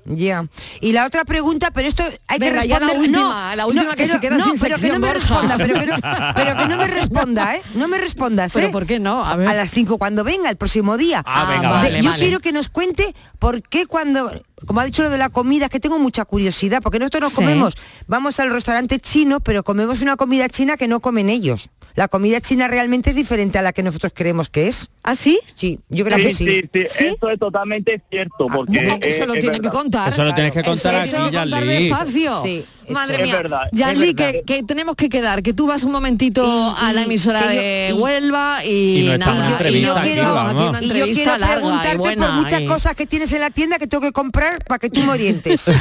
Ya. 0.05 0.47
Y 0.81 0.93
la 0.93 1.07
otra 1.07 1.25
pregunta, 1.25 1.71
pero 1.71 1.87
esto 1.87 2.03
hay 2.27 2.39
que 2.39 2.51
responder. 2.51 2.81
la 2.83 2.99
última, 2.99 3.51
no, 3.51 3.57
la 3.57 3.67
última 3.67 3.95
que, 3.95 4.09
se 4.09 4.19
queda 4.19 4.37
no, 4.37 4.45
sin 4.45 4.59
pero 4.59 4.77
que 4.79 4.89
no 4.89 4.99
me 4.99 5.13
responda, 5.13 5.57
pero 5.57 5.75
que 6.57 6.67
no, 6.67 6.77
me 6.77 6.87
responda, 6.89 7.57
¿eh? 7.57 7.63
No 7.75 7.89
me 7.89 7.99
respondas, 7.99 8.55
¿eh? 8.57 8.61
¿Pero 8.61 8.73
por 8.73 8.87
qué 8.87 8.99
no? 8.99 9.25
A, 9.25 9.37
las 9.37 9.71
5 9.71 9.99
cuando 9.99 10.25
venga, 10.25 10.51
el 10.51 10.57
próximo 10.57 10.97
día. 10.97 11.23
Ah, 11.25 11.85
ah, 11.85 11.89
yo 11.89 12.11
quiero 12.15 12.41
que 12.41 12.53
nos 12.53 12.69
cuente 12.69 13.15
por 13.39 13.63
qué 13.63 13.87
cuando, 13.87 14.33
como 14.67 14.81
ha 14.81 14.85
dicho 14.85 15.03
lo 15.03 15.11
de 15.11 15.19
la 15.19 15.29
comida, 15.29 15.69
que 15.69 15.79
tengo 15.79 15.99
mucha 15.99 16.25
curiosidad, 16.25 16.83
porque 16.83 16.99
nosotros 16.99 17.23
no 17.23 17.31
comemos, 17.31 17.77
vamos 18.09 18.41
al 18.41 18.51
restaurante 18.51 18.99
chino, 18.99 19.41
pero 19.41 19.63
comemos 19.63 20.03
una 20.03 20.17
comida 20.17 20.49
china 20.49 20.77
que 20.77 20.89
no 20.89 21.01
comen 21.01 21.29
ellos. 21.29 21.71
La 21.95 22.09
comida 22.09 22.41
china 22.41 22.69
realmente 22.69 23.11
es 23.11 23.17
diferente 23.17 23.59
a 23.59 23.63
la 23.63 23.75
que 23.75 23.83
nosotros 23.83 24.13
creemos 24.15 24.49
que 24.49 24.67
es. 24.67 24.89
¿Ah, 25.03 25.15
sí? 25.15 25.39
Sí, 25.55 25.79
yo 25.91 26.07
creo 26.07 26.17
que 26.17 26.33
sí. 26.33 26.47
Sí, 26.47 26.71
sí. 26.89 27.05
Eso 27.17 27.29
es 27.29 27.39
totalmente 27.39 28.03
cierto, 28.09 28.47
ah, 28.49 28.55
porque... 28.55 28.81
Ah, 28.91 28.99
eso 29.03 29.27
lo 29.27 29.35
tiene 29.35 29.61
que 29.61 29.69
contar 29.69 29.92
contar. 29.93 30.13
Eso 30.13 30.25
lo 30.25 30.35
tienes 30.35 30.53
que 30.53 30.63
contar 30.63 30.95
aquí, 30.97 31.11
ya, 31.31 31.45
Liz. 31.45 31.95
Sí. 32.43 32.65
Madre 32.89 33.23
mía. 33.23 33.43
Que, 34.47 34.63
tenemos 34.63 34.97
que 34.97 35.09
quedar, 35.09 35.43
que 35.43 35.53
tú 35.53 35.67
vas 35.67 35.85
un 35.85 35.93
momentito 35.93 36.45
a 36.79 36.93
la 36.93 37.03
emisora 37.03 37.49
de 37.49 37.95
Huelva 37.97 38.65
y, 38.65 38.69
y 38.69 39.81
yo 39.81 39.95
quiero, 40.03 40.53
¿no? 40.53 40.81
y 40.81 40.89
yo 40.89 41.07
preguntarte 41.47 41.97
por 41.97 42.33
muchas 42.33 42.63
eh. 42.63 42.67
cosas 42.67 42.95
que 42.95 43.07
tienes 43.07 43.33
en 43.33 43.41
la 43.41 43.51
tienda 43.51 43.79
que 43.79 43.87
tengo 43.87 44.03
que 44.03 44.13
comprar 44.13 44.65
para 44.65 44.79
que 44.79 44.91
tú 44.91 45.03
me 45.03 45.13
orientes. 45.13 45.69
el 45.69 45.77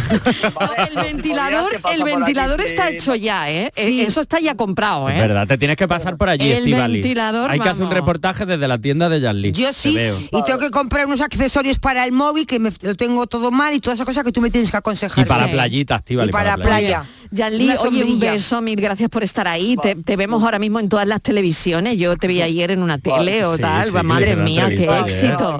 ventilador, 2.04 2.62
está 2.62 2.90
hecho 2.90 3.16
ya, 3.16 3.52
¿eh? 3.52 3.72
eh 3.76 4.06
eso 4.08 4.22
está 4.22 4.40
ya 4.40 4.56
comprado, 4.56 5.10
¿eh? 5.10 5.20
Verdad, 5.20 5.48
te 5.48 5.58
tienes 5.58 5.78
que 5.78 5.88
pasar 5.88 6.18
por 6.18 6.30
allí, 6.30 6.52
el 6.52 6.74
ventilador, 6.74 7.52
Hay 7.52 7.60
que 7.60 7.70
hacer 7.70 7.86
un 7.86 7.92
reportaje 7.92 8.46
desde 8.46 8.68
la 8.68 8.78
tienda 8.78 9.10
de 9.10 9.22
Yanli. 9.22 9.52
Yo 9.52 9.74
sí, 9.74 9.98
y 9.98 10.44
tengo 10.44 10.60
que 10.60 10.72
comprar 10.72 11.06
unos 11.06 11.22
accesorios 11.22 11.80
para 11.80 12.06
el 12.06 12.12
móvil 12.12 12.46
que 12.46 12.60
me, 12.60 12.72
lo 12.82 12.96
tengo 12.96 13.28
todo 13.28 13.52
mal 13.52 13.74
y 13.74 13.80
todas 13.80 13.98
esas 13.98 14.06
cosas 14.06 14.24
que 14.24 14.32
tú 14.32 14.42
me 14.42 14.52
tienes 14.52 14.72
que 14.72 14.78
aconsejar. 14.78 15.26
Y 15.26 15.28
para 15.28 15.46
sí. 15.46 15.52
playita, 15.52 15.96
Estivali. 15.98 16.30
Y 16.30 16.32
para, 16.32 16.58
playa. 16.58 17.01
Venga. 17.32 17.82
Oye, 17.82 18.04
un 18.04 18.20
beso, 18.20 18.62
mil 18.62 18.76
gracias 18.76 19.10
por 19.10 19.24
estar 19.24 19.48
ahí. 19.48 19.78
Te, 19.78 20.16
vemos 20.16 20.44
ahora 20.44 20.60
mismo 20.60 20.80
en 20.80 20.90
todas 20.90 21.08
las 21.08 21.22
televisiones. 21.22 21.98
Yo 21.98 22.16
te 22.18 22.28
vi 22.28 22.42
ayer 22.42 22.72
en 22.72 22.84
una 22.84 22.98
tele 22.98 23.46
o 23.46 23.58
tal. 23.58 23.88
Sí, 23.88 23.98
madre 24.04 24.36
mía, 24.36 24.70
qué 24.70 24.90
éxito. 25.00 25.60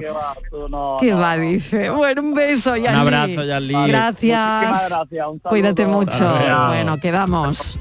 Qué 1.00 1.14
va, 1.14 1.36
dice. 1.36 1.90
Bueno, 1.90 2.22
un 2.22 2.34
beso, 2.34 2.76
Yanli. 2.76 2.88
Un 2.90 2.96
abrazo, 2.96 3.44
Yanli. 3.44 3.74
Gracias. 3.88 4.88
gracias. 4.88 5.26
Cuídate 5.42 5.86
mucho. 5.86 6.34
Bueno, 6.68 6.98
quedamos. 6.98 7.78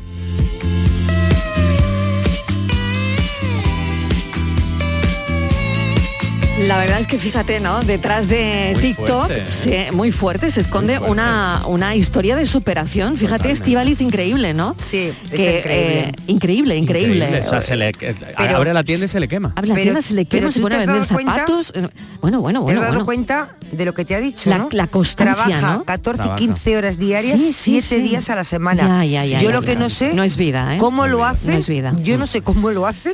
La 6.67 6.77
verdad 6.77 6.99
es 6.99 7.07
que 7.07 7.17
fíjate, 7.17 7.59
¿no? 7.59 7.81
Detrás 7.81 8.27
de 8.27 8.77
TikTok, 8.79 9.31
¿eh? 9.65 9.89
muy 9.93 10.11
fuerte, 10.11 10.51
se 10.51 10.61
esconde. 10.61 10.99
Una, 10.99 11.63
una 11.65 11.95
historia 11.95 12.35
de 12.35 12.45
superación. 12.45 13.17
Fíjate, 13.17 13.51
Estivaliz, 13.51 13.99
increíble, 14.01 14.53
¿no? 14.53 14.75
Sí, 14.77 15.11
es 15.31 15.39
eh, 15.39 16.11
increíble. 16.27 16.77
Increíble. 16.77 17.25
increíble. 17.25 17.41
O 17.45 17.49
sea, 17.49 17.61
se 17.61 17.75
le, 17.75 17.91
pero, 17.91 18.57
abre 18.57 18.73
la 18.73 18.83
tienda 18.83 19.05
y 19.05 19.09
se 19.09 19.19
le 19.19 19.27
quema. 19.27 19.53
Abre 19.55 19.69
la 19.69 19.73
pero, 19.73 19.85
tienda, 19.85 20.01
se 20.01 20.13
le 20.13 20.25
quema, 20.25 20.51
se 20.51 20.59
pone 20.59 20.75
a 20.75 20.79
vender 20.79 21.05
zapatos. 21.07 21.71
Cuenta, 21.71 21.93
bueno, 22.21 22.41
bueno, 22.41 22.61
bueno. 22.61 22.79
¿Te 22.79 22.85
has 22.85 22.93
dado 22.93 23.05
cuenta 23.05 23.55
de 23.71 23.85
lo 23.85 23.93
que 23.93 24.05
te 24.05 24.15
ha 24.15 24.19
dicho, 24.19 24.49
la, 24.49 24.57
¿no? 24.59 24.69
Constancia, 24.89 25.45
Trabaja 25.45 25.77
¿no? 25.77 25.83
14, 25.83 26.23
15 26.37 26.77
horas 26.77 26.97
diarias, 26.97 27.41
7 27.41 27.81
sí, 27.81 28.01
días 28.01 28.29
a 28.29 28.35
la 28.35 28.43
semana. 28.43 29.03
Yo 29.05 29.51
lo 29.51 29.61
que 29.61 29.75
no 29.75 29.89
sé... 29.89 30.13
No 30.13 30.23
es 30.23 30.37
vida, 30.37 30.75
¿Cómo 30.77 31.07
lo 31.07 31.25
hacen? 31.25 31.51
No 31.51 31.57
es 31.57 31.67
vida. 31.67 31.95
Yo 32.01 32.17
no 32.17 32.27
sé 32.27 32.41
cómo 32.41 32.71
lo 32.71 32.85
hacen 32.85 33.13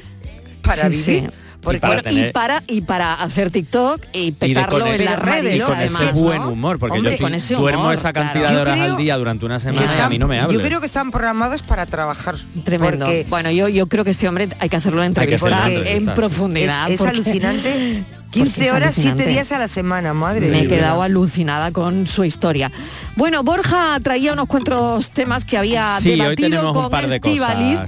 para 0.61 0.89
vivir 0.89 1.31
y, 2.09 2.31
para 2.31 2.63
y, 2.67 2.81
para 2.81 3.13
hacer 3.13 3.51
TikTok 3.51 4.01
y 4.13 4.31
petarlo 4.31 4.85
en 4.87 5.05
las 5.05 5.19
redes. 5.19 5.63
Y 5.63 6.19
buen 6.19 6.41
humor, 6.43 6.79
porque 6.79 7.01
yo 7.01 7.09
estoy, 7.09 7.27
humor, 7.27 7.59
duermo 7.59 7.91
esa 7.91 8.13
cantidad 8.13 8.49
de 8.51 8.57
horas 8.57 8.79
al 8.79 8.97
día 8.97 9.17
durante 9.17 9.45
una 9.45 9.59
semana 9.59 9.93
y 9.97 10.01
a 10.01 10.09
mí 10.09 10.19
no 10.19 10.27
me 10.27 10.39
habla. 10.39 10.53
Yo 10.53 10.61
creo 10.61 10.79
que 10.79 10.85
están 10.85 11.11
programados 11.11 11.61
para 11.63 11.85
trabajar. 11.85 12.35
Tremendo. 12.63 13.07
Bueno, 13.29 13.51
yo, 13.51 13.67
yo 13.67 13.87
creo 13.87 14.03
que 14.03 14.11
este 14.11 14.27
hombre 14.27 14.49
hay 14.59 14.69
que 14.69 14.75
hacerlo 14.75 15.03
en 15.03 15.13
en 15.17 16.05
profundidad. 16.13 16.89
Es, 16.89 17.01
alucinante. 17.01 18.03
15 18.31 18.71
horas, 18.71 18.95
7 18.95 19.25
días 19.25 19.51
a 19.51 19.57
la 19.57 19.67
semana, 19.67 20.13
madre. 20.13 20.47
Me 20.49 20.63
he 20.63 20.67
quedado 20.67 21.01
alucinada 21.01 21.71
con 21.71 22.07
su 22.07 22.23
historia. 22.23 22.71
Bueno, 23.15 23.43
Borja 23.43 23.97
traía 24.01 24.33
unos 24.33 24.47
cuantos 24.47 25.09
temas 25.11 25.45
que 25.45 25.57
había 25.57 25.97
debatido 26.01 26.73
con 26.73 26.93
un. 26.93 27.85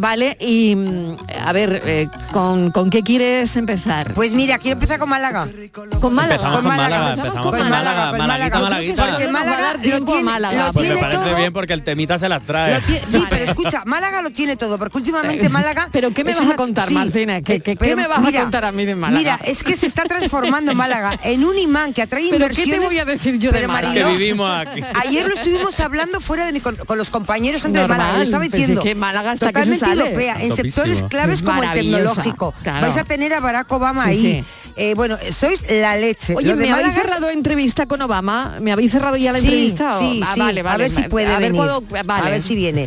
Vale, 0.00 0.34
y 0.40 0.74
mm, 0.76 1.16
a 1.44 1.52
ver, 1.52 1.82
eh, 1.84 2.08
¿con, 2.32 2.70
¿con, 2.70 2.88
qué 2.88 3.02
quieres 3.02 3.54
empezar? 3.56 4.14
Pues 4.14 4.32
mira, 4.32 4.56
quiero 4.56 4.76
empezar 4.76 4.98
con 4.98 5.10
Málaga. 5.10 5.46
¿Con 6.00 6.14
Málaga? 6.14 6.52
Con 6.52 6.64
Málaga, 6.64 7.10
empezamos 7.10 7.50
con 7.50 7.68
Málaga. 7.68 8.08
Con 8.08 8.18
Málaga, 8.18 8.50
con 8.50 8.62
Málaga. 8.62 8.82
Pues 8.86 9.10
porque 9.10 9.28
Málaga 9.28 9.74
lo 9.74 10.22
Málaga. 10.22 10.66
Lo 10.68 10.72
pues 10.72 10.88
me 10.88 10.96
parece 10.96 11.22
todo. 11.22 11.36
bien 11.36 11.52
porque 11.52 11.74
el 11.74 11.84
temita 11.84 12.18
se 12.18 12.30
las 12.30 12.42
trae. 12.44 12.80
Tiene, 12.80 13.04
sí, 13.04 13.22
pero 13.28 13.44
escucha, 13.44 13.82
Málaga 13.84 14.22
lo 14.22 14.30
tiene 14.30 14.56
todo, 14.56 14.78
porque 14.78 14.96
últimamente 14.96 15.50
Málaga... 15.50 15.90
¿Pero 15.92 16.12
qué 16.12 16.24
me 16.24 16.32
vas 16.32 16.40
una, 16.40 16.54
a 16.54 16.56
contar, 16.56 16.88
sí, 16.88 16.94
Martina? 16.94 17.36
Eh, 17.36 17.42
¿Qué, 17.42 17.60
qué, 17.60 17.76
pero, 17.76 17.90
¿Qué, 17.90 17.96
me 17.96 18.08
vas 18.08 18.20
mira, 18.22 18.40
a 18.40 18.42
contar 18.44 18.64
a 18.64 18.72
mí 18.72 18.86
de 18.86 18.96
Málaga? 18.96 19.18
Mira, 19.18 19.40
es 19.44 19.62
que 19.62 19.76
se 19.76 19.86
está 19.86 20.04
transformando 20.04 20.74
Málaga 20.74 21.18
en 21.24 21.44
un 21.44 21.58
imán 21.58 21.92
que 21.92 22.00
atrae 22.00 22.30
Málaga? 23.68 23.92
Que 23.92 24.04
vivimos 24.04 24.50
aquí. 24.50 24.82
Ayer 24.94 25.28
lo 25.28 25.34
estuvimos 25.34 25.78
hablando 25.80 26.20
fuera 26.20 26.46
de 26.46 26.52
mi... 26.54 26.60
con 26.60 26.96
los 26.96 27.10
compañeros 27.10 27.66
antes 27.66 27.82
de 27.82 27.88
Málaga. 27.88 28.22
Estaba 28.22 28.44
pues 28.44 28.52
diciendo... 28.52 28.82
Málaga 28.96 29.34
está 29.34 29.52
europea, 29.92 30.36
en 30.40 30.54
sectores 30.54 31.02
claves 31.02 31.42
como 31.42 31.62
el 31.62 31.72
tecnológico. 31.72 32.54
Vais 32.64 32.96
a 32.96 33.04
tener 33.04 33.32
a 33.34 33.40
Barack 33.40 33.70
Obama 33.72 34.04
ahí. 34.06 34.44
Eh, 34.76 34.94
bueno, 34.94 35.16
sois 35.30 35.64
la 35.68 35.96
leche. 35.96 36.34
Oye, 36.36 36.54
me 36.56 36.70
habéis 36.70 36.94
cerrado 36.94 37.30
entrevista 37.30 37.86
con 37.86 38.00
Obama. 38.02 38.58
¿Me 38.60 38.72
habéis 38.72 38.92
cerrado 38.92 39.16
ya 39.16 39.32
la 39.32 39.38
entrevista? 39.38 39.98
Sí, 39.98 40.20
ah, 40.24 40.30
sí. 40.34 40.40
Vale, 40.40 40.62
vale, 40.62 40.74
a 40.74 40.78
ver 40.78 40.90
si 40.90 41.02
puede 41.04 41.26
a 41.26 41.38
venir. 41.38 41.60
Ver 41.90 42.04
A 42.08 42.30
ver 42.30 42.42
si 42.42 42.56
viene. 42.56 42.86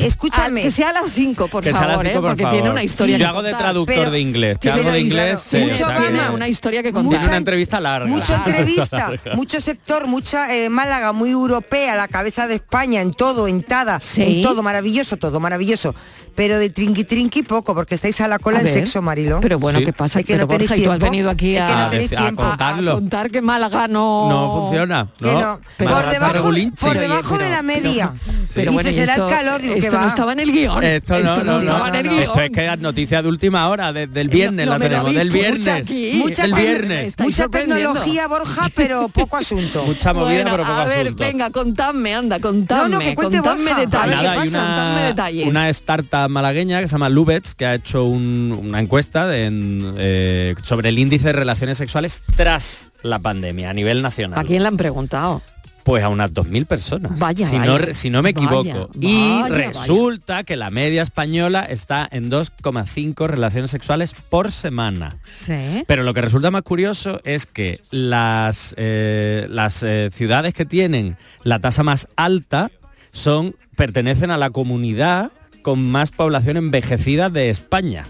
Escúchame. 0.00 0.60
Ah, 0.60 0.64
que 0.64 0.70
sea 0.70 0.90
a 0.90 0.92
las 0.92 1.10
5, 1.10 1.48
por 1.48 1.64
favor, 1.64 2.10
porque 2.20 2.46
tiene 2.46 2.70
una 2.70 2.82
historia 2.82 3.16
que 3.16 3.22
Yo 3.22 3.28
hago 3.28 3.42
de 3.42 3.54
traductor 3.54 4.10
de 4.10 4.20
inglés. 4.20 4.58
Que 4.58 4.70
pero, 4.70 4.82
hago 4.82 4.92
de 4.92 5.00
inglés. 5.00 5.46
Claro, 5.50 5.66
mucho 5.66 5.86
tiene 6.00 6.30
una 6.30 6.48
historia 6.48 6.82
que 6.82 6.92
contar. 6.92 7.24
Una 7.24 7.36
entrevista 7.36 7.80
larga. 7.80 8.06
Mucha 8.06 8.36
entrevista, 8.36 9.12
mucho 9.34 9.60
sector, 9.60 10.06
mucha 10.06 10.54
eh, 10.54 10.68
Málaga 10.68 11.12
muy 11.12 11.30
europea, 11.30 11.96
la 11.96 12.08
cabeza 12.08 12.46
de 12.46 12.56
España 12.56 13.00
en 13.00 13.12
todo, 13.12 13.48
en 13.48 13.62
Tada, 13.62 14.00
en 14.16 14.42
todo, 14.42 14.62
maravilloso, 14.62 15.16
todo 15.16 15.40
maravilloso 15.40 15.94
pero 16.34 16.58
de 16.58 16.70
trinqui 16.70 17.04
trinqui 17.04 17.42
poco, 17.42 17.74
porque 17.74 17.94
estáis 17.94 18.20
a 18.20 18.28
la 18.28 18.38
cola 18.38 18.58
a 18.58 18.60
en 18.60 18.64
ver, 18.66 18.74
sexo, 18.74 19.02
Marilo. 19.02 19.40
Pero 19.40 19.58
bueno, 19.58 19.78
sí. 19.78 19.86
¿qué 19.86 19.92
pasa? 19.92 20.20
Es 20.20 20.26
que 20.26 20.34
pero 20.34 20.44
no 20.44 20.46
Borja, 20.48 20.58
tenéis 20.66 20.80
tiempo. 20.80 20.98
tú 20.98 21.04
has 21.04 21.10
venido 21.10 21.30
aquí 21.30 21.56
es 21.56 21.62
que 21.62 21.72
a, 21.72 21.84
no 21.84 21.90
tenéis 21.90 22.10
tiempo. 22.10 22.42
a, 22.42 22.68
a 22.68 22.76
contar 22.76 23.30
que 23.30 23.42
Málaga 23.42 23.88
no... 23.88 24.28
No 24.28 24.52
funciona. 24.52 25.08
No. 25.20 25.60
Pero 25.76 25.90
por 25.90 26.10
debajo, 26.10 26.50
por 26.80 26.98
debajo 26.98 27.38
de 27.38 27.50
la 27.50 27.62
media. 27.62 28.14
Pero, 28.54 28.72
bueno, 28.72 28.90
será 28.90 29.14
el 29.14 29.26
calor. 29.26 29.62
Digo, 29.62 29.74
esto 29.74 29.98
no 29.98 30.08
estaba 30.08 30.32
en 30.32 30.40
el 30.40 30.52
guion. 30.52 30.82
Esto, 30.82 31.16
esto 31.16 31.44
no, 31.44 31.58
estaba 31.58 31.88
en 31.88 31.94
el 31.96 32.08
guion. 32.08 32.22
Esto 32.22 32.40
es 32.40 32.50
que 32.50 32.66
las 32.66 32.78
noticias 32.78 33.22
de 33.22 33.28
última 33.28 33.68
hora, 33.68 33.92
desde 33.92 34.20
el 34.20 34.28
eh, 34.28 34.30
viernes 34.30 34.66
la 34.66 34.78
tenemos, 34.78 35.14
del 35.14 35.30
viernes. 35.30 35.90
Mucha, 36.14 36.46
viernes. 36.46 37.14
mucha 37.18 37.48
tecnología, 37.48 38.26
Borja, 38.26 38.68
pero 38.74 39.08
poco 39.08 39.36
asunto. 39.36 39.84
Mucha 39.90 40.12
movida, 40.12 40.44
pero 40.44 40.58
poco 40.58 40.72
asunto. 40.72 40.92
A 40.92 41.02
ver, 41.02 41.14
venga, 41.14 41.50
contadme, 41.50 42.14
anda, 42.14 42.38
contadme. 42.40 43.14
Contadme 43.14 43.74
detalles. 43.74 45.46
Una 45.46 45.68
startup 45.70 46.29
malagueña 46.30 46.80
que 46.80 46.88
se 46.88 46.92
llama 46.92 47.08
Lubetz, 47.08 47.54
que 47.54 47.66
ha 47.66 47.74
hecho 47.74 48.04
una 48.04 48.80
encuesta 48.80 49.36
en, 49.36 49.94
eh, 49.98 50.54
sobre 50.62 50.88
el 50.88 50.98
índice 50.98 51.28
de 51.28 51.32
relaciones 51.32 51.78
sexuales 51.78 52.22
tras 52.36 52.88
la 53.02 53.18
pandemia 53.18 53.70
a 53.70 53.74
nivel 53.74 54.02
nacional. 54.02 54.38
¿A 54.38 54.44
quién 54.44 54.62
le 54.62 54.68
han 54.68 54.76
preguntado? 54.76 55.42
Pues 55.84 56.04
a 56.04 56.08
unas 56.10 56.34
2.000 56.34 56.66
personas, 56.66 57.18
vaya, 57.18 57.48
si, 57.94 58.10
no, 58.10 58.22
me 58.22 58.30
equivoco. 58.30 58.90
Y 59.00 59.42
resulta 59.48 60.44
que 60.44 60.54
la 60.56 60.68
media 60.68 61.00
española 61.02 61.64
está 61.64 62.06
en 62.12 62.30
2,5 62.30 63.26
relaciones 63.26 63.70
sexuales 63.70 64.14
por 64.28 64.52
semana. 64.52 65.16
¿Sí? 65.24 65.84
Pero 65.86 66.02
lo 66.02 66.12
que 66.12 66.20
resulta 66.20 66.50
más 66.50 66.62
curioso 66.62 67.20
es 67.24 67.46
que 67.46 67.80
las, 67.90 68.74
eh, 68.76 69.46
las 69.48 69.82
eh, 69.82 70.10
ciudades 70.14 70.52
que 70.52 70.66
tienen 70.66 71.16
la 71.44 71.60
tasa 71.60 71.82
más 71.82 72.08
alta 72.14 72.70
son 73.12 73.56
pertenecen 73.74 74.30
a 74.30 74.36
la 74.36 74.50
comunidad 74.50 75.30
con 75.62 75.88
más 75.88 76.10
población 76.10 76.56
envejecida 76.56 77.30
de 77.30 77.50
España. 77.50 78.06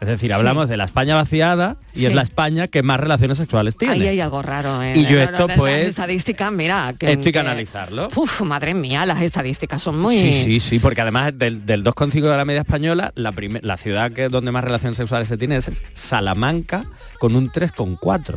Es 0.00 0.06
decir, 0.06 0.32
hablamos 0.32 0.68
de 0.68 0.76
la 0.76 0.84
España 0.84 1.16
vaciada 1.16 1.76
y 1.92 2.04
es 2.04 2.14
la 2.14 2.22
España 2.22 2.68
que 2.68 2.84
más 2.84 3.00
relaciones 3.00 3.36
sexuales 3.36 3.76
tiene. 3.76 3.94
Ahí 3.94 4.06
hay 4.06 4.20
algo 4.20 4.42
raro. 4.42 4.80
¿eh? 4.80 4.96
Y 4.96 5.04
yo 5.06 5.20
esto 5.20 5.48
pues... 5.56 5.88
Estadísticas, 5.88 6.52
mira... 6.52 6.94
Que, 6.96 7.10
esto 7.12 7.26
hay 7.26 7.32
que, 7.32 7.38
analizarlo. 7.40 8.08
Uf, 8.14 8.42
madre 8.42 8.74
mía, 8.74 9.04
las 9.06 9.20
estadísticas 9.22 9.82
son 9.82 9.98
muy... 9.98 10.16
Sí, 10.16 10.44
sí, 10.44 10.60
sí, 10.60 10.78
porque 10.78 11.00
además 11.00 11.36
del, 11.36 11.66
del 11.66 11.82
2,5 11.82 12.12
de 12.12 12.36
la 12.36 12.44
media 12.44 12.60
española, 12.60 13.12
la, 13.16 13.34
la 13.62 13.76
ciudad 13.76 14.12
que, 14.12 14.28
donde 14.28 14.52
más 14.52 14.62
relaciones 14.62 14.96
sexuales 14.96 15.26
se 15.26 15.36
tiene 15.36 15.56
es 15.56 15.68
Salamanca 15.94 16.84
con 17.18 17.34
un 17.34 17.50
3,4 17.50 18.36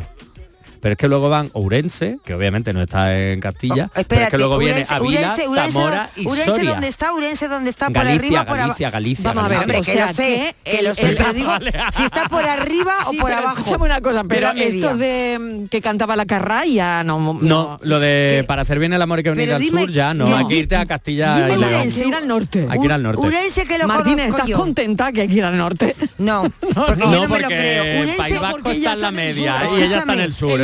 pero 0.82 0.94
es 0.94 0.98
que 0.98 1.06
luego 1.06 1.30
van 1.30 1.48
Ourense, 1.52 2.18
que 2.24 2.34
obviamente 2.34 2.72
no 2.72 2.82
está 2.82 3.16
en 3.16 3.38
Castilla, 3.38 3.88
oh, 3.94 4.00
pero 4.08 4.22
es 4.22 4.30
que 4.30 4.38
luego 4.38 4.56
Urense, 4.56 4.74
viene 4.74 4.86
Avila, 4.90 5.20
Urense, 5.20 5.48
Urense, 5.48 5.72
Zamora 5.72 6.10
y 6.16 6.26
Urense, 6.26 6.50
Soria. 6.50 6.70
¿dónde 6.72 6.88
está? 6.88 7.12
Urense, 7.12 7.48
¿dónde 7.48 7.70
está? 7.70 7.86
por 7.86 7.94
Galicia, 7.94 8.16
arriba, 8.16 8.44
por. 8.44 8.56
Galicia, 8.56 8.90
Galicia, 8.90 9.32
Vamos 9.32 9.44
a 9.44 9.48
ver, 9.48 9.58
hombre, 9.58 9.80
que 9.80 9.90
o 9.92 9.94
sea, 9.94 10.06
lo 10.08 10.12
sé, 10.14 10.22
que, 10.24 10.48
¿eh? 10.48 10.54
que 10.64 10.82
lo 10.82 10.94
sé, 10.96 11.14
pero 11.16 11.32
digo, 11.32 11.52
si 11.92 12.02
está 12.02 12.28
por 12.28 12.44
arriba 12.44 12.94
o 13.06 13.12
por 13.12 13.32
abajo. 13.32 13.76
Una 13.78 14.00
cosa, 14.00 14.24
pero, 14.24 14.50
pero 14.54 14.60
esto 14.60 14.96
de 14.96 15.38
mm, 15.40 15.66
que 15.68 15.80
cantaba 15.80 16.16
la 16.16 16.26
carraya, 16.26 17.04
no, 17.04 17.18
no... 17.20 17.38
No, 17.40 17.78
lo 17.82 18.00
de 18.00 18.44
para 18.48 18.62
hacer 18.62 18.80
bien 18.80 18.92
el 18.92 19.02
amor 19.02 19.22
que 19.22 19.30
venir 19.30 19.52
al 19.52 19.62
sur, 19.62 19.88
ya 19.90 20.14
no, 20.14 20.26
no, 20.26 20.36
hay 20.36 20.46
que 20.46 20.56
irte 20.56 20.74
a 20.74 20.84
Castilla 20.84 21.48
y 21.48 22.08
ir 22.08 22.14
al 22.14 22.26
norte. 22.26 22.66
Hay 22.68 22.80
ir 22.80 22.92
al 22.92 23.02
norte. 23.02 23.20
Urense 23.20 23.66
que 23.66 23.78
lo 23.78 23.86
Martínez, 23.86 24.30
¿estás 24.30 24.50
contenta 24.50 25.12
que 25.12 25.22
hay 25.22 25.28
que 25.28 25.34
ir 25.34 25.44
al 25.44 25.56
norte? 25.56 25.94
No, 26.18 26.44
porque 26.60 27.00
yo 27.00 27.22
no 27.22 27.28
me 27.28 27.40
lo 27.40 27.48
creo. 27.48 28.06
País 28.62 28.78
está 28.78 28.92
en 28.92 29.00
la 29.00 29.10
media 29.10 29.56
y 29.72 29.82
ella 29.82 29.98
está 29.98 30.12
en 30.14 30.20
el 30.20 30.32
sur, 30.32 30.60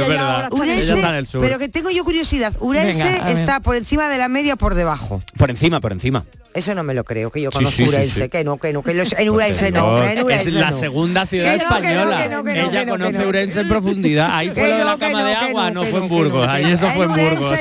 pero 1.41 1.59
que 1.59 1.69
tengo 1.69 1.91
yo 1.91 2.05
curiosidad. 2.05 2.55
Urense 2.61 3.21
está 3.29 3.61
por 3.61 3.77
encima 3.77 4.09
de 4.09 4.19
la 4.19 4.29
media 4.29 4.55
o 4.55 4.57
por 4.57 4.75
debajo. 4.75 5.23
Por 5.37 5.51
encima, 5.51 5.81
por 5.81 5.93
encima. 5.93 6.25
Eso 6.55 6.75
no 6.75 6.83
me 6.83 6.95
lo 6.95 7.05
creo, 7.05 7.31
que 7.31 7.43
yo 7.43 7.53
conozco 7.53 7.85
sí, 7.85 7.89
Urense, 7.89 8.31
que 8.31 8.43
no, 8.43 8.57
que 8.57 8.73
no, 8.73 8.83
que 8.83 8.95
los, 8.95 9.13
en 9.13 9.29
Urense 9.29 9.71
no, 9.71 10.03
Es 10.03 10.55
la 10.55 10.73
segunda 10.73 11.27
ciudad 11.27 11.55
española. 11.55 12.25
Ella 12.25 12.87
conoce 12.87 13.27
Urense 13.27 13.61
en 13.61 13.69
profundidad. 13.69 14.31
Ahí 14.33 14.51
fue 14.51 14.69
lo 14.69 14.79
de 14.79 14.85
la 14.85 14.99
cama 14.99 15.25
de 15.25 15.35
agua, 15.35 15.71
no 15.71 15.85
fue 15.85 16.01
en 16.01 16.09
Burgos. 16.09 16.49
Ahí 16.49 16.65
eso 16.65 16.89
fue 16.91 17.05
en 17.05 17.13
Burgos. 17.13 17.55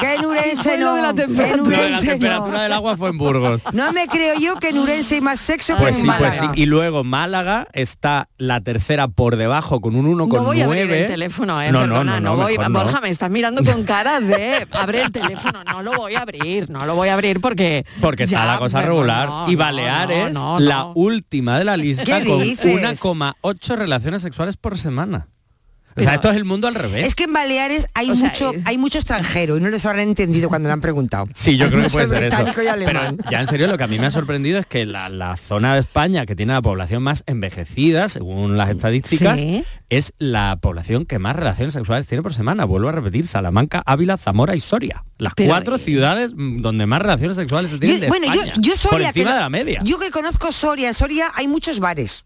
Que 0.00 0.14
en 0.14 0.24
Urense 0.24 0.78
no. 0.78 0.96
la 0.96 1.14
temperatura 1.14 2.62
del 2.62 2.72
agua 2.72 2.96
fue 2.96 3.10
en 3.10 3.18
Burgos. 3.18 3.60
No 3.72 3.92
me 3.92 4.06
creo 4.08 4.34
yo 4.40 4.56
que 4.56 4.70
en 4.70 4.78
Urense 4.78 5.16
hay 5.16 5.20
más 5.20 5.38
sexo 5.38 5.76
que 5.76 5.82
pues 5.82 5.98
en 5.98 6.06
pues 6.06 6.20
Málaga. 6.20 6.52
Y 6.56 6.66
luego 6.66 7.04
Málaga 7.04 7.68
está 7.72 8.28
la 8.38 8.60
tercera 8.60 9.08
por 9.08 9.36
debajo 9.36 9.80
con 9.80 9.94
un 9.94 10.18
1,9 10.18 11.16
teléfono, 11.50 11.62
¿eh? 11.62 11.72
No, 11.72 11.80
Perdona, 11.80 12.20
no, 12.20 12.20
no, 12.20 12.36
no 12.36 12.42
voy. 12.42 12.56
Borja, 12.70 13.00
me 13.00 13.10
estás 13.10 13.30
mirando 13.30 13.64
con 13.64 13.84
cara 13.84 14.20
de 14.20 14.66
abre 14.72 15.02
el 15.02 15.12
teléfono. 15.12 15.64
No 15.64 15.82
lo 15.82 15.92
voy 15.92 16.14
a 16.14 16.20
abrir, 16.20 16.70
no 16.70 16.86
lo 16.86 16.94
voy 16.94 17.08
a 17.08 17.14
abrir 17.14 17.40
porque. 17.40 17.84
Porque 18.00 18.26
ya, 18.26 18.38
está 18.38 18.52
la 18.52 18.58
cosa 18.58 18.82
regular. 18.82 19.28
y 19.48 19.56
Baleares, 19.56 20.34
la 20.58 20.86
última 20.94 21.58
de 21.58 21.64
la 21.64 21.76
lista 21.76 22.04
con 22.04 23.18
1,8 23.18 23.76
relaciones 23.76 24.22
sexuales 24.22 24.56
por 24.56 24.78
semana. 24.78 25.28
Esto 25.96 26.30
es 26.30 26.36
el 26.36 26.44
mundo 26.44 26.68
al 26.68 26.74
revés. 26.74 27.06
Es 27.06 27.14
que 27.14 27.24
en 27.24 27.32
Baleares 27.32 27.88
hay 27.94 28.10
mucho 28.10 28.52
hay 28.64 28.78
mucho 28.78 28.98
extranjero 28.98 29.56
y 29.56 29.60
no 29.60 29.70
les 29.70 29.84
habrán 29.84 30.08
entendido 30.08 30.48
cuando 30.48 30.68
le 30.68 30.72
han 30.72 30.80
preguntado. 30.80 31.28
Sí, 31.34 31.56
yo 31.56 31.68
creo 31.68 31.82
que 31.82 31.90
puede 31.90 32.08
ser 32.08 32.24
eso. 32.24 32.44
Pero 32.54 33.00
ya 33.30 33.40
en 33.40 33.46
serio 33.46 33.66
lo 33.66 33.76
que 33.76 33.84
a 33.84 33.86
mí 33.86 33.98
me 33.98 34.06
ha 34.06 34.10
sorprendido 34.10 34.58
es 34.58 34.66
que 34.66 34.86
la, 34.86 35.36
zona 35.36 35.74
de 35.74 35.80
España 35.80 36.26
que 36.26 36.36
tiene 36.36 36.52
la 36.52 36.62
población 36.62 37.02
más 37.02 37.24
envejecida, 37.26 38.08
según 38.08 38.56
las 38.56 38.70
estadísticas, 38.70 39.42
es 39.88 40.12
la 40.18 40.58
población 40.60 41.06
que 41.06 41.18
más 41.18 41.36
relaciones 41.36 41.74
sexuales 41.74 42.06
tiene 42.06 42.22
por 42.22 42.34
semana. 42.34 42.64
Vuelvo 42.64 42.88
a 42.88 42.92
repetir, 42.92 43.26
Salamanca, 43.26 43.82
Ávila, 43.84 44.16
Zamora 44.16 44.54
y 44.54 44.60
Soria. 44.60 45.04
Las 45.18 45.34
cuatro 45.34 45.76
eh, 45.76 45.78
ciudades 45.78 46.32
mm, 46.34 46.62
donde 46.62 46.86
más 46.86 47.02
relaciones 47.02 47.36
sexuales 47.36 47.70
se 47.70 47.78
tienen 47.78 48.00
de 48.00 48.08
bueno, 48.08 48.26
España, 48.26 48.54
yo, 48.58 48.76
Soria, 48.76 48.90
por 48.90 49.02
encima 49.02 49.34
de 49.34 49.40
la 49.40 49.50
media. 49.50 49.80
Yo 49.84 49.98
que 49.98 50.10
conozco 50.10 50.50
Soria, 50.52 50.88
en 50.88 50.94
Soria 50.94 51.30
hay 51.34 51.46
muchos 51.46 51.80
bares. 51.80 52.24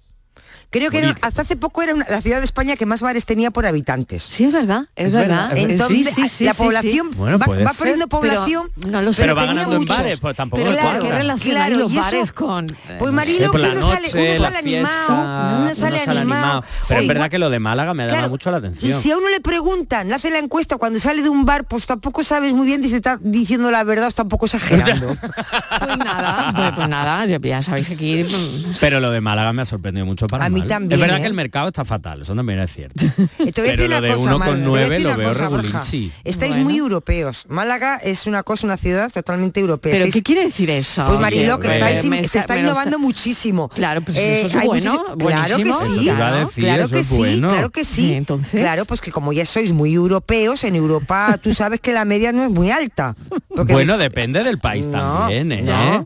Creo 0.74 0.90
que 0.90 1.14
hasta 1.20 1.42
hace 1.42 1.54
poco 1.54 1.82
era 1.82 1.94
la 1.94 2.20
ciudad 2.20 2.38
de 2.38 2.44
España 2.44 2.74
que 2.74 2.84
más 2.84 3.00
bares 3.00 3.24
tenía 3.26 3.52
por 3.52 3.64
habitantes. 3.64 4.24
Sí, 4.24 4.46
es 4.46 4.52
verdad, 4.52 4.88
es, 4.96 5.12
verdad. 5.12 5.56
Entonces, 5.56 6.40
la 6.40 6.52
población 6.52 7.12
bueno, 7.16 7.38
va, 7.38 7.46
va 7.46 7.72
perdiendo 7.78 8.08
población, 8.08 8.66
no 8.88 9.00
lo 9.00 9.12
sé, 9.12 9.22
pero, 9.22 9.36
va 9.36 9.46
ganando 9.46 9.78
muchos. 9.78 9.96
en 9.96 10.02
bares, 10.02 10.18
pues 10.18 10.34
tampoco 10.34 10.64
pero 10.64 10.76
claro, 10.76 11.04
¿qué 11.04 11.12
relación 11.12 11.54
claro, 11.54 11.74
hay 11.74 11.78
los 11.80 11.94
bares 11.94 12.32
con 12.32 12.76
Pues 12.98 13.08
eh, 13.08 13.14
Marilo, 13.14 13.52
que 13.52 13.56
uno 13.58 13.88
sale, 13.88 14.08
uno 14.12 14.38
sale 14.40 14.56
animado, 14.56 15.62
uno 15.62 15.74
sale, 15.76 16.00
animado. 16.08 16.64
Pero 16.88 17.00
es 17.02 17.06
verdad 17.06 17.30
que 17.30 17.38
lo 17.38 17.50
de 17.50 17.60
Málaga 17.60 17.94
me 17.94 18.02
ha 18.02 18.06
da 18.08 18.28
mucho 18.28 18.50
la 18.50 18.56
atención. 18.56 18.98
Y 18.98 19.00
si 19.00 19.12
a 19.12 19.16
uno 19.16 19.28
le 19.28 19.38
preguntan, 19.38 20.08
le 20.08 20.16
hace 20.16 20.32
la 20.32 20.40
encuesta 20.40 20.76
cuando 20.76 20.98
sale 20.98 21.22
de 21.22 21.28
un 21.28 21.44
bar, 21.44 21.66
pues 21.66 21.86
tampoco 21.86 22.24
sabes 22.24 22.52
muy 22.52 22.66
bien 22.66 22.82
si 22.82 22.92
está 22.92 23.20
diciendo 23.22 23.70
la 23.70 23.84
verdad 23.84 24.06
o 24.06 24.08
está 24.08 24.24
un 24.24 24.28
poco 24.28 24.46
exagerando. 24.46 25.06
pues 25.78 25.98
nada, 25.98 26.52
pues, 26.52 26.72
pues 26.72 26.88
nada, 26.88 27.26
ya 27.26 27.62
sabéis 27.62 27.90
aquí. 27.90 28.24
Pues, 28.24 28.78
pero 28.80 28.98
lo 28.98 29.12
de 29.12 29.20
Málaga 29.20 29.52
me 29.52 29.62
ha 29.62 29.66
sorprendido 29.66 30.04
mucho 30.04 30.26
para 30.26 30.48
mí 30.50 30.63
también. 30.66 30.92
Es 30.92 31.00
verdad 31.00 31.18
¿eh? 31.18 31.22
que 31.22 31.26
el 31.26 31.34
mercado 31.34 31.68
está 31.68 31.84
fatal, 31.84 32.22
eso 32.22 32.34
también 32.34 32.58
es 32.60 32.72
cierto. 32.72 33.04
Pero 33.54 33.88
lo 33.88 34.00
de 34.00 34.16
1,9 34.16 34.98
lo 35.00 35.16
veo 35.16 35.32
regulinchi. 35.32 36.12
Estáis 36.24 36.56
muy 36.56 36.76
europeos. 36.76 37.46
Málaga 37.48 37.96
es 37.96 38.26
una 38.26 38.42
cosa, 38.42 38.66
una 38.66 38.76
ciudad 38.76 39.10
totalmente 39.12 39.60
europea. 39.60 39.92
¿Pero 39.92 40.10
qué 40.12 40.22
quiere 40.22 40.44
decir 40.44 40.70
eso? 40.70 41.04
Pues 41.06 41.20
Marilo, 41.20 41.58
que 41.60 41.68
estáis, 41.68 42.00
se 42.00 42.20
está, 42.20 42.40
está 42.40 42.58
innovando 42.58 42.98
muchísimo. 42.98 43.68
Claro, 43.68 44.02
pues 44.02 44.16
eso 44.16 44.46
eh, 44.46 44.46
es 44.46 44.54
eh, 44.54 44.60
bueno, 44.64 45.04
Claro 45.18 45.56
que 45.56 45.72
sí, 45.72 46.04
claro, 46.04 46.88
que 46.88 47.02
sí, 47.02 47.38
claro 47.38 47.70
que 47.70 47.84
sí. 47.84 48.24
Claro, 48.50 48.84
pues 48.84 49.00
que 49.00 49.10
como 49.10 49.32
ya 49.32 49.44
sois 49.46 49.72
muy 49.72 49.94
europeos, 49.94 50.64
en 50.64 50.76
Europa 50.76 51.38
tú 51.42 51.52
sabes 51.52 51.80
que 51.80 51.92
la 51.92 52.04
media 52.04 52.32
no 52.32 52.44
es 52.44 52.50
muy 52.50 52.70
alta. 52.70 53.16
Bueno, 53.48 53.98
depende 53.98 54.44
del 54.44 54.58
país 54.58 54.90
también, 54.90 55.52
¿eh? 55.52 56.04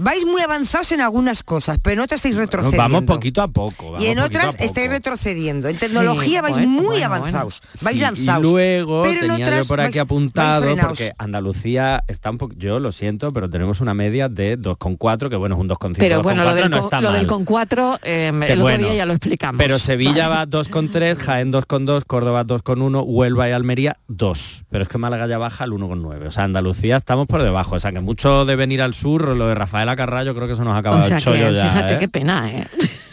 vais 0.00 0.24
muy 0.24 0.40
avanzados 0.40 0.92
en 0.92 1.02
algunas 1.02 1.42
cosas, 1.42 1.78
pero 1.82 1.94
en 1.94 2.00
otras 2.00 2.20
estáis 2.20 2.36
retrocediendo. 2.36 2.82
Bueno, 2.82 2.94
vamos 2.94 3.16
poquito 3.16 3.42
a 3.42 3.48
poco. 3.48 3.96
Y 4.00 4.06
en 4.06 4.18
otras 4.18 4.56
estáis 4.58 4.88
retrocediendo. 4.88 5.68
En 5.68 5.78
tecnología 5.78 6.38
sí, 6.38 6.42
vais 6.42 6.54
bueno, 6.54 6.68
muy 6.68 6.86
bueno, 6.86 7.06
avanzados, 7.06 7.62
vais 7.82 7.96
sí, 7.96 8.00
lanzados. 8.00 8.46
Y 8.46 8.50
luego 8.50 9.02
pero 9.02 9.20
tenía 9.20 9.36
en 9.36 9.42
otras, 9.42 9.58
yo 9.58 9.68
por 9.68 9.80
aquí 9.80 9.98
vais, 9.98 10.04
apuntado 10.04 10.66
vais 10.66 10.80
porque 10.80 11.12
Andalucía 11.18 12.02
está 12.08 12.30
un 12.30 12.38
poco, 12.38 12.54
yo 12.56 12.80
lo 12.80 12.92
siento, 12.92 13.30
pero 13.32 13.50
tenemos 13.50 13.80
una 13.80 13.92
media 13.92 14.28
de 14.28 14.58
2,4, 14.58 15.28
que 15.28 15.36
bueno, 15.36 15.56
es 15.56 15.60
un 15.60 15.68
2,5. 15.68 15.94
Pero 15.98 16.22
bueno, 16.22 16.44
lo 16.44 16.54
del, 16.54 16.70
no 16.70 16.88
con, 16.88 17.02
lo 17.02 17.12
del 17.12 17.26
con 17.26 17.44
4, 17.44 17.98
eh, 18.02 18.26
em, 18.28 18.40
que 18.40 18.52
el 18.54 18.62
otro 18.62 18.78
día 18.78 18.94
ya 18.94 19.06
lo 19.06 19.12
explicamos. 19.12 19.58
Pero 19.58 19.78
Sevilla 19.78 20.28
va 20.28 20.46
2,3, 20.46 21.16
Jaén 21.16 21.52
2,2, 21.52 22.04
Córdoba 22.06 22.46
2,1, 22.46 23.04
Huelva 23.06 23.48
y 23.50 23.52
Almería 23.52 23.98
2. 24.08 24.64
Pero 24.70 24.82
es 24.82 24.88
que 24.88 24.96
Málaga 24.96 25.26
ya 25.26 25.36
baja 25.36 25.64
al 25.64 25.72
1,9. 25.72 26.26
O 26.26 26.30
sea, 26.30 26.44
Andalucía 26.44 26.96
estamos 26.96 27.26
por 27.26 27.42
debajo. 27.42 27.76
O 27.76 27.80
sea, 27.80 27.92
que 27.92 28.00
mucho 28.00 28.46
de 28.46 28.56
venir 28.56 28.80
al 28.80 28.94
sur, 28.94 29.36
lo 29.36 29.46
de 29.46 29.54
Rafael 29.54 29.89
Alcalá 29.90 29.96
Carrallo 29.96 30.34
creo 30.34 30.48
que 30.48 30.56
se 30.56 30.62
nos 30.62 30.76
acaba 30.76 30.98
o 30.98 31.02
sea 31.02 31.16
el 31.16 31.22
chollo 31.22 31.48
que, 31.48 31.54
ya. 31.54 31.68
Fíjate 31.70 31.94
¿eh? 31.94 31.98
qué 31.98 32.08
pena, 32.08 32.50
¿eh? 32.50 32.66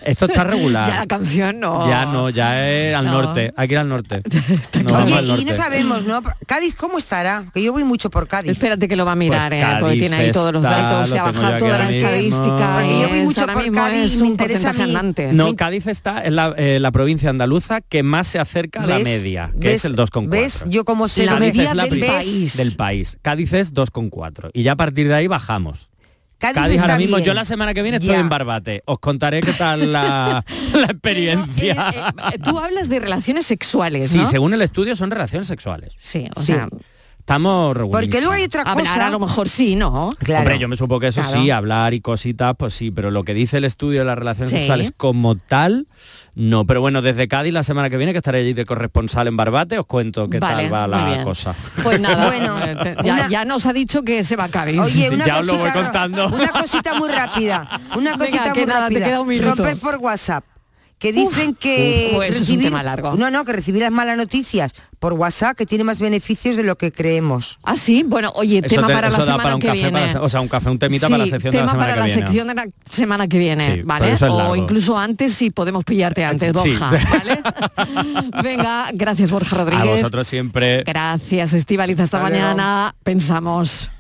Esto 0.08 0.26
está 0.26 0.46
regular. 0.46 0.88
ya 0.88 1.00
la 1.00 1.06
canción 1.06 1.60
no. 1.60 1.88
Ya 1.88 2.06
no, 2.06 2.30
ya 2.30 2.70
es 2.70 2.96
al 2.96 3.06
no. 3.06 3.22
norte. 3.22 3.54
Hay 3.58 3.68
que 3.68 3.74
ir 3.74 3.80
al 3.80 3.90
norte. 3.90 4.22
no 4.84 4.96
Oye, 4.96 5.14
al 5.14 5.28
norte. 5.28 5.42
y 5.42 5.46
no 5.46 5.54
sabemos, 5.54 6.06
¿no? 6.06 6.22
Cádiz, 6.46 6.76
¿cómo 6.76 6.98
estará? 6.98 7.46
Que 7.54 7.62
yo 7.62 7.74
voy 7.74 7.84
mucho 7.84 8.10
por 8.10 8.28
Cádiz. 8.28 8.52
Espérate 8.52 8.88
que 8.88 8.96
lo 8.96 9.06
va 9.06 9.12
a 9.12 9.16
mirar, 9.16 9.50
pues 9.50 9.62
¿eh? 9.62 9.66
Cádiz. 9.66 9.80
Porque 9.82 9.98
tiene 9.98 10.16
ahí 10.16 10.32
todos 10.32 10.54
los 10.54 10.64
datos, 10.64 11.10
lo 11.10 11.14
se 11.14 11.20
ha 11.20 11.24
bajado 11.24 11.58
todas 11.58 11.80
las 11.80 11.92
estadísticas. 11.92 12.88
Yo 12.88 13.10
voy 13.10 13.22
mucho 13.22 13.48
por 13.48 13.72
Cádiz, 13.72 14.22
me 14.22 14.28
interesa 14.28 14.74
porcentaje 14.74 15.34
No, 15.34 15.56
Cádiz 15.56 15.88
está 15.88 16.24
en 16.24 16.36
la, 16.36 16.54
eh, 16.58 16.80
la, 16.80 16.92
provincia 16.92 17.30
andaluza 17.30 17.82
que 17.82 18.02
más 18.02 18.28
se 18.28 18.40
acerca 18.40 18.84
a 18.84 18.88
la 18.88 19.00
media, 19.00 19.52
que 19.60 19.74
es 19.74 19.84
el 19.84 19.96
2,4. 19.96 20.30
¿Ves? 20.30 20.66
Yo 20.68 20.86
como 20.86 21.08
sé 21.08 21.26
la 21.26 21.40
media 21.40 21.74
del 21.74 22.00
país. 22.00 22.56
Del 22.56 22.76
país. 22.76 23.18
Cádiz 23.22 23.54
es 23.54 23.74
2,4. 23.74 24.52
Y 24.54 24.64
ya 24.64 24.74
a 24.74 24.76
partir 24.78 25.08
de 25.08 25.16
ahí 25.16 25.28
bajamos. 25.28 25.90
Cádiz, 26.38 26.56
Cádiz 26.56 26.82
ahora 26.82 26.98
mismo, 26.98 27.18
yo 27.20 27.34
la 27.34 27.46
semana 27.46 27.74
que 27.74 27.82
viene 27.82 27.98
estoy 27.98 28.16
en 28.16 28.30
Barbate. 28.30 28.84
Os 28.86 29.00
contaré 29.00 29.42
qué 29.42 29.54
tal 29.54 29.92
la, 29.92 30.46
experiencia. 30.90 31.90
Eh, 31.90 32.34
eh, 32.34 32.40
tú 32.44 32.60
hablas 32.60 32.90
de 32.90 33.00
relaciones 33.00 33.46
sexuales. 33.46 34.10
Sí, 34.10 34.26
según 34.26 34.54
el 34.54 34.62
estudio 34.62 34.96
son 34.96 35.10
relaciones 35.10 35.48
sexuales. 35.48 35.94
Sí, 35.98 36.28
o 36.36 36.42
sea, 36.42 36.70
estamos. 37.28 37.76
Porque 37.92 38.22
luego 38.22 38.32
hay 38.32 38.44
otra 38.44 38.64
cosa. 38.64 38.80
Hablar 38.80 39.02
a 39.02 39.10
lo 39.10 39.20
mejor 39.20 39.50
sí, 39.50 39.76
¿no? 39.76 40.10
Hombre, 40.10 40.60
yo 40.60 40.70
me 40.70 40.78
supongo 40.78 41.02
que 41.02 41.08
eso 41.08 41.24
sí, 41.24 41.52
hablar 41.52 41.94
y 41.94 42.00
cositas, 42.00 42.56
pues 42.58 42.74
sí, 42.74 42.90
pero 42.90 43.12
lo 43.12 43.24
que 43.24 43.34
dice 43.34 43.58
el 43.58 43.66
estudio 43.66 44.00
de 44.00 44.06
las 44.06 44.18
relaciones 44.18 44.50
sí. 44.50 44.58
sexuales 44.58 44.94
como 44.96 45.36
tal, 45.36 45.88
no. 46.36 46.66
Pero 46.66 46.80
bueno, 46.80 47.02
desde 47.02 47.28
Cádiz 47.28 47.52
la 47.52 47.64
semana 47.64 47.90
que 47.90 47.98
viene, 47.98 48.14
que 48.14 48.20
estaré 48.20 48.40
allí 48.40 48.54
de 48.54 48.66
corresponsal 48.66 49.28
en 49.28 49.36
Barbate, 49.36 49.78
os 49.78 49.86
cuento 49.86 50.30
qué 50.30 50.40
tal 50.40 50.74
va 50.74 50.88
la 50.88 51.24
cosa. 51.24 51.54
Pues 51.84 52.00
nada, 52.00 52.28
bueno, 52.28 52.58
eh, 52.64 52.96
ya, 53.30 53.44
nos 53.44 53.66
ha 53.66 53.74
dicho 53.74 54.04
que 54.04 54.24
se 54.24 54.38
va 54.38 54.46
a 54.46 54.50
Cádiz. 54.50 54.80
Una 55.12 55.26
ya 55.26 55.38
cosita, 55.38 55.40
os 55.40 55.48
lo 55.48 55.58
voy 55.58 55.72
contando. 55.72 56.28
Una 56.30 56.52
cosita 56.52 56.94
muy 56.94 57.10
rápida. 57.10 57.82
Una 57.98 58.18
cosita 58.18 58.54
muy 58.54 58.54
que 58.54 58.66
rápida. 58.66 59.00
Nada, 59.10 59.36
te 59.36 59.42
Romper 59.42 59.78
por 59.78 59.98
WhatsApp 59.98 60.44
que 61.00 61.14
dicen 61.14 61.54
que 61.54 62.14
Uf, 62.18 62.24
eso 62.24 62.42
es 62.42 62.50
un 62.50 62.60
tema 62.60 62.82
largo. 62.82 63.16
no 63.16 63.30
no 63.30 63.46
que 63.46 63.54
recibir 63.54 63.84
las 63.84 63.92
malas 63.92 64.18
noticias 64.18 64.74
por 65.00 65.14
WhatsApp 65.14 65.56
que 65.56 65.68
tiene 65.68 65.84
más 65.84 66.00
beneficios 66.00 66.56
de 66.56 66.64
lo 66.64 66.76
que 66.76 66.92
creemos 66.92 67.60
ah 67.64 67.76
sí 67.76 68.04
bueno 68.04 68.32
oye 68.36 68.60
Eso 68.66 68.76
tema 68.76 68.88
te- 68.88 68.94
para 68.96 69.10
la 69.12 69.20
semana 69.20 69.44
para 69.44 69.56
un 69.56 69.62
que 69.62 69.68
café, 69.68 69.78
viene 69.80 69.92
para 69.92 70.14
la- 70.14 70.22
o 70.22 70.30
sea, 70.30 70.42
un 70.42 70.48
café, 70.48 70.70
un 70.72 70.80
temita 70.80 71.08
para 71.08 71.20
la 71.20 71.28
sección 71.28 71.52
de 71.52 71.58
la 71.60 71.66
tema 71.68 71.72
semana 71.72 71.84
para 71.86 71.94
que 71.94 72.00
la 72.00 72.06
viene. 72.06 72.22
sección 72.22 72.48
de 72.48 72.54
la 72.56 72.66
semana 72.90 73.28
que 73.28 73.38
viene 73.38 73.76
Sí, 73.76 73.82
vale 73.84 74.14
es 74.14 74.22
o 74.24 74.56
incluso 74.56 74.98
antes 74.98 75.34
si 75.36 75.52
podemos 75.52 75.84
pillarte 75.84 76.26
antes 76.26 76.52
Sí. 76.64 76.70
Borja 76.72 76.90
vale 76.90 77.42
venga 78.44 78.90
gracias 78.94 79.30
Borja 79.30 79.56
A 79.56 79.60
Rodríguez 79.60 79.98
vosotros 79.98 80.28
siempre. 80.28 80.84
gracias 80.84 81.54
Estivaliz 81.54 82.00
hasta 82.00 82.18
Hasta 82.18 82.30
luego. 82.30 82.48
mañana 82.56 82.96
pensamos 83.04 83.92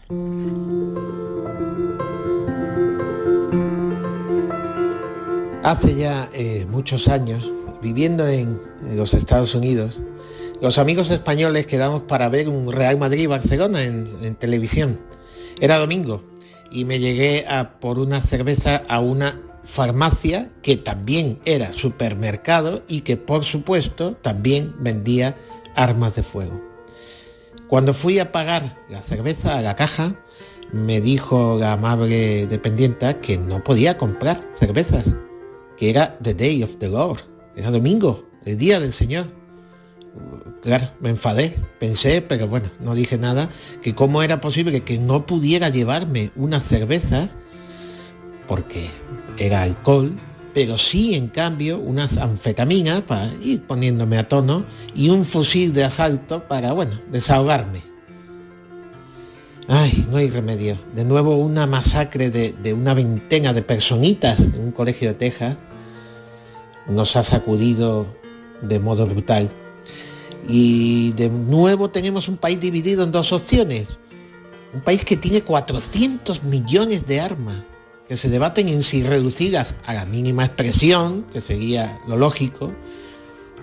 Hace 5.67 5.95
ya 5.95 6.29
eh, 6.33 6.65
muchos 6.71 7.09
años, 7.09 7.51
viviendo 7.81 8.25
en, 8.25 8.57
los 8.95 9.13
Estados 9.13 9.53
Unidos, 9.53 10.01
los 10.61 10.77
amigos 10.77 11.09
españoles 11.09 11.67
quedamos 11.67 12.03
para 12.03 12.29
ver 12.29 12.47
un 12.47 12.71
Real 12.71 12.97
Madrid-Barcelona 12.97 13.83
en, 13.83 14.09
en 14.21 14.35
televisión. 14.35 14.97
Era 15.59 15.77
domingo 15.77 16.23
y 16.71 16.85
me 16.85 16.99
llegué 16.99 17.45
a 17.49 17.81
por 17.81 17.99
una 17.99 18.21
cerveza 18.21 18.81
a 18.87 19.01
una 19.01 19.41
farmacia 19.65 20.53
que 20.61 20.77
también 20.77 21.41
era 21.43 21.73
supermercado 21.73 22.83
y 22.87 23.01
que 23.01 23.17
por 23.17 23.43
supuesto 23.43 24.13
también 24.13 24.73
vendía 24.79 25.35
armas 25.75 26.15
de 26.15 26.23
fuego. 26.23 26.61
Cuando 27.67 27.93
fui 27.93 28.19
a 28.19 28.31
pagar 28.31 28.77
la 28.89 29.01
cerveza 29.01 29.57
a 29.57 29.61
la 29.61 29.75
caja, 29.75 30.15
me 30.71 31.01
dijo 31.01 31.57
la 31.59 31.73
amable 31.73 32.47
dependienta 32.47 33.19
que 33.19 33.37
no 33.37 33.65
podía 33.65 33.97
comprar 33.97 34.41
cervezas, 34.53 35.13
que 35.77 35.89
era 35.89 36.17
the 36.21 36.33
day 36.33 36.63
of 36.63 36.77
the 36.77 36.89
Lord, 36.89 37.19
era 37.55 37.71
domingo, 37.71 38.27
el 38.45 38.57
día 38.57 38.79
del 38.79 38.91
Señor. 38.91 39.27
Claro, 40.63 40.89
me 40.99 41.09
enfadé, 41.09 41.55
pensé, 41.79 42.21
pero 42.21 42.47
bueno, 42.47 42.69
no 42.79 42.95
dije 42.95 43.17
nada, 43.17 43.49
que 43.81 43.93
cómo 43.93 44.23
era 44.23 44.41
posible 44.41 44.81
que 44.81 44.97
no 44.97 45.25
pudiera 45.25 45.69
llevarme 45.69 46.31
unas 46.35 46.63
cervezas, 46.63 47.35
porque 48.47 48.89
era 49.37 49.61
alcohol, 49.61 50.17
pero 50.53 50.77
sí 50.77 51.13
en 51.13 51.27
cambio 51.27 51.77
unas 51.77 52.17
anfetaminas 52.17 53.01
para 53.01 53.31
ir 53.43 53.61
poniéndome 53.61 54.17
a 54.17 54.27
tono 54.27 54.65
y 54.95 55.09
un 55.09 55.23
fusil 55.23 55.71
de 55.73 55.83
asalto 55.83 56.47
para, 56.47 56.73
bueno, 56.73 56.99
desahogarme. 57.11 57.81
Ay, 59.67 60.07
no 60.09 60.17
hay 60.17 60.29
remedio. 60.29 60.79
De 60.95 61.03
nuevo 61.03 61.37
una 61.37 61.67
masacre 61.67 62.31
de, 62.31 62.53
de 62.53 62.73
una 62.73 62.93
veintena 62.93 63.53
de 63.53 63.61
personitas 63.61 64.39
en 64.39 64.59
un 64.59 64.71
colegio 64.71 65.09
de 65.09 65.13
Texas 65.15 65.57
nos 66.89 67.15
ha 67.15 67.23
sacudido 67.23 68.05
de 68.61 68.79
modo 68.79 69.05
brutal. 69.07 69.49
Y 70.47 71.11
de 71.13 71.29
nuevo 71.29 71.89
tenemos 71.89 72.27
un 72.27 72.37
país 72.37 72.59
dividido 72.59 73.03
en 73.03 73.11
dos 73.11 73.33
opciones. 73.33 73.99
Un 74.73 74.81
país 74.81 75.03
que 75.03 75.17
tiene 75.17 75.41
400 75.41 76.43
millones 76.43 77.05
de 77.05 77.19
armas 77.19 77.63
que 78.07 78.15
se 78.15 78.29
debaten 78.29 78.69
en 78.69 78.83
si 78.83 79.03
reducidas 79.03 79.75
a 79.85 79.93
la 79.93 80.05
mínima 80.05 80.45
expresión, 80.45 81.25
que 81.33 81.41
sería 81.41 81.99
lo 82.07 82.15
lógico, 82.15 82.71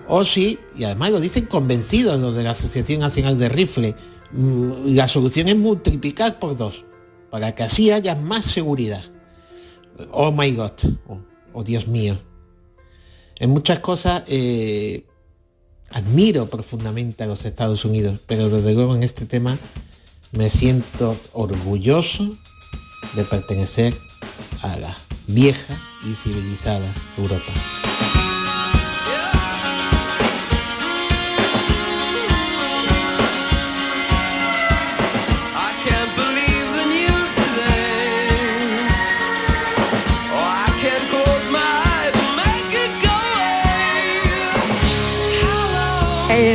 o 0.07 0.23
si, 0.23 0.59
y 0.77 0.83
además 0.83 1.11
lo 1.11 1.19
dicen 1.19 1.47
convencidos 1.47 2.19
los 2.19 2.35
de 2.35 2.43
la 2.43 2.51
Asociación 2.51 2.99
Nacional 2.99 3.39
de 3.39 3.49
Rifle, 3.49 3.95
mm, 4.31 4.93
la 4.93 5.07
solución 5.07 5.49
es 5.49 5.57
multiplicar 5.57 6.37
por 6.37 6.55
dos, 6.55 6.85
para 7.31 7.55
que 7.55 7.63
así 7.63 7.89
haya 7.89 8.13
más 8.13 8.45
seguridad. 8.45 9.03
Oh 10.11 10.31
my 10.31 10.51
God, 10.51 10.73
oh, 11.07 11.21
oh 11.53 11.63
Dios 11.63 11.87
mío. 11.87 12.15
En 13.37 13.49
muchas 13.49 13.79
cosas 13.79 14.23
eh, 14.27 15.05
admiro 15.89 16.47
profundamente 16.47 17.23
a 17.23 17.27
los 17.27 17.45
Estados 17.45 17.85
Unidos, 17.85 18.19
pero 18.25 18.49
desde 18.49 18.73
luego 18.73 18.95
en 18.95 19.03
este 19.03 19.25
tema 19.25 19.57
me 20.31 20.49
siento 20.49 21.17
orgulloso 21.33 22.29
de 23.15 23.23
pertenecer 23.23 23.93
a 24.61 24.77
la 24.77 24.95
vieja 25.27 25.77
y 26.09 26.15
civilizada 26.15 26.93
Europa. 27.17 27.51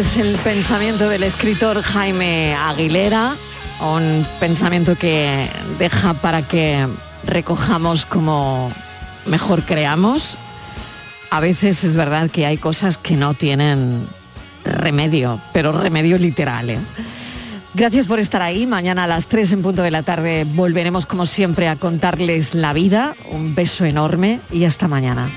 Es 0.00 0.16
el 0.16 0.36
pensamiento 0.36 1.10
del 1.10 1.22
escritor 1.24 1.82
Jaime 1.82 2.54
Aguilera, 2.54 3.34
un 3.82 4.26
pensamiento 4.40 4.96
que 4.96 5.46
deja 5.78 6.14
para 6.14 6.40
que 6.40 6.86
recojamos 7.26 8.06
como 8.06 8.72
mejor 9.26 9.62
creamos. 9.64 10.38
A 11.28 11.40
veces 11.40 11.84
es 11.84 11.96
verdad 11.96 12.30
que 12.30 12.46
hay 12.46 12.56
cosas 12.56 12.96
que 12.96 13.14
no 13.14 13.34
tienen 13.34 14.06
remedio, 14.64 15.38
pero 15.52 15.70
remedio 15.70 16.16
literal. 16.16 16.70
¿eh? 16.70 16.78
Gracias 17.74 18.06
por 18.06 18.20
estar 18.20 18.40
ahí. 18.40 18.66
Mañana 18.66 19.04
a 19.04 19.06
las 19.06 19.26
3 19.26 19.52
en 19.52 19.60
punto 19.62 19.82
de 19.82 19.90
la 19.90 20.02
tarde 20.02 20.46
volveremos 20.48 21.04
como 21.04 21.26
siempre 21.26 21.68
a 21.68 21.76
contarles 21.76 22.54
la 22.54 22.72
vida. 22.72 23.16
Un 23.30 23.54
beso 23.54 23.84
enorme 23.84 24.40
y 24.50 24.64
hasta 24.64 24.88
mañana. 24.88 25.30